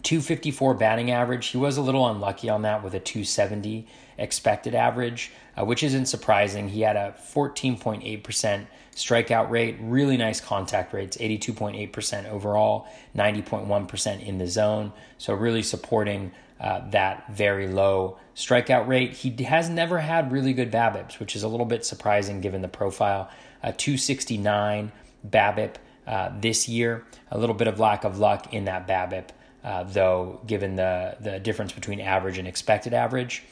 254 0.03 0.73
batting 0.75 1.11
average. 1.11 1.47
He 1.47 1.57
was 1.57 1.77
a 1.77 1.81
little 1.81 2.07
unlucky 2.07 2.49
on 2.49 2.61
that 2.63 2.83
with 2.83 2.93
a 2.93 2.99
270 2.99 3.87
expected 4.17 4.75
average, 4.75 5.31
uh, 5.57 5.65
which 5.65 5.81
isn't 5.81 6.05
surprising. 6.05 6.69
He 6.69 6.81
had 6.81 6.95
a 6.95 7.15
14.8% 7.33 8.67
strikeout 8.95 9.49
rate, 9.49 9.77
really 9.79 10.17
nice 10.17 10.39
contact 10.39 10.93
rates, 10.93 11.17
82.8% 11.17 12.29
overall, 12.29 12.87
90.1% 13.15 14.25
in 14.25 14.37
the 14.37 14.47
zone. 14.47 14.93
So, 15.17 15.33
really 15.33 15.63
supporting 15.63 16.31
uh, 16.59 16.87
that 16.91 17.31
very 17.31 17.67
low 17.67 18.17
strikeout 18.35 18.87
rate. 18.87 19.13
He 19.13 19.43
has 19.43 19.69
never 19.69 19.99
had 19.99 20.31
really 20.31 20.53
good 20.53 20.71
BABIPs, 20.71 21.19
which 21.19 21.35
is 21.35 21.43
a 21.43 21.47
little 21.47 21.65
bit 21.65 21.85
surprising 21.85 22.41
given 22.41 22.61
the 22.61 22.67
profile. 22.67 23.29
Uh, 23.63 23.71
269 23.75 24.91
BABIP 25.27 25.75
uh, 26.07 26.31
this 26.39 26.67
year, 26.67 27.05
a 27.31 27.37
little 27.37 27.55
bit 27.55 27.67
of 27.67 27.79
lack 27.79 28.03
of 28.03 28.19
luck 28.19 28.53
in 28.53 28.65
that 28.65 28.87
BABIP. 28.87 29.29
Uh, 29.63 29.83
though, 29.83 30.41
given 30.45 30.75
the, 30.75 31.15
the 31.21 31.39
difference 31.39 31.71
between 31.71 32.01
average 32.01 32.37
and 32.37 32.49
expected 32.49 32.93
average. 32.93 33.43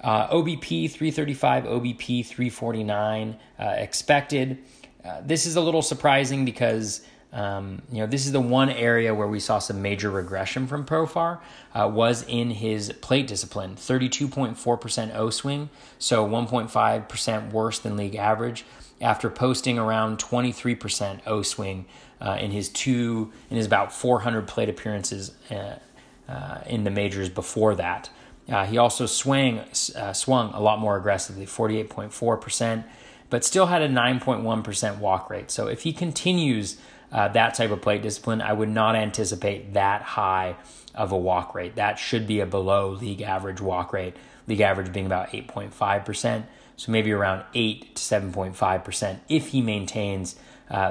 Uh, 0.00 0.28
OBP 0.28 0.90
335, 0.90 1.64
OBP 1.64 2.26
349 2.26 3.36
uh, 3.58 3.64
expected. 3.76 4.58
Uh, 5.04 5.20
this 5.22 5.46
is 5.46 5.56
a 5.56 5.60
little 5.60 5.82
surprising 5.82 6.44
because 6.44 7.02
um, 7.32 7.82
you 7.90 7.98
know 7.98 8.06
this 8.06 8.26
is 8.26 8.32
the 8.32 8.40
one 8.40 8.70
area 8.70 9.14
where 9.14 9.26
we 9.26 9.40
saw 9.40 9.58
some 9.58 9.82
major 9.82 10.10
regression 10.10 10.66
from 10.66 10.86
Profar 10.86 11.40
uh, 11.74 11.90
was 11.92 12.22
in 12.28 12.50
his 12.50 12.92
plate 13.00 13.26
discipline, 13.26 13.76
32.4% 13.76 15.14
O 15.16 15.30
swing, 15.30 15.68
so 15.98 16.26
1.5% 16.26 17.50
worse 17.50 17.78
than 17.78 17.96
league 17.96 18.14
average 18.14 18.64
after 19.00 19.28
posting 19.28 19.78
around 19.78 20.18
23% 20.18 21.20
O 21.26 21.42
swing 21.42 21.86
uh, 22.24 22.38
in 22.40 22.50
his 22.50 22.68
two 22.70 23.30
in 23.50 23.56
his 23.56 23.66
about 23.66 23.92
400 23.92 24.48
plate 24.48 24.68
appearances 24.68 25.32
uh, 25.50 25.76
uh, 26.28 26.58
in 26.66 26.84
the 26.84 26.90
majors 26.90 27.28
before 27.28 27.74
that. 27.74 28.08
Uh, 28.48 28.64
he 28.64 28.78
also 28.78 29.06
swang 29.06 29.60
uh, 29.94 30.12
swung 30.12 30.52
a 30.54 30.60
lot 30.60 30.78
more 30.78 30.96
aggressively, 30.96 31.46
48.4%, 31.46 32.84
but 33.30 33.44
still 33.44 33.66
had 33.66 33.82
a 33.82 33.88
9.1% 33.88 34.98
walk 34.98 35.30
rate. 35.30 35.50
So 35.50 35.68
if 35.68 35.82
he 35.82 35.92
continues 35.92 36.78
uh, 37.12 37.28
that 37.28 37.54
type 37.54 37.70
of 37.70 37.82
plate 37.82 38.02
discipline, 38.02 38.40
I 38.40 38.54
would 38.54 38.68
not 38.68 38.96
anticipate 38.96 39.74
that 39.74 40.02
high 40.02 40.56
of 40.94 41.12
a 41.12 41.16
walk 41.16 41.54
rate. 41.54 41.76
That 41.76 41.98
should 41.98 42.26
be 42.26 42.40
a 42.40 42.46
below 42.46 42.90
league 42.90 43.22
average 43.22 43.60
walk 43.60 43.92
rate. 43.92 44.16
League 44.46 44.60
average 44.60 44.92
being 44.92 45.06
about 45.06 45.30
8.5%, 45.30 46.44
so 46.76 46.92
maybe 46.92 47.12
around 47.12 47.44
8 47.54 47.96
to 47.96 48.02
7.5% 48.02 49.20
if 49.26 49.48
he 49.48 49.62
maintains 49.62 50.36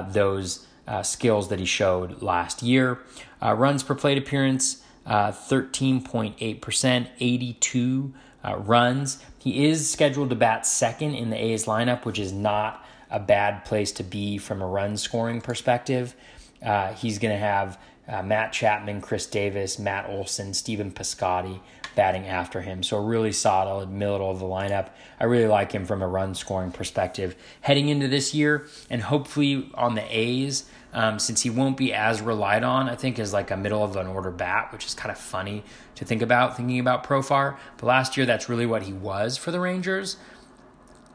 those 0.08 0.66
uh, 0.86 1.02
skills 1.02 1.48
that 1.48 1.58
he 1.58 1.64
showed 1.64 2.22
last 2.22 2.62
year. 2.62 2.98
Uh, 3.42 3.54
runs 3.54 3.82
per 3.82 3.94
plate 3.94 4.18
appearance, 4.18 4.82
uh, 5.06 5.30
13.8%, 5.30 7.08
82 7.20 8.14
uh, 8.44 8.56
runs. 8.56 9.18
He 9.38 9.66
is 9.66 9.90
scheduled 9.90 10.30
to 10.30 10.36
bat 10.36 10.66
second 10.66 11.14
in 11.14 11.30
the 11.30 11.42
A's 11.42 11.66
lineup, 11.66 12.04
which 12.04 12.18
is 12.18 12.32
not 12.32 12.84
a 13.10 13.20
bad 13.20 13.64
place 13.64 13.92
to 13.92 14.02
be 14.02 14.38
from 14.38 14.60
a 14.60 14.66
run 14.66 14.96
scoring 14.96 15.40
perspective. 15.40 16.14
Uh, 16.62 16.92
he's 16.94 17.18
going 17.18 17.34
to 17.34 17.38
have 17.38 17.78
uh, 18.08 18.22
Matt 18.22 18.52
Chapman, 18.52 19.00
Khris 19.00 19.26
Davis, 19.26 19.78
Matt 19.78 20.08
Olson, 20.08 20.54
Stephen 20.54 20.90
Piscotty 20.90 21.60
batting 21.94 22.26
after 22.26 22.60
him. 22.60 22.82
So 22.82 22.98
a 22.98 23.00
really 23.00 23.32
solid 23.32 23.90
middle 23.90 24.30
of 24.30 24.40
the 24.40 24.46
lineup. 24.46 24.88
I 25.20 25.24
really 25.24 25.46
like 25.46 25.72
him 25.72 25.84
from 25.84 26.02
a 26.02 26.08
run 26.08 26.34
scoring 26.34 26.72
perspective 26.72 27.36
heading 27.60 27.88
into 27.88 28.08
this 28.08 28.34
year, 28.34 28.66
and 28.90 29.02
hopefully 29.02 29.70
on 29.74 29.94
the 29.94 30.04
A's. 30.10 30.64
Um, 30.94 31.18
since 31.18 31.42
he 31.42 31.50
won't 31.50 31.76
be 31.76 31.92
as 31.92 32.20
relied 32.20 32.62
on, 32.62 32.88
I 32.88 32.94
think, 32.94 33.18
as 33.18 33.32
like 33.32 33.50
a 33.50 33.56
middle 33.56 33.82
of 33.82 33.96
an 33.96 34.06
order 34.06 34.30
bat, 34.30 34.72
which 34.72 34.86
is 34.86 34.94
kind 34.94 35.10
of 35.10 35.18
funny 35.18 35.64
to 35.96 36.04
think 36.04 36.22
about, 36.22 36.56
thinking 36.56 36.78
about 36.78 37.04
Profar. 37.04 37.56
But 37.78 37.86
last 37.86 38.16
year, 38.16 38.26
that's 38.26 38.48
really 38.48 38.64
what 38.64 38.84
he 38.84 38.92
was 38.92 39.36
for 39.36 39.50
the 39.50 39.58
Rangers 39.58 40.16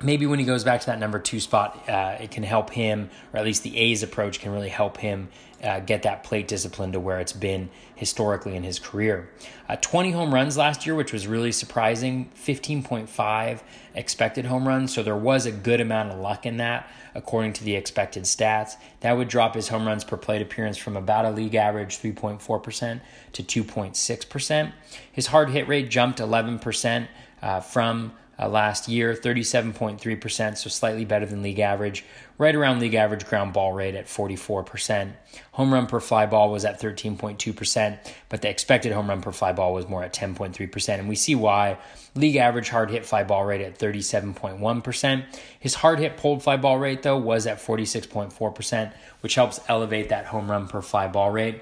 maybe 0.02 0.26
when 0.26 0.40
he 0.40 0.46
goes 0.46 0.64
back 0.64 0.82
to 0.82 0.88
that 0.88 1.00
number 1.00 1.20
two 1.20 1.40
spot, 1.40 1.90
uh, 1.90 2.18
it 2.20 2.32
can 2.32 2.44
help 2.44 2.72
him, 2.72 3.10
or 3.34 3.40
at 3.40 3.46
least 3.46 3.64
the 3.64 3.78
A's 3.78 4.04
approach 4.04 4.40
can 4.40 4.52
really 4.52 4.70
help 4.70 4.98
him 4.98 5.30
uh, 5.64 5.80
get 5.80 6.04
that 6.04 6.24
plate 6.24 6.48
discipline 6.48 6.92
to 6.92 7.00
where 7.00 7.20
it's 7.20 7.34
been 7.34 7.70
historically 7.96 8.56
in 8.56 8.64
his 8.64 8.80
career. 8.80 9.30
Uh, 9.68 9.76
20 9.76 10.12
home 10.12 10.34
runs 10.34 10.58
last 10.58 10.86
year, 10.86 10.96
which 10.96 11.12
was 11.12 11.28
really 11.28 11.52
surprising, 11.52 12.32
15.5 12.36 13.62
expected 13.94 14.46
home 14.46 14.68
runs. 14.68 14.94
So 14.94 15.04
there 15.04 15.16
was 15.16 15.46
a 15.46 15.52
good 15.52 15.82
amount 15.82 16.12
of 16.12 16.20
luck 16.20 16.46
in 16.46 16.58
that, 16.58 16.90
according 17.14 17.54
to 17.54 17.64
the 17.64 17.76
expected 17.76 18.24
stats. 18.24 18.74
That 19.02 19.18
would 19.18 19.28
drop 19.28 19.56
his 19.56 19.68
home 19.68 19.86
runs 19.86 20.04
per 20.04 20.18
plate 20.18 20.42
appearance 20.42 20.78
from 20.78 20.96
about 20.96 21.26
a 21.26 21.32
league 21.32 21.56
average 21.56 21.98
3.4% 21.98 23.02
to 23.34 23.44
2.6%. 23.44 24.72
His 25.12 25.28
hard 25.28 25.50
hit 25.50 25.68
rate 25.68 25.90
jumped 25.90 26.20
11% 26.20 27.08
uh, 27.42 27.60
from 27.60 28.14
uh, 28.40 28.48
last 28.48 28.88
year, 28.88 29.14
37.3%, 29.14 30.58
so 30.58 30.70
slightly 30.70 31.04
better 31.04 31.26
than 31.26 31.42
league 31.42 31.60
average, 31.60 32.06
right 32.38 32.56
around 32.56 32.80
league 32.80 32.94
average 32.94 33.26
ground 33.26 33.52
ball 33.52 33.74
rate 33.74 33.96
at 33.96 34.06
44%. 34.06 35.12
Home 35.54 35.74
run 35.74 35.88
per 35.88 36.00
fly 36.00 36.26
ball 36.26 36.50
was 36.50 36.64
at 36.64 36.80
13.2%, 36.80 38.00
but 38.30 38.42
the 38.42 38.50
expected 38.50 38.94
home 38.94 39.10
run 39.10 39.22
per 39.22 39.34
fly 39.34 39.52
ball 39.52 39.74
was 39.74 39.90
more 39.90 40.04
at 40.04 40.14
10.3%. 40.14 41.00
And 41.00 41.10
we 41.10 41.16
see 41.16 41.36
why 41.36 41.78
league 42.16 42.38
average 42.38 42.70
hard 42.70 42.90
hit 42.90 43.06
fly 43.06 43.24
ball 43.24 43.44
rate 43.44 43.62
at 43.62 43.78
37.1%. 43.78 45.26
His 45.60 45.76
hard 45.76 46.00
hit 46.00 46.16
pulled 46.16 46.42
fly 46.42 46.56
ball 46.56 46.78
rate, 46.78 47.04
though, 47.04 47.18
was 47.18 47.46
at 47.46 47.58
46.4%, 47.58 48.94
which 49.20 49.36
helps 49.36 49.60
elevate 49.68 50.10
that 50.10 50.28
home 50.28 50.50
run 50.50 50.68
per 50.70 50.82
fly 50.82 51.10
ball 51.10 51.32
rate. 51.32 51.62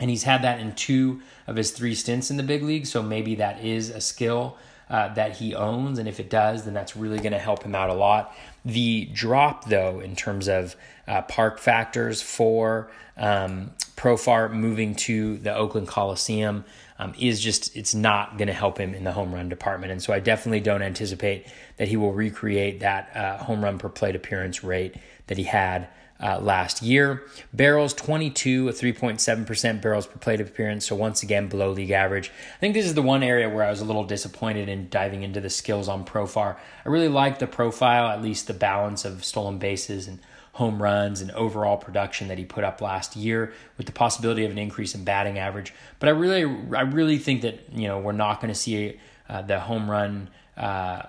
And 0.00 0.08
he's 0.10 0.22
had 0.22 0.42
that 0.42 0.60
in 0.60 0.76
two 0.76 1.22
of 1.48 1.56
his 1.56 1.72
three 1.72 1.96
stints 1.96 2.30
in 2.30 2.36
the 2.36 2.44
big 2.44 2.62
league. 2.62 2.86
So 2.86 3.02
maybe 3.02 3.34
that 3.34 3.64
is 3.64 3.90
a 3.90 4.00
skill 4.00 4.56
uh, 4.90 5.12
that 5.14 5.36
he 5.36 5.54
owns. 5.54 5.98
And 5.98 6.08
if 6.08 6.20
it 6.20 6.30
does, 6.30 6.64
then 6.64 6.74
that's 6.74 6.96
really 6.96 7.18
going 7.18 7.32
to 7.32 7.38
help 7.38 7.62
him 7.62 7.74
out 7.74 7.90
a 7.90 7.94
lot. 7.94 8.34
The 8.64 9.08
drop, 9.12 9.66
though, 9.66 10.00
in 10.00 10.16
terms 10.16 10.48
of 10.48 10.76
uh, 11.06 11.22
park 11.22 11.58
factors 11.58 12.22
for 12.22 12.90
um, 13.16 13.72
Profar 13.96 14.52
moving 14.52 14.94
to 14.94 15.38
the 15.38 15.54
Oakland 15.54 15.88
Coliseum 15.88 16.64
um, 16.98 17.14
is 17.18 17.40
just, 17.40 17.76
it's 17.76 17.94
not 17.94 18.38
going 18.38 18.48
to 18.48 18.54
help 18.54 18.78
him 18.78 18.94
in 18.94 19.04
the 19.04 19.12
home 19.12 19.34
run 19.34 19.48
department. 19.48 19.92
And 19.92 20.02
so 20.02 20.12
I 20.12 20.20
definitely 20.20 20.60
don't 20.60 20.82
anticipate 20.82 21.46
that 21.76 21.88
he 21.88 21.96
will 21.96 22.12
recreate 22.12 22.80
that 22.80 23.16
uh, 23.16 23.38
home 23.38 23.64
run 23.64 23.78
per 23.78 23.88
plate 23.88 24.16
appearance 24.16 24.62
rate 24.62 24.96
that 25.26 25.38
he 25.38 25.44
had 25.44 25.88
uh, 26.20 26.38
last 26.40 26.82
year. 26.82 27.22
Barrels 27.52 27.94
22, 27.94 28.68
a 28.68 28.72
3.7% 28.72 29.80
barrels 29.80 30.06
per 30.06 30.18
plate 30.18 30.40
appearance. 30.40 30.86
So 30.86 30.96
once 30.96 31.22
again, 31.22 31.48
below 31.48 31.70
league 31.70 31.90
average. 31.90 32.30
I 32.56 32.58
think 32.58 32.74
this 32.74 32.86
is 32.86 32.94
the 32.94 33.02
one 33.02 33.22
area 33.22 33.48
where 33.48 33.64
I 33.64 33.70
was 33.70 33.80
a 33.80 33.84
little 33.84 34.04
disappointed 34.04 34.68
in 34.68 34.88
diving 34.88 35.22
into 35.22 35.40
the 35.40 35.50
skills 35.50 35.88
on 35.88 36.04
Profar. 36.04 36.56
I 36.84 36.88
really 36.88 37.08
like 37.08 37.38
the 37.38 37.46
profile, 37.46 38.08
at 38.08 38.22
least 38.22 38.46
the 38.46 38.54
balance 38.54 39.04
of 39.04 39.24
stolen 39.24 39.58
bases 39.58 40.08
and 40.08 40.18
home 40.52 40.82
runs 40.82 41.20
and 41.20 41.30
overall 41.32 41.76
production 41.76 42.26
that 42.26 42.36
he 42.36 42.44
put 42.44 42.64
up 42.64 42.80
last 42.80 43.14
year 43.14 43.52
with 43.76 43.86
the 43.86 43.92
possibility 43.92 44.44
of 44.44 44.50
an 44.50 44.58
increase 44.58 44.92
in 44.92 45.04
batting 45.04 45.38
average. 45.38 45.72
But 46.00 46.08
I 46.08 46.12
really, 46.12 46.42
I 46.76 46.80
really 46.80 47.18
think 47.18 47.42
that, 47.42 47.60
you 47.72 47.86
know, 47.86 48.00
we're 48.00 48.10
not 48.10 48.40
going 48.40 48.52
to 48.52 48.58
see 48.58 48.98
uh, 49.28 49.42
the 49.42 49.60
home 49.60 49.88
run 49.88 50.30
uh, 50.56 51.02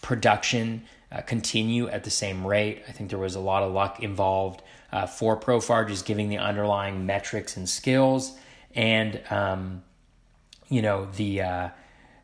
production 0.00 0.82
uh, 1.12 1.20
continue 1.20 1.88
at 1.88 2.04
the 2.04 2.10
same 2.10 2.46
rate. 2.46 2.82
I 2.88 2.92
think 2.92 3.10
there 3.10 3.18
was 3.18 3.34
a 3.34 3.40
lot 3.40 3.62
of 3.62 3.72
luck 3.72 4.02
involved 4.02 4.62
uh, 4.92 5.06
for 5.06 5.38
Profar, 5.38 5.86
just 5.86 6.04
giving 6.04 6.28
the 6.28 6.38
underlying 6.38 7.06
metrics 7.06 7.56
and 7.56 7.68
skills, 7.68 8.36
and 8.74 9.20
um, 9.30 9.82
you 10.68 10.82
know 10.82 11.06
the 11.16 11.42
uh, 11.42 11.68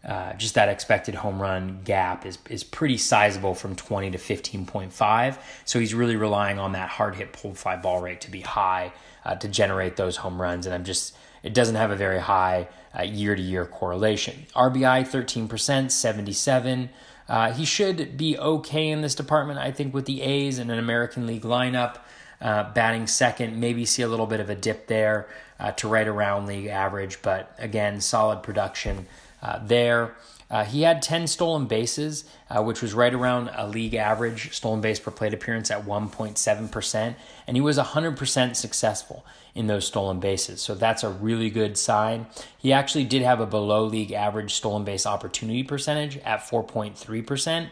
uh 0.05 0.33
just 0.35 0.55
that 0.57 0.69
expected 0.69 1.15
home 1.15 1.41
run 1.41 1.81
gap 1.85 2.27
is 2.27 2.39
is 2.51 2.65
pretty 2.65 2.97
sizable 2.97 3.55
from 3.55 3.77
20 3.77 4.11
to 4.13 4.19
15.5. 4.19 5.39
So 5.65 5.79
he's 5.79 5.95
really 5.95 6.17
relying 6.17 6.59
on 6.59 6.73
that 6.73 6.89
hard 6.89 7.15
hit 7.15 7.33
pulled 7.33 7.59
fly 7.59 7.77
ball 7.77 8.01
rate 8.01 8.21
to 8.23 8.31
be 8.31 8.41
high 8.41 8.93
uh, 9.25 9.37
to 9.37 9.49
generate 9.49 9.97
those 9.97 10.17
home 10.17 10.41
runs, 10.43 10.67
and 10.67 10.75
I'm 10.75 10.85
just 10.85 11.17
it 11.43 11.55
doesn't 11.55 11.77
have 11.77 11.91
a 11.91 11.97
very 11.97 12.21
high 12.21 12.69
year 13.05 13.35
to 13.35 13.43
year 13.43 13.65
correlation. 13.65 14.47
RBI 14.55 15.09
13%, 15.09 15.91
77. 15.91 16.91
Uh, 17.29 17.53
he 17.53 17.65
should 17.65 18.17
be 18.17 18.37
okay 18.39 18.89
in 18.89 19.01
this 19.01 19.15
department, 19.15 19.59
I 19.59 19.71
think, 19.71 19.95
with 19.95 20.07
the 20.07 20.23
A's 20.23 20.59
and 20.59 20.71
an 20.71 20.79
American 20.79 21.27
League 21.27 21.43
lineup. 21.43 21.99
Uh, 22.41 22.73
batting 22.73 23.07
second, 23.07 23.61
maybe 23.61 23.85
see 23.85 24.03
a 24.03 24.09
little 24.09 24.27
bit 24.27 24.41
of 24.41 24.51
a 24.51 24.55
dip 24.55 24.89
there 24.89 25.29
uh, 25.61 25.71
to 25.73 25.87
right 25.87 26.09
around 26.09 26.47
league 26.47 26.67
average, 26.67 27.23
but 27.23 27.55
again, 27.59 28.01
solid 28.01 28.43
production 28.43 29.07
uh, 29.43 29.61
there. 29.65 30.15
Uh, 30.53 30.65
he 30.65 30.83
had 30.83 31.01
10 31.01 31.27
stolen 31.27 31.67
bases, 31.67 32.25
uh, 32.51 32.63
which 32.63 32.83
was 32.83 32.93
right 32.93 33.15
around 33.15 33.51
a 33.55 33.67
league 33.67 33.95
average 33.95 34.55
stolen 34.55 34.83
base 34.83 35.01
per 35.01 35.11
plate 35.11 35.33
appearance 35.33 35.71
at 35.71 35.87
1.7%. 35.87 37.15
And 37.47 37.57
he 37.57 37.61
was 37.63 37.79
100% 37.79 38.55
successful 38.55 39.25
in 39.55 39.67
those 39.67 39.87
stolen 39.87 40.21
bases. 40.21 40.61
So 40.61 40.75
that's 40.75 41.03
a 41.03 41.09
really 41.09 41.49
good 41.49 41.79
sign. 41.79 42.27
He 42.59 42.71
actually 42.71 43.05
did 43.05 43.23
have 43.23 43.41
a 43.41 43.47
below 43.47 43.85
league 43.85 44.13
average 44.13 44.53
stolen 44.53 44.85
base 44.85 45.07
opportunity 45.07 45.63
percentage 45.63 46.19
at 46.19 46.41
4.3%. 46.41 47.69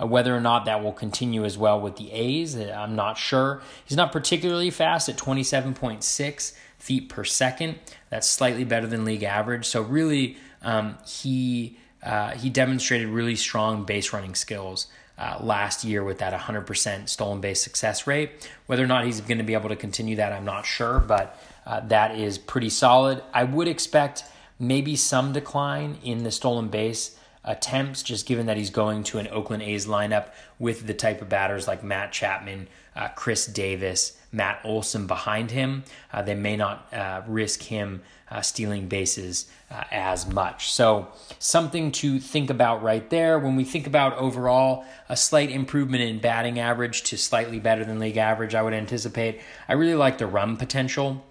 Uh, 0.00 0.06
whether 0.08 0.36
or 0.36 0.40
not 0.40 0.64
that 0.64 0.82
will 0.82 0.92
continue 0.92 1.44
as 1.44 1.56
well 1.56 1.80
with 1.80 1.96
the 1.96 2.10
A's, 2.10 2.56
uh, 2.56 2.74
I'm 2.76 2.96
not 2.96 3.16
sure. 3.16 3.62
He's 3.84 3.96
not 3.96 4.10
particularly 4.10 4.70
fast 4.70 5.08
at 5.08 5.16
27.6 5.16 6.52
feet 6.78 7.08
per 7.08 7.22
second. 7.22 7.78
That's 8.10 8.28
slightly 8.28 8.64
better 8.64 8.88
than 8.88 9.04
league 9.04 9.22
average. 9.22 9.66
So, 9.66 9.82
really, 9.82 10.36
um, 10.62 10.98
he 11.06 11.78
uh, 12.04 12.32
he 12.32 12.50
demonstrated 12.50 13.08
really 13.08 13.36
strong 13.36 13.84
base 13.84 14.12
running 14.12 14.34
skills 14.34 14.86
uh, 15.18 15.38
last 15.40 15.84
year 15.84 16.02
with 16.02 16.18
that 16.18 16.38
100% 16.38 17.08
stolen 17.08 17.40
base 17.40 17.62
success 17.62 18.06
rate. 18.06 18.50
Whether 18.66 18.84
or 18.84 18.88
not 18.88 19.04
he's 19.04 19.20
going 19.20 19.38
to 19.38 19.44
be 19.44 19.54
able 19.54 19.68
to 19.68 19.76
continue 19.76 20.16
that, 20.16 20.32
I'm 20.32 20.44
not 20.44 20.66
sure, 20.66 20.98
but 20.98 21.40
uh, 21.66 21.80
that 21.88 22.18
is 22.18 22.36
pretty 22.36 22.70
solid. 22.70 23.22
I 23.32 23.44
would 23.44 23.68
expect 23.68 24.24
maybe 24.58 24.96
some 24.96 25.32
decline 25.32 25.98
in 26.02 26.24
the 26.24 26.30
stolen 26.30 26.68
base 26.68 27.16
attempts, 27.44 28.02
just 28.02 28.26
given 28.26 28.46
that 28.46 28.56
he's 28.56 28.70
going 28.70 29.04
to 29.04 29.18
an 29.18 29.28
Oakland 29.28 29.62
A's 29.62 29.86
lineup 29.86 30.28
with 30.58 30.86
the 30.86 30.94
type 30.94 31.22
of 31.22 31.28
batters 31.28 31.68
like 31.68 31.84
Matt 31.84 32.12
Chapman, 32.12 32.68
uh, 32.96 33.08
Khris 33.08 33.46
Davis, 33.46 34.18
Matt 34.34 34.60
Olson 34.64 35.06
behind 35.06 35.50
him. 35.52 35.84
Uh, 36.12 36.22
they 36.22 36.34
may 36.34 36.56
not 36.56 36.92
uh, 36.92 37.22
risk 37.26 37.62
him 37.62 38.02
uh, 38.30 38.40
stealing 38.40 38.88
bases 38.88 39.46
uh, 39.70 39.84
as 39.90 40.26
much. 40.26 40.72
So, 40.72 41.08
something 41.38 41.92
to 41.92 42.18
think 42.18 42.50
about 42.50 42.82
right 42.82 43.08
there. 43.10 43.38
When 43.38 43.54
we 43.54 43.64
think 43.64 43.86
about 43.86 44.16
overall 44.18 44.84
a 45.08 45.16
slight 45.16 45.50
improvement 45.50 46.02
in 46.02 46.18
batting 46.18 46.58
average 46.58 47.04
to 47.04 47.16
slightly 47.16 47.60
better 47.60 47.84
than 47.84 47.98
league 47.98 48.16
average, 48.16 48.54
I 48.54 48.62
would 48.62 48.74
anticipate. 48.74 49.40
I 49.68 49.74
really 49.74 49.94
like 49.94 50.18
the 50.18 50.26
run 50.26 50.56
potential 50.56 51.24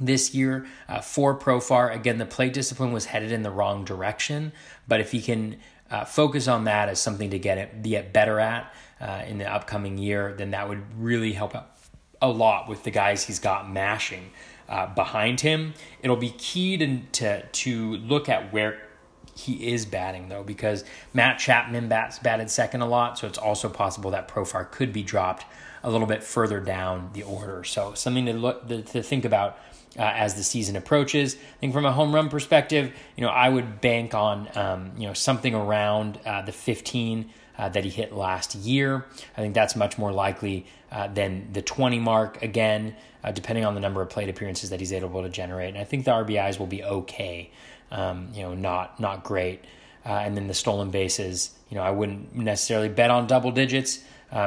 this 0.00 0.34
year 0.34 0.66
uh, 0.88 1.00
for 1.00 1.38
Profar. 1.38 1.94
Again, 1.94 2.18
the 2.18 2.26
plate 2.26 2.54
discipline 2.54 2.92
was 2.92 3.06
headed 3.06 3.30
in 3.30 3.42
the 3.42 3.50
wrong 3.50 3.84
direction, 3.84 4.52
but 4.88 5.00
if 5.00 5.12
he 5.12 5.20
can 5.20 5.56
uh, 5.90 6.04
focus 6.04 6.48
on 6.48 6.64
that 6.64 6.88
as 6.88 6.98
something 6.98 7.30
to 7.30 7.38
get 7.38 7.58
it 7.58 7.82
get 7.82 8.12
better 8.12 8.40
at 8.40 8.72
uh, 9.00 9.22
in 9.26 9.38
the 9.38 9.52
upcoming 9.52 9.98
year, 9.98 10.34
then 10.36 10.52
that 10.52 10.68
would 10.68 10.82
really 10.98 11.32
help 11.32 11.54
out 11.54 11.71
a 12.22 12.28
lot 12.28 12.68
with 12.68 12.84
the 12.84 12.90
guys 12.90 13.24
he's 13.24 13.38
got 13.38 13.70
mashing 13.70 14.30
uh, 14.68 14.86
behind 14.94 15.40
him. 15.40 15.74
It'll 16.02 16.16
be 16.16 16.30
key 16.30 16.78
to, 16.78 17.00
to 17.00 17.46
to 17.46 17.96
look 17.96 18.28
at 18.28 18.52
where 18.52 18.88
he 19.34 19.72
is 19.72 19.84
batting 19.84 20.28
though, 20.28 20.42
because 20.42 20.84
Matt 21.12 21.38
Chapman 21.38 21.88
bats 21.88 22.18
batted 22.18 22.50
second 22.50 22.80
a 22.80 22.86
lot, 22.86 23.18
so 23.18 23.26
it's 23.26 23.38
also 23.38 23.68
possible 23.68 24.10
that 24.12 24.28
Profar 24.28 24.70
could 24.70 24.92
be 24.92 25.02
dropped 25.02 25.44
a 25.82 25.90
little 25.90 26.06
bit 26.06 26.22
further 26.22 26.60
down 26.60 27.10
the 27.12 27.22
order. 27.22 27.64
So 27.64 27.94
something 27.94 28.26
to 28.26 28.32
look 28.32 28.68
to 28.68 29.02
think 29.02 29.24
about 29.24 29.58
uh, 29.98 30.02
as 30.02 30.34
the 30.34 30.42
season 30.42 30.76
approaches. 30.76 31.34
I 31.34 31.58
think 31.60 31.72
from 31.72 31.84
a 31.84 31.92
home 31.92 32.14
run 32.14 32.28
perspective, 32.28 32.92
you 33.16 33.22
know, 33.22 33.30
I 33.30 33.48
would 33.48 33.80
bank 33.80 34.14
on 34.14 34.48
um, 34.54 34.92
you 34.96 35.06
know 35.06 35.14
something 35.14 35.54
around 35.54 36.18
uh, 36.24 36.42
the 36.42 36.52
15 36.52 37.30
uh, 37.58 37.68
that 37.68 37.84
he 37.84 37.90
hit 37.90 38.12
last 38.12 38.54
year. 38.54 39.04
I 39.36 39.40
think 39.40 39.54
that's 39.54 39.76
much 39.76 39.98
more 39.98 40.12
likely 40.12 40.66
uh, 40.92 41.08
than 41.08 41.52
the 41.52 41.62
20 41.62 41.98
mark. 41.98 42.40
Again, 42.42 42.94
uh, 43.24 43.32
depending 43.32 43.64
on 43.64 43.74
the 43.74 43.80
number 43.80 44.00
of 44.00 44.10
plate 44.10 44.28
appearances 44.28 44.70
that 44.70 44.78
he's 44.78 44.92
able 44.92 45.22
to 45.22 45.28
generate, 45.28 45.70
and 45.70 45.78
I 45.78 45.84
think 45.84 46.04
the 46.04 46.12
RBIs 46.12 46.58
will 46.58 46.68
be 46.68 46.84
okay. 46.84 47.50
Um, 47.90 48.28
you 48.32 48.42
know, 48.42 48.54
not 48.54 49.00
not 49.00 49.24
great. 49.24 49.64
Uh, 50.04 50.10
and 50.10 50.36
then 50.36 50.48
the 50.48 50.54
stolen 50.54 50.90
bases, 50.90 51.50
you 51.70 51.76
know, 51.76 51.82
I 51.82 51.90
wouldn't 51.90 52.34
necessarily 52.34 52.88
bet 52.88 53.10
on 53.10 53.26
double 53.26 53.52
digits. 53.52 54.00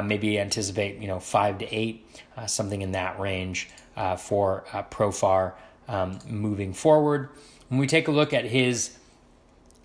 maybe 0.04 0.38
anticipate, 0.38 0.98
you 1.00 1.06
know, 1.06 1.18
five 1.20 1.58
to 1.58 1.74
eight, 1.74 2.04
something 2.46 2.82
in 2.82 2.92
that 2.92 3.18
range 3.18 3.70
uh, 3.96 4.16
for 4.16 4.64
uh, 4.72 4.82
Profar 4.84 5.54
um, 5.88 6.18
moving 6.26 6.72
forward. 6.72 7.30
When 7.68 7.80
we 7.80 7.86
take 7.86 8.08
a 8.08 8.10
look 8.10 8.32
at 8.32 8.44
his 8.44 8.96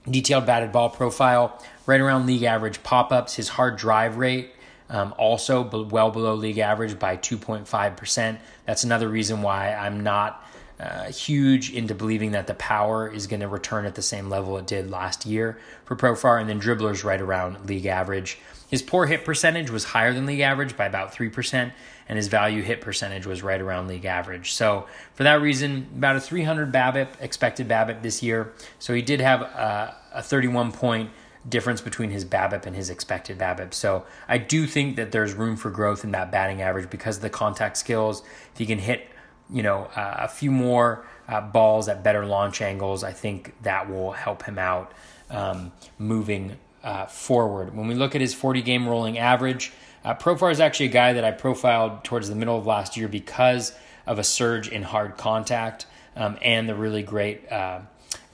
detailed 0.10 0.46
batted 0.46 0.72
ball 0.72 0.90
profile, 0.90 1.60
right 1.86 2.02
around 2.02 2.26
league 2.26 2.44
average 2.44 2.84
pop 2.84 3.12
ups, 3.12 3.36
his 3.36 3.50
hard 3.50 3.78
drive 3.78 4.18
rate. 4.18 4.52
Um, 4.92 5.16
also 5.18 5.64
well 5.86 6.12
below 6.12 6.36
league 6.36 6.58
average 6.58 7.00
by 7.00 7.16
2.5%. 7.16 8.38
That's 8.66 8.84
another 8.84 9.08
reason 9.08 9.42
why 9.42 9.74
I'm 9.74 10.04
not 10.04 10.46
uh, 10.82 11.12
huge 11.12 11.72
into 11.72 11.94
believing 11.94 12.32
that 12.32 12.48
the 12.48 12.56
power 12.56 13.08
is 13.08 13.28
going 13.28 13.40
to 13.40 13.48
return 13.48 13.86
at 13.86 13.94
the 13.94 14.02
same 14.02 14.30
level 14.30 14.58
it 14.58 14.66
did 14.66 14.90
last 14.90 15.28
year 15.28 15.60
for 15.86 15.96
Profar, 15.96 16.42
and 16.42 16.50
then 16.50 16.60
dribblers 16.60 17.04
right 17.04 17.22
around 17.22 17.68
league 17.68 17.86
average. 17.86 18.40
His 18.68 18.82
poor 18.82 19.06
hit 19.06 19.24
percentage 19.24 19.70
was 19.70 19.84
higher 19.84 20.12
than 20.12 20.26
league 20.26 20.40
average 20.40 20.76
by 20.76 20.86
about 20.86 21.14
3%, 21.14 21.72
and 22.10 22.18
his 22.18 22.30
value 22.30 22.64
hit 22.64 22.82
percentage 22.82 23.28
was 23.28 23.44
right 23.44 23.62
around 23.62 23.90
league 23.90 24.06
average. 24.06 24.54
So, 24.54 24.88
for 25.14 25.24
that 25.24 25.40
reason, 25.40 25.88
about 25.96 26.16
a 26.16 26.20
300 26.20 26.72
BABIP, 26.72 27.10
expected 27.20 27.68
BABIP 27.68 28.02
this 28.02 28.24
year. 28.24 28.52
So, 28.80 28.96
he 28.96 29.04
did 29.04 29.22
have 29.22 29.42
a, 29.44 29.96
a 30.14 30.24
31 30.24 30.72
point 30.72 31.12
difference 31.48 31.82
between 31.82 32.12
his 32.12 32.26
BABIP 32.26 32.66
and 32.66 32.76
his 32.76 32.90
expected 32.90 33.38
BABIP. 33.38 33.74
So, 33.74 34.06
I 34.28 34.38
do 34.38 34.68
think 34.68 34.96
that 34.96 35.12
there's 35.12 35.34
room 35.34 35.56
for 35.56 35.70
growth 35.70 36.04
in 36.04 36.12
that 36.12 36.32
batting 36.32 36.62
average 36.62 36.90
because 36.90 37.18
of 37.18 37.22
the 37.22 37.30
contact 37.30 37.78
skills. 37.78 38.22
If 38.54 38.60
he 38.60 38.66
can 38.66 38.80
hit, 38.80 39.08
you 39.52 39.64
know, 39.64 39.86
uh, 39.96 40.18
a 40.20 40.28
few 40.28 40.52
more 40.52 41.06
uh, 41.28 41.42
balls 41.42 41.88
at 41.88 42.04
better 42.04 42.26
launch 42.26 42.62
angles, 42.62 43.04
I 43.04 43.12
think 43.12 43.54
that 43.64 43.90
will 43.90 44.12
help 44.12 44.44
him 44.44 44.60
out 44.60 44.92
um, 45.30 45.72
moving 45.98 46.58
uh, 46.84 47.06
forward. 47.06 47.76
When 47.76 47.88
we 47.88 47.96
look 47.96 48.16
at 48.16 48.22
his 48.22 48.34
40 48.34 48.62
game 48.62 48.88
rolling 48.88 49.18
average, 49.18 49.72
uh, 50.04 50.16
Profar 50.16 50.52
is 50.52 50.60
actually 50.60 50.88
a 50.88 50.90
guy 50.92 51.14
that 51.14 51.24
I 51.24 51.32
profiled 51.32 52.04
towards 52.04 52.28
the 52.30 52.36
middle 52.36 52.58
of 52.58 52.66
last 52.66 52.98
year 52.98 53.08
because 53.08 53.74
of 54.06 54.20
a 54.20 54.24
surge 54.24 54.68
in 54.68 54.84
hard 54.84 55.18
contact 55.18 55.86
um, 56.16 56.38
and 56.42 56.68
the 56.68 56.76
really 56.76 57.04
great 57.04 57.50
uh, 57.52 57.82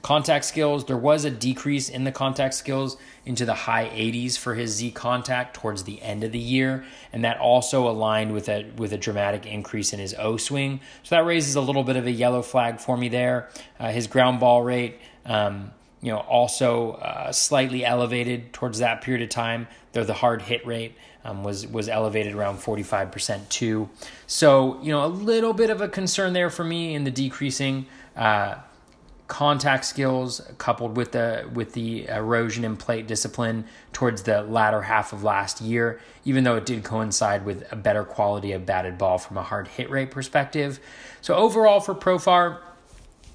Contact 0.02 0.44
skills, 0.44 0.84
there 0.84 0.96
was 0.96 1.24
a 1.24 1.30
decrease 1.30 1.88
in 1.88 2.04
the 2.04 2.12
contact 2.12 2.54
skills 2.54 2.96
into 3.26 3.44
the 3.44 3.54
high 3.54 3.86
80s 3.86 4.38
for 4.38 4.54
his 4.54 4.70
Z 4.76 4.92
contact 4.92 5.54
towards 5.54 5.82
the 5.82 6.00
end 6.00 6.22
of 6.22 6.30
the 6.30 6.38
year, 6.38 6.84
and 7.12 7.24
that 7.24 7.38
also 7.38 7.88
aligned 7.88 8.32
with 8.32 8.48
a 8.48 8.70
with 8.76 8.92
a 8.92 8.96
dramatic 8.96 9.44
increase 9.44 9.92
in 9.92 9.98
his 9.98 10.14
O 10.14 10.36
swing. 10.36 10.80
So 11.02 11.16
that 11.16 11.24
raises 11.24 11.56
a 11.56 11.60
little 11.60 11.82
bit 11.82 11.96
of 11.96 12.06
a 12.06 12.12
yellow 12.12 12.42
flag 12.42 12.78
for 12.78 12.96
me 12.96 13.08
there. 13.08 13.48
Uh, 13.80 13.90
his 13.90 14.06
ground 14.06 14.38
ball 14.38 14.62
rate, 14.62 15.00
um, 15.26 15.72
you 16.00 16.12
know, 16.12 16.18
also 16.18 16.92
uh, 16.92 17.32
slightly 17.32 17.84
elevated 17.84 18.52
towards 18.52 18.78
that 18.78 19.02
period 19.02 19.24
of 19.24 19.30
time. 19.30 19.66
Though 19.92 20.04
the 20.04 20.14
hard 20.14 20.42
hit 20.42 20.64
rate 20.64 20.94
um, 21.24 21.42
was 21.42 21.66
was 21.66 21.88
elevated 21.88 22.34
around 22.34 22.58
45% 22.58 23.48
too. 23.48 23.88
So 24.28 24.80
you 24.80 24.92
know, 24.92 25.04
a 25.04 25.08
little 25.08 25.52
bit 25.52 25.70
of 25.70 25.80
a 25.80 25.88
concern 25.88 26.34
there 26.34 26.50
for 26.50 26.62
me 26.62 26.94
in 26.94 27.02
the 27.02 27.10
decreasing. 27.10 27.86
Uh, 28.16 28.56
contact 29.28 29.84
skills 29.84 30.40
coupled 30.56 30.96
with 30.96 31.12
the 31.12 31.48
with 31.52 31.74
the 31.74 32.06
erosion 32.08 32.64
in 32.64 32.76
plate 32.76 33.06
discipline 33.06 33.64
towards 33.92 34.22
the 34.22 34.42
latter 34.42 34.82
half 34.82 35.12
of 35.12 35.22
last 35.22 35.60
year 35.60 36.00
even 36.24 36.44
though 36.44 36.56
it 36.56 36.64
did 36.64 36.82
coincide 36.82 37.44
with 37.44 37.70
a 37.70 37.76
better 37.76 38.04
quality 38.04 38.52
of 38.52 38.64
batted 38.64 38.96
ball 38.96 39.18
from 39.18 39.36
a 39.36 39.42
hard 39.42 39.68
hit 39.68 39.90
rate 39.90 40.10
perspective 40.10 40.80
so 41.20 41.34
overall 41.34 41.78
for 41.78 41.94
profar 41.94 42.58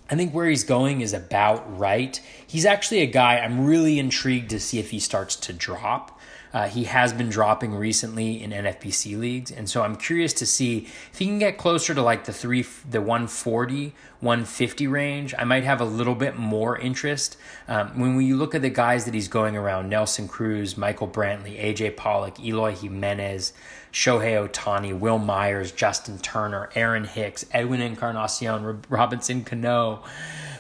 I 0.10 0.16
think 0.16 0.34
where 0.34 0.48
he's 0.48 0.64
going 0.64 1.02
is 1.02 1.14
about 1.14 1.80
right. 1.80 2.22
He's 2.46 2.66
actually 2.66 3.00
a 3.00 3.08
guy 3.08 3.40
I'm 3.40 3.66
really 3.66 3.98
intrigued 3.98 4.50
to 4.50 4.60
see 4.60 4.78
if 4.78 4.92
he 4.92 5.00
starts 5.00 5.36
to 5.38 5.54
drop. 5.54 6.13
Uh, 6.54 6.68
he 6.68 6.84
has 6.84 7.12
been 7.12 7.30
dropping 7.30 7.74
recently 7.74 8.42
in 8.42 8.52
NFBC 8.52 9.18
leagues, 9.18 9.50
and 9.52 9.68
so 9.68 9.82
I'm 9.82 9.96
curious 9.96 10.34
to 10.34 10.46
see 10.46 10.88
if 11.12 11.18
he 11.18 11.26
can 11.26 11.40
get 11.40 11.58
closer 11.58 11.96
to 11.96 12.02
like 12.02 12.26
the 12.26 12.34
three, 12.34 12.64
the 12.88 13.02
140, 13.02 13.96
150 14.20 14.88
range. 14.88 15.34
I 15.40 15.46
might 15.46 15.64
have 15.64 15.82
a 15.82 15.86
little 15.86 16.14
bit 16.14 16.38
more 16.38 16.78
interest. 16.78 17.38
Um, 17.68 18.00
when 18.00 18.16
we 18.16 18.34
look 18.34 18.54
at 18.54 18.62
the 18.62 18.70
guys 18.70 19.06
that 19.06 19.16
he's 19.16 19.28
going 19.28 19.58
around: 19.58 19.90
Nelson 19.90 20.28
Cruz, 20.28 20.78
Michael 20.78 21.08
Brantley, 21.08 21.60
AJ 21.60 21.98
Pollock, 21.98 22.40
Eloy 22.40 22.76
Jimenez, 22.76 23.54
Shohei 23.92 24.48
Ohtani, 24.48 24.98
Wil 24.98 25.18
Myers, 25.18 25.72
Justin 25.72 26.20
Turner, 26.20 26.70
Aaron 26.76 27.06
Hicks, 27.06 27.48
Edwin 27.52 27.82
Encarnacion, 27.82 28.84
Robinson 28.90 29.44
Cano. 29.44 30.04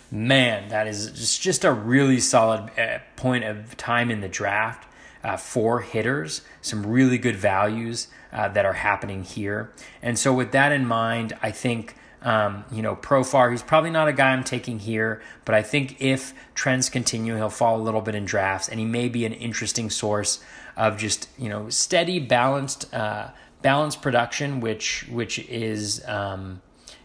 Man, 0.09 0.69
that 0.69 0.87
is 0.87 1.11
just, 1.11 1.41
just 1.41 1.63
a 1.63 1.71
really 1.71 2.19
solid 2.19 2.71
uh, 2.79 2.99
point 3.15 3.43
of 3.43 3.77
time 3.77 4.09
in 4.09 4.21
the 4.21 4.27
draft 4.27 4.87
uh, 5.23 5.37
for 5.37 5.81
hitters, 5.81 6.41
some 6.61 6.85
really 6.85 7.17
good 7.17 7.35
values 7.35 8.07
uh, 8.31 8.49
that 8.49 8.65
are 8.65 8.73
happening 8.73 9.23
here. 9.23 9.71
And 10.01 10.17
so, 10.19 10.33
with 10.33 10.51
that 10.51 10.71
in 10.71 10.85
mind, 10.85 11.33
I 11.41 11.51
think. 11.51 11.95
Um, 12.25 12.63
you 12.71 12.81
know, 12.81 12.95
Profar, 12.95 13.51
he's 13.51 13.61
probably 13.61 13.89
not 13.89 14.07
a 14.07 14.13
guy 14.13 14.29
I'm 14.29 14.45
taking 14.45 14.79
here, 14.79 15.21
but 15.43 15.55
I 15.55 15.61
think 15.61 15.99
if 15.99 16.33
trends 16.55 16.87
continue, 16.87 17.35
he'll 17.35 17.49
fall 17.49 17.75
a 17.75 17.83
little 17.83 17.99
bit 17.99 18.15
in 18.15 18.23
drafts, 18.23 18.69
and 18.69 18.79
he 18.79 18.85
may 18.85 19.09
be 19.09 19.25
an 19.25 19.33
interesting 19.33 19.89
source 19.89 20.41
of 20.77 20.97
just 20.97 21.27
you 21.37 21.49
know 21.49 21.67
steady, 21.67 22.19
balanced, 22.19 22.93
uh, 22.93 23.31
balanced 23.61 24.01
production, 24.01 24.61
which 24.61 25.05
which 25.09 25.37
is 25.37 26.01
um, 26.07 26.61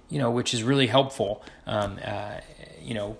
you 0.09 0.21
know 0.21 0.31
which 0.31 0.55
is 0.55 0.62
really 0.62 0.87
helpful. 0.87 1.43
Um, 1.66 1.99
uh, 2.05 2.41
you 2.81 2.95
know, 2.95 3.16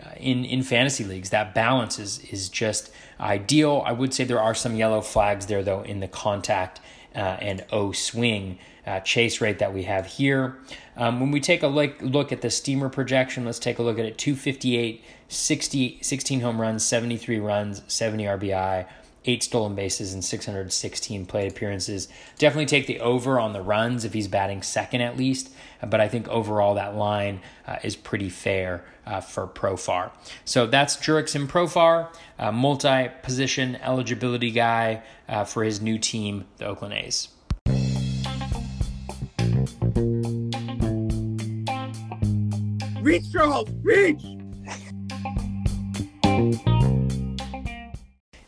uh, 0.00 0.10
in 0.16 0.44
in 0.44 0.62
fantasy 0.62 1.04
leagues. 1.04 1.30
That 1.30 1.54
balance 1.54 1.98
is 1.98 2.18
is 2.30 2.48
just 2.48 2.90
ideal. 3.20 3.82
I 3.86 3.92
would 3.92 4.14
say 4.14 4.24
there 4.24 4.40
are 4.40 4.54
some 4.54 4.74
yellow 4.74 5.00
flags 5.00 5.46
there 5.46 5.62
though 5.62 5.82
in 5.82 6.00
the 6.00 6.08
contact 6.08 6.80
uh, 7.14 7.18
and 7.18 7.64
O 7.70 7.92
swing 7.92 8.58
uh, 8.86 9.00
chase 9.00 9.40
rate 9.40 9.58
that 9.58 9.74
we 9.74 9.84
have 9.84 10.06
here. 10.06 10.58
Um, 10.96 11.20
when 11.20 11.30
we 11.30 11.40
take 11.40 11.62
a 11.62 11.68
look, 11.68 12.00
look 12.00 12.32
at 12.32 12.40
the 12.40 12.50
steamer 12.50 12.88
projection, 12.88 13.44
let's 13.44 13.58
take 13.58 13.78
a 13.78 13.82
look 13.82 13.98
at 13.98 14.04
it 14.04 14.18
258, 14.18 15.04
60, 15.28 15.98
16 16.02 16.40
home 16.40 16.60
runs, 16.60 16.84
73 16.84 17.38
runs, 17.38 17.82
70 17.86 18.24
RBI, 18.24 18.86
eight 19.26 19.42
stolen 19.42 19.74
bases, 19.74 20.14
and 20.14 20.24
616 20.24 21.26
plate 21.26 21.52
appearances. 21.52 22.08
Definitely 22.38 22.66
take 22.66 22.86
the 22.86 23.00
over 23.00 23.38
on 23.38 23.52
the 23.52 23.62
runs 23.62 24.04
if 24.04 24.14
he's 24.14 24.28
batting 24.28 24.62
second 24.62 25.02
at 25.02 25.16
least 25.16 25.50
but 25.88 26.00
I 26.00 26.08
think 26.08 26.28
overall 26.28 26.74
that 26.74 26.96
line 26.96 27.40
uh, 27.66 27.76
is 27.82 27.96
pretty 27.96 28.28
fair 28.28 28.84
uh, 29.06 29.20
for 29.20 29.46
Profar. 29.46 30.10
So 30.44 30.66
that's 30.66 30.96
Jurickson 30.96 31.46
Profar, 31.46 32.08
multi 32.52 33.08
position 33.22 33.76
eligibility 33.76 34.50
guy 34.50 35.02
uh, 35.28 35.44
for 35.44 35.64
his 35.64 35.80
new 35.80 35.98
team, 35.98 36.46
the 36.58 36.66
Oakland 36.66 36.94
A's. 36.94 37.28
Reach, 43.02 43.32
Charles, 43.32 43.68
reach! 43.82 44.22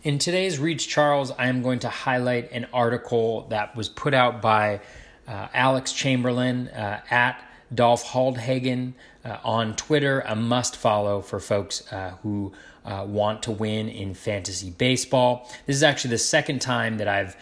In 0.03 0.19
today's 0.19 0.59
Reach 0.59 0.89
Charles, 0.89 1.31
I 1.31 1.47
am 1.47 1.63
going 1.63 1.79
to 1.81 1.89
highlight 1.89 2.51
an 2.53 2.67
article 2.73 3.47
that 3.49 3.77
was 3.77 3.89
put 3.89 4.15
out 4.15 4.43
by 4.43 4.81
uh, 5.27 5.49
Alex 5.55 5.93
Chamberlain 5.93 6.69
uh, 6.69 7.01
at 7.11 7.43
Dolph 7.75 8.05
Hauldhagen 8.05 8.93
uh, 9.25 9.39
on 9.45 9.77
Twitter, 9.77 10.21
a 10.27 10.35
must 10.35 10.77
follow 10.77 11.21
for 11.21 11.41
folks 11.41 11.91
uh, 11.93 12.17
who 12.23 12.53
uh, 12.85 13.05
want 13.09 13.43
to 13.45 13.51
win 13.51 13.89
in 13.89 14.15
fantasy 14.15 14.71
baseball. 14.71 15.49
This 15.67 15.77
is 15.77 15.83
actually 15.83 16.11
the 16.11 16.19
second 16.19 16.61
time 16.61 16.99
that 16.99 17.09
I've 17.09 17.37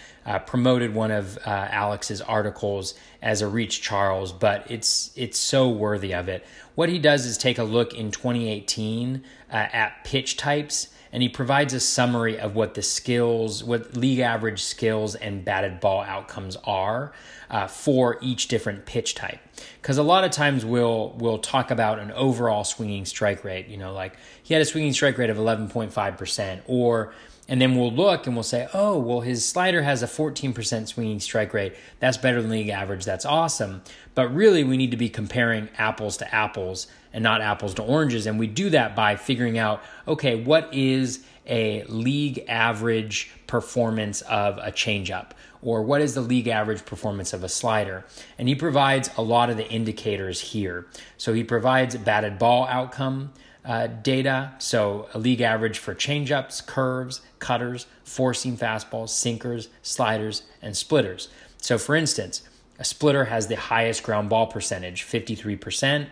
promoted 0.47 0.95
one 0.95 1.11
of 1.11 1.39
Alex's 1.47 2.21
articles 2.21 2.95
as 3.23 3.43
a 3.43 3.49
Reach 3.49 3.81
Charles, 3.81 4.33
but 4.33 4.71
it's 4.71 5.11
it's 5.17 5.39
so 5.39 5.69
worthy 5.69 6.15
of 6.15 6.29
it. 6.29 6.47
What 6.75 6.89
he 6.89 6.99
does 6.99 7.27
is 7.27 7.37
take 7.37 7.59
a 7.59 7.65
look 7.65 7.95
in 7.95 8.11
2018 8.11 9.25
at 9.51 10.05
pitch 10.05 10.37
types 10.37 10.89
and 11.13 11.23
he 11.23 11.29
provides 11.29 11.75
a 11.75 11.81
summary 11.81 12.39
of 12.39 12.55
what 12.55 12.75
the 12.75 12.83
skills, 12.83 13.65
what 13.65 13.97
league 13.97 14.21
average 14.21 14.63
skills 14.63 15.15
and 15.15 15.45
batted 15.45 15.81
ball 15.81 16.03
outcomes 16.03 16.57
are 16.65 17.13
uh, 17.51 17.67
for 17.67 18.19
each 18.21 18.49
different 18.49 18.87
pitch 18.87 19.15
type. 19.15 19.41
Because 19.81 19.99
a 19.99 20.03
lot 20.03 20.25
of 20.25 20.31
times 20.31 20.65
we'll 20.65 21.15
we'll 21.19 21.39
talk 21.39 21.71
about 21.71 21.99
an 21.99 22.13
overall 22.13 22.65
swinging 22.65 23.05
strike 23.05 23.45
rate. 23.45 23.69
You 23.69 23.77
know, 23.77 23.93
like 23.93 24.17
he 24.43 24.55
had 24.55 24.63
a 24.63 24.67
swinging 24.67 24.93
strike 24.93 25.19
rate 25.19 25.31
of 25.31 25.39
eleven 25.39 25.69
point 25.69 25.93
five 25.93 26.17
percent, 26.17 26.63
or 26.67 27.13
and 27.51 27.61
then 27.61 27.75
we'll 27.75 27.93
look 27.93 28.29
and 28.29 28.37
we'll 28.37 28.45
say, 28.45 28.69
oh, 28.73 28.97
well, 28.97 29.23
his 29.23 29.45
slider 29.45 29.83
has 29.83 30.05
a 30.05 30.07
14% 30.07 30.87
swinging 30.87 31.19
strike 31.19 31.53
rate. 31.53 31.75
That's 31.99 32.17
better 32.17 32.41
than 32.41 32.49
league 32.53 32.69
average. 32.69 33.05
That's 33.05 33.27
awesome. 33.27 33.83
But 34.15 34.33
really, 34.33 34.63
we 34.63 34.77
need 34.77 34.93
to 34.93 34.97
be 34.97 35.09
comparing 35.09 35.69
apples 35.77 36.17
to 36.19 36.33
apples 36.33 36.87
and 37.13 37.23
not 37.23 37.41
apples 37.41 37.75
to 37.75 37.83
oranges. 37.83 38.27
And 38.27 38.39
we 38.39 38.47
do 38.47 38.71
that 38.71 38.95
by 38.95 39.17
figuring 39.17 39.59
out, 39.59 39.83
okay, 40.07 40.43
what 40.43 40.73
is 40.73 41.25
a 41.47 41.83
league 41.85 42.45
average 42.49 43.31
performance 43.47 44.21
of 44.23 44.59
a 44.59 44.71
changeup? 44.71 45.31
Or 45.63 45.83
what 45.83 46.01
is 46.01 46.15
the 46.15 46.21
league 46.21 46.49
average 46.49 46.87
performance 46.87 47.33
of 47.33 47.45
a 47.45 47.49
slider? 47.49 48.05
And 48.39 48.49
he 48.49 48.55
provides 48.55 49.11
a 49.17 49.23
lot 49.23 49.51
of 49.51 49.57
the 49.57 49.69
indicators 49.69 50.41
here. 50.41 50.87
So 51.19 51.35
he 51.35 51.45
provides 51.45 51.97
batted 51.97 52.39
ball 52.39 52.67
outcome 52.67 53.33
uh, 53.65 53.89
data. 53.89 54.53
So 54.59 55.09
a 55.13 55.19
league 55.19 55.43
average 55.43 55.79
for 55.79 55.95
changeups, 55.95 56.67
curves, 56.67 57.21
cutters, 57.39 57.87
four 58.05 58.33
seam 58.33 58.57
fastballs, 58.57 59.11
sinkers, 59.11 59.69
sliders, 59.83 60.43
and 60.63 60.77
splitters. 60.77 61.29
So 61.59 61.77
for 61.77 61.95
instance, 61.95 62.43
a 62.79 62.85
splitter 62.85 63.27
has 63.27 63.49
the 63.49 63.57
highest 63.57 64.03
ground 64.03 64.31
ball 64.31 64.47
percentage, 64.47 65.05
53%, 65.05 66.07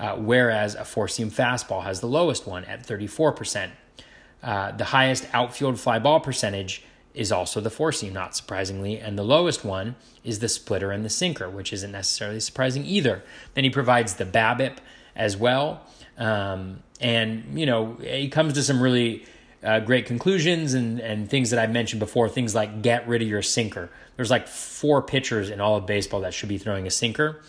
uh, 0.00 0.16
whereas 0.16 0.74
a 0.74 0.84
four 0.84 1.06
seam 1.06 1.30
fastball 1.30 1.84
has 1.84 2.00
the 2.00 2.08
lowest 2.08 2.46
one 2.46 2.64
at 2.64 2.84
34%. 2.84 3.70
Uh, 4.42 4.72
the 4.72 4.86
highest 4.86 5.28
outfield 5.34 5.78
fly 5.78 5.98
ball 5.98 6.18
percentage 6.18 6.82
is 7.12 7.30
also 7.30 7.60
the 7.60 7.68
four 7.68 7.92
seam, 7.92 8.14
not 8.14 8.34
surprisingly, 8.34 8.98
and 8.98 9.18
the 9.18 9.22
lowest 9.22 9.62
one 9.62 9.96
is 10.24 10.38
the 10.38 10.48
splitter 10.48 10.90
and 10.90 11.04
the 11.04 11.10
sinker, 11.10 11.50
which 11.50 11.70
isn't 11.72 11.92
necessarily 11.92 12.40
surprising 12.40 12.86
either. 12.86 13.22
Then 13.52 13.64
he 13.64 13.70
provides 13.70 14.14
the 14.14 14.24
BABIP 14.24 14.78
as 15.14 15.36
well, 15.36 15.82
um, 16.16 16.82
and 16.98 17.58
you 17.58 17.66
know 17.66 17.96
he 18.00 18.28
comes 18.28 18.54
to 18.54 18.62
some 18.62 18.80
really 18.80 19.26
uh, 19.62 19.80
great 19.80 20.06
conclusions 20.06 20.72
and 20.72 21.00
and 21.00 21.28
things 21.28 21.50
that 21.50 21.58
I 21.58 21.66
mentioned 21.66 22.00
before. 22.00 22.28
Things 22.30 22.54
like 22.54 22.80
get 22.80 23.06
rid 23.06 23.20
of 23.20 23.28
your 23.28 23.42
sinker. 23.42 23.90
There's 24.16 24.30
like 24.30 24.48
four 24.48 25.02
pitchers 25.02 25.50
in 25.50 25.60
all 25.60 25.76
of 25.76 25.84
baseball 25.84 26.20
that 26.20 26.32
should 26.32 26.48
be 26.48 26.58
throwing 26.58 26.86
a 26.86 26.90
sinker. 26.90 27.42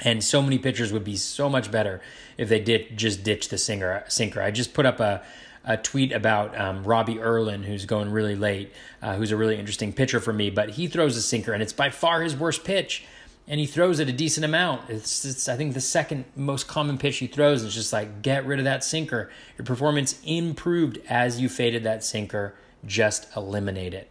And 0.00 0.22
so 0.22 0.42
many 0.42 0.58
pitchers 0.58 0.92
would 0.92 1.04
be 1.04 1.16
so 1.16 1.48
much 1.48 1.70
better 1.70 2.00
if 2.36 2.48
they 2.48 2.60
did 2.60 2.96
just 2.96 3.24
ditch 3.24 3.48
the 3.48 3.58
sinker. 3.58 4.04
Sinker. 4.08 4.42
I 4.42 4.50
just 4.50 4.74
put 4.74 4.86
up 4.86 5.00
a 5.00 5.22
a 5.66 5.76
tweet 5.76 6.12
about 6.12 6.58
um, 6.58 6.84
Robbie 6.84 7.18
Erlin, 7.18 7.64
who's 7.64 7.84
going 7.84 8.10
really 8.12 8.36
late, 8.36 8.72
uh, 9.02 9.16
who's 9.16 9.32
a 9.32 9.36
really 9.36 9.58
interesting 9.58 9.92
pitcher 9.92 10.20
for 10.20 10.32
me, 10.32 10.48
but 10.48 10.70
he 10.70 10.86
throws 10.86 11.16
a 11.16 11.22
sinker, 11.22 11.52
and 11.52 11.60
it's 11.60 11.72
by 11.72 11.90
far 11.90 12.22
his 12.22 12.36
worst 12.36 12.64
pitch. 12.64 13.04
And 13.48 13.60
he 13.60 13.66
throws 13.66 14.00
it 14.00 14.08
a 14.08 14.12
decent 14.12 14.44
amount. 14.44 14.90
It's, 14.90 15.24
it's 15.24 15.48
I 15.48 15.56
think 15.56 15.74
the 15.74 15.80
second 15.80 16.24
most 16.34 16.66
common 16.66 16.98
pitch 16.98 17.18
he 17.18 17.28
throws. 17.28 17.62
is 17.62 17.74
just 17.74 17.92
like 17.92 18.20
get 18.20 18.44
rid 18.44 18.58
of 18.58 18.64
that 18.64 18.82
sinker. 18.82 19.30
Your 19.56 19.64
performance 19.64 20.20
improved 20.24 20.98
as 21.08 21.40
you 21.40 21.48
faded 21.48 21.84
that 21.84 22.02
sinker. 22.02 22.56
Just 22.84 23.28
eliminate 23.36 23.94
it. 23.94 24.10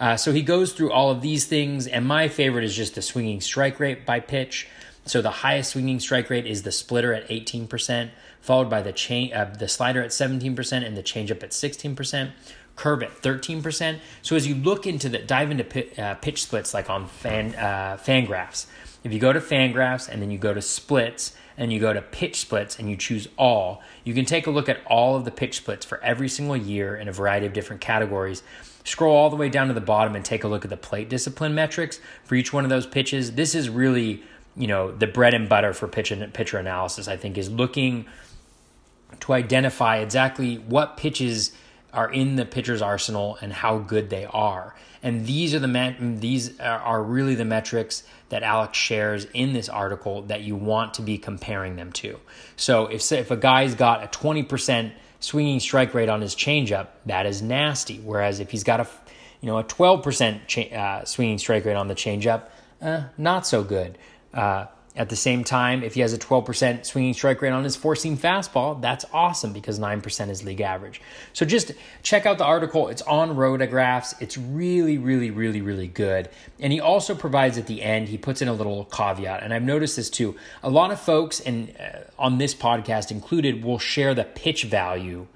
Uh, 0.00 0.16
so 0.16 0.32
he 0.32 0.42
goes 0.42 0.72
through 0.72 0.90
all 0.90 1.12
of 1.12 1.22
these 1.22 1.44
things, 1.44 1.86
and 1.86 2.04
my 2.04 2.26
favorite 2.26 2.64
is 2.64 2.74
just 2.74 2.96
the 2.96 3.02
swinging 3.02 3.40
strike 3.40 3.78
rate 3.78 4.04
by 4.04 4.18
pitch. 4.18 4.66
So 5.04 5.20
the 5.20 5.30
highest 5.30 5.72
swinging 5.72 6.00
strike 6.00 6.30
rate 6.30 6.46
is 6.46 6.62
the 6.62 6.72
splitter 6.72 7.12
at 7.12 7.28
18%, 7.28 8.10
followed 8.40 8.70
by 8.70 8.82
the 8.82 8.92
chain, 8.92 9.32
uh, 9.32 9.52
the 9.58 9.68
slider 9.68 10.02
at 10.02 10.10
17% 10.10 10.86
and 10.86 10.96
the 10.96 11.02
changeup 11.02 11.42
at 11.42 11.50
16%, 11.50 12.30
curve 12.76 13.02
at 13.02 13.22
13%. 13.22 13.98
So 14.22 14.36
as 14.36 14.46
you 14.46 14.54
look 14.54 14.86
into 14.86 15.08
the 15.08 15.18
dive 15.18 15.50
into 15.50 16.00
uh, 16.00 16.14
pitch 16.14 16.42
splits 16.42 16.72
like 16.72 16.88
on 16.88 17.06
fan 17.06 17.54
uh, 17.56 17.98
Fangraphs, 18.00 18.66
if 19.04 19.12
you 19.12 19.18
go 19.18 19.32
to 19.32 19.40
Fangraphs 19.40 20.08
and 20.08 20.22
then 20.22 20.30
you 20.30 20.38
go 20.38 20.54
to 20.54 20.62
splits 20.62 21.34
and 21.56 21.72
you 21.72 21.80
go 21.80 21.92
to 21.92 22.00
pitch 22.00 22.40
splits 22.40 22.78
and 22.78 22.88
you 22.88 22.96
choose 22.96 23.28
all, 23.36 23.82
you 24.04 24.14
can 24.14 24.24
take 24.24 24.46
a 24.46 24.50
look 24.50 24.68
at 24.68 24.78
all 24.86 25.16
of 25.16 25.24
the 25.24 25.30
pitch 25.30 25.56
splits 25.56 25.84
for 25.84 26.02
every 26.02 26.28
single 26.28 26.56
year 26.56 26.96
in 26.96 27.08
a 27.08 27.12
variety 27.12 27.46
of 27.46 27.52
different 27.52 27.82
categories. 27.82 28.42
Scroll 28.84 29.14
all 29.14 29.30
the 29.30 29.36
way 29.36 29.48
down 29.48 29.68
to 29.68 29.74
the 29.74 29.80
bottom 29.80 30.14
and 30.14 30.24
take 30.24 30.44
a 30.44 30.48
look 30.48 30.64
at 30.64 30.70
the 30.70 30.76
plate 30.76 31.08
discipline 31.08 31.54
metrics 31.54 32.00
for 32.24 32.34
each 32.34 32.52
one 32.52 32.64
of 32.64 32.70
those 32.70 32.86
pitches. 32.86 33.32
This 33.32 33.54
is 33.54 33.68
really, 33.68 34.22
you 34.56 34.66
know, 34.66 34.90
the 34.90 35.06
bread 35.06 35.34
and 35.34 35.48
butter 35.48 35.72
for 35.72 35.88
pitch 35.88 36.10
and 36.10 36.32
pitcher 36.32 36.58
analysis. 36.58 37.08
I 37.08 37.16
think 37.16 37.38
is 37.38 37.50
looking 37.50 38.06
to 39.20 39.32
identify 39.32 39.98
exactly 39.98 40.56
what 40.56 40.96
pitches 40.96 41.52
are 41.92 42.10
in 42.10 42.36
the 42.36 42.44
pitcher's 42.44 42.80
arsenal 42.80 43.38
and 43.40 43.52
how 43.52 43.78
good 43.78 44.10
they 44.10 44.24
are. 44.24 44.74
And 45.02 45.26
these 45.26 45.54
are 45.54 45.58
the 45.58 45.68
met- 45.68 46.20
these 46.20 46.58
are 46.60 47.02
really 47.02 47.34
the 47.34 47.44
metrics 47.44 48.04
that 48.28 48.42
Alex 48.42 48.78
shares 48.78 49.26
in 49.34 49.52
this 49.52 49.68
article 49.68 50.22
that 50.22 50.42
you 50.42 50.56
want 50.56 50.94
to 50.94 51.02
be 51.02 51.18
comparing 51.18 51.76
them 51.76 51.92
to. 51.92 52.18
So 52.56 52.86
if 52.86 53.10
if 53.12 53.30
a 53.30 53.36
guy's 53.36 53.74
got 53.74 54.02
a 54.04 54.06
20% 54.06 54.92
swinging 55.20 55.60
strike 55.60 55.92
rate 55.92 56.08
on 56.08 56.20
his 56.20 56.34
changeup, 56.34 56.88
that 57.06 57.26
is 57.26 57.42
nasty. 57.42 57.98
Whereas 57.98 58.40
if 58.40 58.50
he's 58.50 58.64
got 58.64 58.80
a 58.80 58.86
you 59.40 59.48
know 59.48 59.58
a 59.58 59.64
12% 59.64 60.46
cha- 60.46 60.74
uh, 60.74 61.04
swinging 61.04 61.38
strike 61.38 61.64
rate 61.64 61.74
on 61.74 61.88
the 61.88 61.94
changeup, 61.94 62.44
uh, 62.80 63.04
not 63.18 63.46
so 63.46 63.64
good. 63.64 63.98
Uh, 64.32 64.66
at 64.94 65.08
the 65.08 65.16
same 65.16 65.42
time, 65.42 65.82
if 65.82 65.94
he 65.94 66.00
has 66.02 66.12
a 66.12 66.18
12% 66.18 66.84
swinging 66.84 67.14
strike 67.14 67.40
rate 67.40 67.50
on 67.50 67.64
his 67.64 67.76
four 67.76 67.96
seam 67.96 68.18
fastball, 68.18 68.78
that's 68.82 69.06
awesome 69.10 69.54
because 69.54 69.78
9% 69.78 70.28
is 70.28 70.44
league 70.44 70.60
average. 70.60 71.00
So 71.32 71.46
just 71.46 71.72
check 72.02 72.26
out 72.26 72.36
the 72.36 72.44
article. 72.44 72.88
It's 72.88 73.00
on 73.02 73.30
Rotographs. 73.30 74.14
It's 74.20 74.36
really, 74.36 74.98
really, 74.98 75.30
really, 75.30 75.62
really 75.62 75.88
good. 75.88 76.28
And 76.60 76.74
he 76.74 76.80
also 76.80 77.14
provides 77.14 77.56
at 77.56 77.66
the 77.66 77.80
end, 77.80 78.08
he 78.08 78.18
puts 78.18 78.42
in 78.42 78.48
a 78.48 78.52
little 78.52 78.84
caveat. 78.84 79.42
And 79.42 79.54
I've 79.54 79.62
noticed 79.62 79.96
this 79.96 80.10
too. 80.10 80.36
A 80.62 80.68
lot 80.68 80.90
of 80.90 81.00
folks, 81.00 81.40
and 81.40 81.74
uh, 81.80 82.00
on 82.18 82.36
this 82.36 82.54
podcast 82.54 83.10
included, 83.10 83.64
will 83.64 83.78
share 83.78 84.14
the 84.14 84.24
pitch 84.24 84.64
value. 84.64 85.26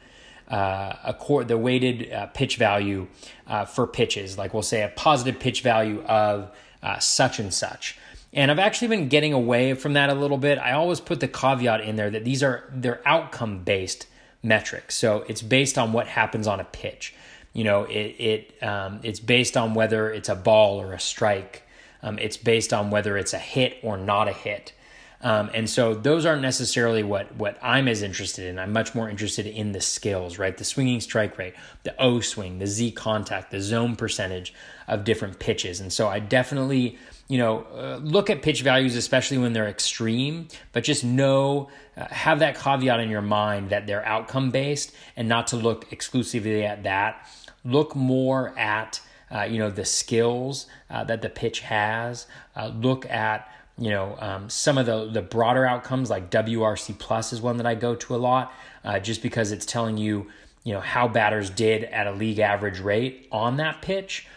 Uh, 0.48 0.94
a 1.02 1.14
core, 1.14 1.42
the 1.42 1.58
weighted 1.58 2.12
uh, 2.12 2.26
pitch 2.26 2.56
value 2.56 3.08
uh, 3.48 3.64
for 3.64 3.84
pitches, 3.84 4.38
like 4.38 4.54
we'll 4.54 4.62
say 4.62 4.82
a 4.82 4.88
positive 4.88 5.40
pitch 5.40 5.60
value 5.62 6.04
of 6.04 6.54
uh, 6.84 7.00
such 7.00 7.40
and 7.40 7.52
such. 7.52 7.98
And 8.36 8.50
I've 8.50 8.58
actually 8.58 8.88
been 8.88 9.08
getting 9.08 9.32
away 9.32 9.72
from 9.72 9.94
that 9.94 10.10
a 10.10 10.14
little 10.14 10.36
bit. 10.36 10.58
I 10.58 10.72
always 10.72 11.00
put 11.00 11.20
the 11.20 11.26
caveat 11.26 11.80
in 11.80 11.96
there 11.96 12.10
that 12.10 12.24
these 12.24 12.42
are 12.42 12.64
they're 12.70 13.00
outcome 13.06 13.64
based 13.64 14.06
metrics. 14.42 14.94
So 14.94 15.24
it's 15.26 15.40
based 15.40 15.78
on 15.78 15.94
what 15.94 16.06
happens 16.06 16.46
on 16.46 16.60
a 16.60 16.64
pitch. 16.64 17.14
You 17.54 17.64
know, 17.64 17.84
it 17.84 18.14
it 18.18 18.62
um, 18.62 19.00
it's 19.02 19.20
based 19.20 19.56
on 19.56 19.72
whether 19.72 20.12
it's 20.12 20.28
a 20.28 20.34
ball 20.34 20.78
or 20.78 20.92
a 20.92 21.00
strike. 21.00 21.62
Um, 22.02 22.18
it's 22.18 22.36
based 22.36 22.74
on 22.74 22.90
whether 22.90 23.16
it's 23.16 23.32
a 23.32 23.38
hit 23.38 23.78
or 23.82 23.96
not 23.96 24.28
a 24.28 24.32
hit. 24.32 24.74
Um, 25.22 25.50
and 25.54 25.68
so 25.68 25.94
those 25.94 26.26
aren't 26.26 26.42
necessarily 26.42 27.02
what 27.02 27.34
what 27.36 27.58
I'm 27.62 27.88
as 27.88 28.02
interested 28.02 28.48
in. 28.48 28.58
I'm 28.58 28.72
much 28.74 28.94
more 28.94 29.08
interested 29.08 29.46
in 29.46 29.72
the 29.72 29.80
skills, 29.80 30.38
right? 30.38 30.54
The 30.54 30.62
swinging 30.62 31.00
strike 31.00 31.38
rate, 31.38 31.54
the 31.84 31.98
O 31.98 32.20
swing, 32.20 32.58
the 32.58 32.66
Z 32.66 32.92
contact, 32.92 33.50
the 33.50 33.62
zone 33.62 33.96
percentage 33.96 34.52
of 34.86 35.04
different 35.04 35.38
pitches. 35.38 35.80
And 35.80 35.90
so 35.90 36.06
I 36.06 36.18
definitely 36.18 36.98
you 37.28 37.38
know, 37.38 37.66
uh, 37.74 37.98
look 38.02 38.30
at 38.30 38.42
pitch 38.42 38.62
values, 38.62 38.94
especially 38.94 39.38
when 39.38 39.52
they're 39.52 39.68
extreme, 39.68 40.48
but 40.72 40.84
just 40.84 41.02
know, 41.02 41.68
uh, 41.96 42.06
have 42.08 42.38
that 42.38 42.56
caveat 42.56 43.00
in 43.00 43.10
your 43.10 43.22
mind 43.22 43.70
that 43.70 43.86
they're 43.86 44.06
outcome 44.06 44.50
based 44.50 44.94
and 45.16 45.28
not 45.28 45.48
to 45.48 45.56
look 45.56 45.92
exclusively 45.92 46.64
at 46.64 46.84
that. 46.84 47.28
Look 47.64 47.96
more 47.96 48.56
at, 48.56 49.00
uh, 49.34 49.42
you 49.42 49.58
know, 49.58 49.70
the 49.70 49.84
skills 49.84 50.66
uh, 50.88 51.02
that 51.04 51.22
the 51.22 51.28
pitch 51.28 51.60
has. 51.60 52.26
Uh, 52.54 52.68
look 52.68 53.10
at, 53.10 53.50
you 53.76 53.90
know, 53.90 54.16
um, 54.20 54.48
some 54.48 54.78
of 54.78 54.86
the, 54.86 55.10
the 55.10 55.22
broader 55.22 55.66
outcomes 55.66 56.08
like 56.08 56.30
WRC 56.30 56.96
plus 56.96 57.32
is 57.32 57.40
one 57.40 57.56
that 57.56 57.66
I 57.66 57.74
go 57.74 57.96
to 57.96 58.14
a 58.14 58.18
lot 58.18 58.52
uh, 58.84 59.00
just 59.00 59.20
because 59.20 59.50
it's 59.50 59.66
telling 59.66 59.96
you, 59.96 60.28
you 60.62 60.72
know, 60.72 60.80
how 60.80 61.08
batters 61.08 61.50
did 61.50 61.84
at 61.84 62.06
a 62.06 62.12
league 62.12 62.38
average 62.38 62.78
rate 62.78 63.26
on 63.32 63.56
that 63.56 63.82
pitch 63.82 64.28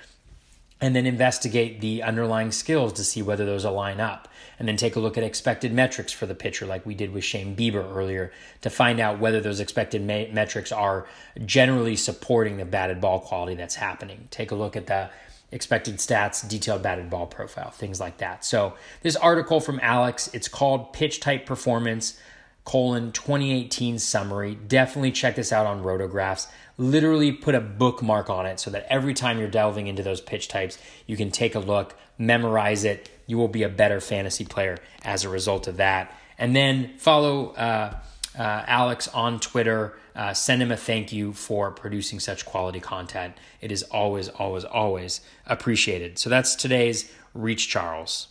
and 0.82 0.96
then 0.96 1.06
investigate 1.06 1.82
the 1.82 2.02
underlying 2.04 2.52
skills 2.52 2.94
to 2.94 3.04
see 3.04 3.22
whether 3.22 3.46
those 3.46 3.66
align 3.66 4.00
up. 4.00 4.28
And 4.58 4.68
then 4.68 4.76
take 4.76 4.98
a 4.98 5.00
look 5.00 5.18
at 5.18 5.24
expected 5.24 5.72
metrics 5.72 6.12
for 6.12 6.26
the 6.26 6.36
pitcher, 6.36 6.66
like 6.66 6.86
we 6.86 6.94
did 6.94 7.14
with 7.14 7.24
Shane 7.24 7.56
Bieber 7.56 7.96
earlier, 7.96 8.34
to 8.62 8.70
find 8.70 9.00
out 9.00 9.20
whether 9.20 9.40
those 9.40 9.62
expected 9.62 10.02
ma- 10.02 10.34
metrics 10.34 10.72
are 10.72 11.08
generally 11.46 11.96
supporting 11.96 12.58
the 12.58 12.66
batted 12.66 13.00
ball 13.00 13.20
quality 13.22 13.56
that's 13.56 13.76
happening. 13.76 14.28
Take 14.32 14.52
a 14.52 14.56
look 14.56 14.76
at 14.76 14.88
the 14.88 15.10
expected 15.52 15.96
stats, 15.96 16.48
detailed 16.48 16.84
batted 16.84 17.10
ball 17.10 17.26
profile, 17.26 17.72
things 17.72 18.00
like 18.02 18.18
that. 18.18 18.44
So, 18.44 18.74
this 19.02 19.16
article 19.16 19.62
from 19.62 19.80
Alex, 19.82 20.30
it's 20.34 20.50
called 20.50 20.92
Pitch 20.92 21.22
Type 21.22 21.46
Performance 21.46 22.20
colon 22.64 23.12
2018 23.12 24.00
summary. 24.00 24.56
Definitely 24.56 25.12
check 25.12 25.36
this 25.36 25.52
out 25.52 25.66
on 25.66 25.84
Rotographs. 25.84 26.48
Literally 26.78 27.32
put 27.32 27.56
a 27.56 27.62
bookmark 27.62 28.30
on 28.30 28.46
it 28.46 28.60
so 28.60 28.72
that 28.72 28.86
every 28.90 29.14
time 29.14 29.40
you're 29.40 29.48
delving 29.50 29.88
into 29.88 30.04
those 30.04 30.22
pitch 30.22 30.48
types, 30.48 30.78
you 31.06 31.18
can 31.18 31.32
take 31.32 31.56
a 31.56 31.60
look, 31.60 31.96
memorize 32.18 32.84
it. 32.84 33.10
You 33.28 33.38
will 33.38 33.48
be 33.48 33.64
a 33.64 33.70
better 33.70 34.00
fantasy 34.00 34.46
player 34.46 34.78
as 35.04 35.24
a 35.24 35.30
result 35.30 35.68
of 35.68 35.78
that. 35.78 36.16
And 36.38 36.56
then 36.56 36.98
follow 36.98 37.50
uh, 37.52 37.98
uh, 38.38 38.64
Alex 38.68 39.08
on 39.10 39.40
Twitter. 39.40 39.98
Uh, 40.16 40.34
send 40.34 40.62
him 40.62 40.72
a 40.72 40.78
thank 40.78 41.12
you 41.12 41.34
for 41.34 41.72
producing 41.72 42.20
such 42.20 42.46
quality 42.46 42.80
content. 42.80 43.36
It 43.62 43.72
is 43.72 43.84
always, 43.84 44.30
always, 44.30 44.64
always 44.64 45.22
appreciated. 45.46 46.20
So 46.20 46.30
that's 46.30 46.56
today's 46.56 47.12
Reach 47.34 47.68
Charles. 47.70 48.28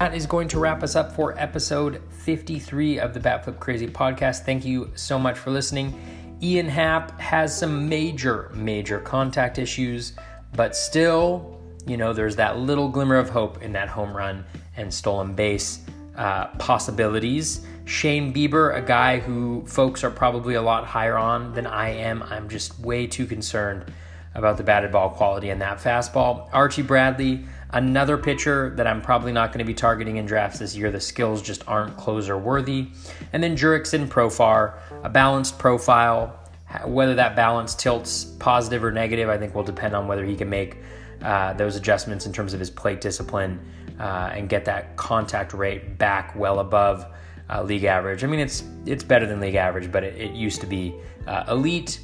That 0.00 0.14
is 0.14 0.24
going 0.24 0.48
to 0.48 0.58
wrap 0.58 0.82
us 0.82 0.96
up 0.96 1.12
for 1.12 1.38
episode 1.38 2.00
53 2.08 3.00
of 3.00 3.12
the 3.12 3.20
Batflip 3.20 3.60
Crazy 3.60 3.86
podcast. 3.86 4.46
Thank 4.46 4.64
you 4.64 4.90
so 4.94 5.18
much 5.18 5.36
for 5.38 5.50
listening. 5.50 6.00
Ian 6.42 6.70
Happ 6.70 7.20
has 7.20 7.54
some 7.54 7.86
major, 7.86 8.50
major 8.54 9.00
contact 9.00 9.58
issues, 9.58 10.14
but 10.56 10.74
still, 10.74 11.60
you 11.86 11.98
know, 11.98 12.14
there's 12.14 12.34
that 12.36 12.56
little 12.56 12.88
glimmer 12.88 13.16
of 13.16 13.28
hope 13.28 13.62
in 13.62 13.72
that 13.72 13.88
home 13.88 14.16
run 14.16 14.46
and 14.78 14.92
stolen 14.92 15.34
base 15.34 15.80
uh, 16.16 16.46
possibilities. 16.56 17.66
Shane 17.84 18.32
Bieber, 18.32 18.74
a 18.74 18.80
guy 18.80 19.18
who 19.18 19.66
folks 19.66 20.02
are 20.02 20.10
probably 20.10 20.54
a 20.54 20.62
lot 20.62 20.86
higher 20.86 21.18
on 21.18 21.52
than 21.52 21.66
I 21.66 21.90
am. 21.90 22.22
I'm 22.22 22.48
just 22.48 22.80
way 22.80 23.06
too 23.06 23.26
concerned 23.26 23.92
about 24.34 24.56
the 24.56 24.62
batted 24.62 24.92
ball 24.92 25.10
quality 25.10 25.50
and 25.50 25.60
that 25.60 25.78
fastball. 25.78 26.48
Archie 26.54 26.80
Bradley, 26.80 27.44
Another 27.72 28.16
pitcher 28.16 28.70
that 28.76 28.86
I'm 28.86 29.00
probably 29.00 29.32
not 29.32 29.50
going 29.50 29.60
to 29.60 29.64
be 29.64 29.74
targeting 29.74 30.16
in 30.16 30.26
drafts 30.26 30.58
this 30.58 30.76
year, 30.76 30.90
the 30.90 31.00
skills 31.00 31.40
just 31.40 31.62
aren't 31.68 31.96
closer 31.96 32.36
worthy. 32.36 32.88
And 33.32 33.42
then 33.42 33.56
Jurickson 33.56 34.08
Profar, 34.08 34.78
a 35.04 35.08
balanced 35.08 35.58
profile. 35.58 36.36
Whether 36.84 37.16
that 37.16 37.34
balance 37.34 37.74
tilts 37.74 38.24
positive 38.24 38.84
or 38.84 38.92
negative, 38.92 39.28
I 39.28 39.38
think 39.38 39.54
will 39.54 39.64
depend 39.64 39.94
on 39.94 40.06
whether 40.06 40.24
he 40.24 40.36
can 40.36 40.48
make 40.48 40.78
uh, 41.22 41.52
those 41.54 41.76
adjustments 41.76 42.26
in 42.26 42.32
terms 42.32 42.54
of 42.54 42.60
his 42.60 42.70
plate 42.70 43.00
discipline 43.00 43.60
uh, 43.98 44.30
and 44.32 44.48
get 44.48 44.64
that 44.64 44.96
contact 44.96 45.52
rate 45.52 45.98
back 45.98 46.34
well 46.36 46.60
above 46.60 47.06
uh, 47.50 47.62
league 47.62 47.84
average. 47.84 48.24
I 48.24 48.26
mean, 48.26 48.40
it's 48.40 48.64
it's 48.86 49.04
better 49.04 49.26
than 49.26 49.40
league 49.40 49.56
average, 49.56 49.90
but 49.90 50.04
it, 50.04 50.14
it 50.16 50.32
used 50.32 50.60
to 50.60 50.66
be 50.66 50.94
uh, 51.26 51.44
elite. 51.48 52.00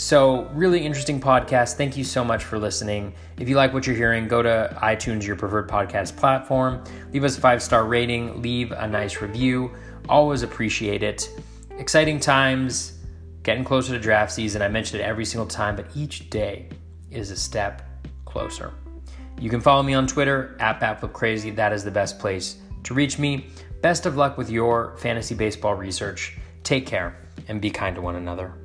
So, 0.00 0.44
really 0.54 0.86
interesting 0.86 1.20
podcast. 1.20 1.74
Thank 1.74 1.94
you 1.94 2.04
so 2.04 2.24
much 2.24 2.42
for 2.42 2.58
listening. 2.58 3.12
If 3.38 3.50
you 3.50 3.56
like 3.56 3.74
what 3.74 3.86
you're 3.86 3.94
hearing, 3.94 4.28
go 4.28 4.42
to 4.42 4.74
iTunes, 4.80 5.26
your 5.26 5.36
preferred 5.36 5.68
podcast 5.68 6.16
platform. 6.16 6.82
Leave 7.12 7.22
us 7.22 7.36
a 7.36 7.40
five 7.42 7.62
star 7.62 7.84
rating, 7.84 8.40
leave 8.40 8.72
a 8.72 8.88
nice 8.88 9.20
review. 9.20 9.70
Always 10.08 10.42
appreciate 10.42 11.02
it. 11.02 11.28
Exciting 11.76 12.18
times, 12.18 12.98
getting 13.42 13.62
closer 13.62 13.92
to 13.92 13.98
draft 13.98 14.32
season. 14.32 14.62
I 14.62 14.68
mention 14.68 14.98
it 14.98 15.02
every 15.02 15.26
single 15.26 15.46
time, 15.46 15.76
but 15.76 15.94
each 15.94 16.30
day 16.30 16.70
is 17.10 17.30
a 17.30 17.36
step 17.36 17.82
closer. 18.24 18.72
You 19.38 19.50
can 19.50 19.60
follow 19.60 19.82
me 19.82 19.92
on 19.92 20.06
Twitter 20.06 20.56
at 20.60 20.80
BatflipCrazy. 20.80 21.54
That 21.56 21.74
is 21.74 21.84
the 21.84 21.90
best 21.90 22.18
place 22.18 22.56
to 22.84 22.94
reach 22.94 23.18
me. 23.18 23.48
Best 23.82 24.06
of 24.06 24.16
luck 24.16 24.38
with 24.38 24.48
your 24.48 24.96
fantasy 24.96 25.34
baseball 25.34 25.74
research. 25.74 26.38
Take 26.62 26.86
care 26.86 27.18
and 27.48 27.60
be 27.60 27.68
kind 27.68 27.94
to 27.96 28.00
one 28.00 28.16
another. 28.16 28.59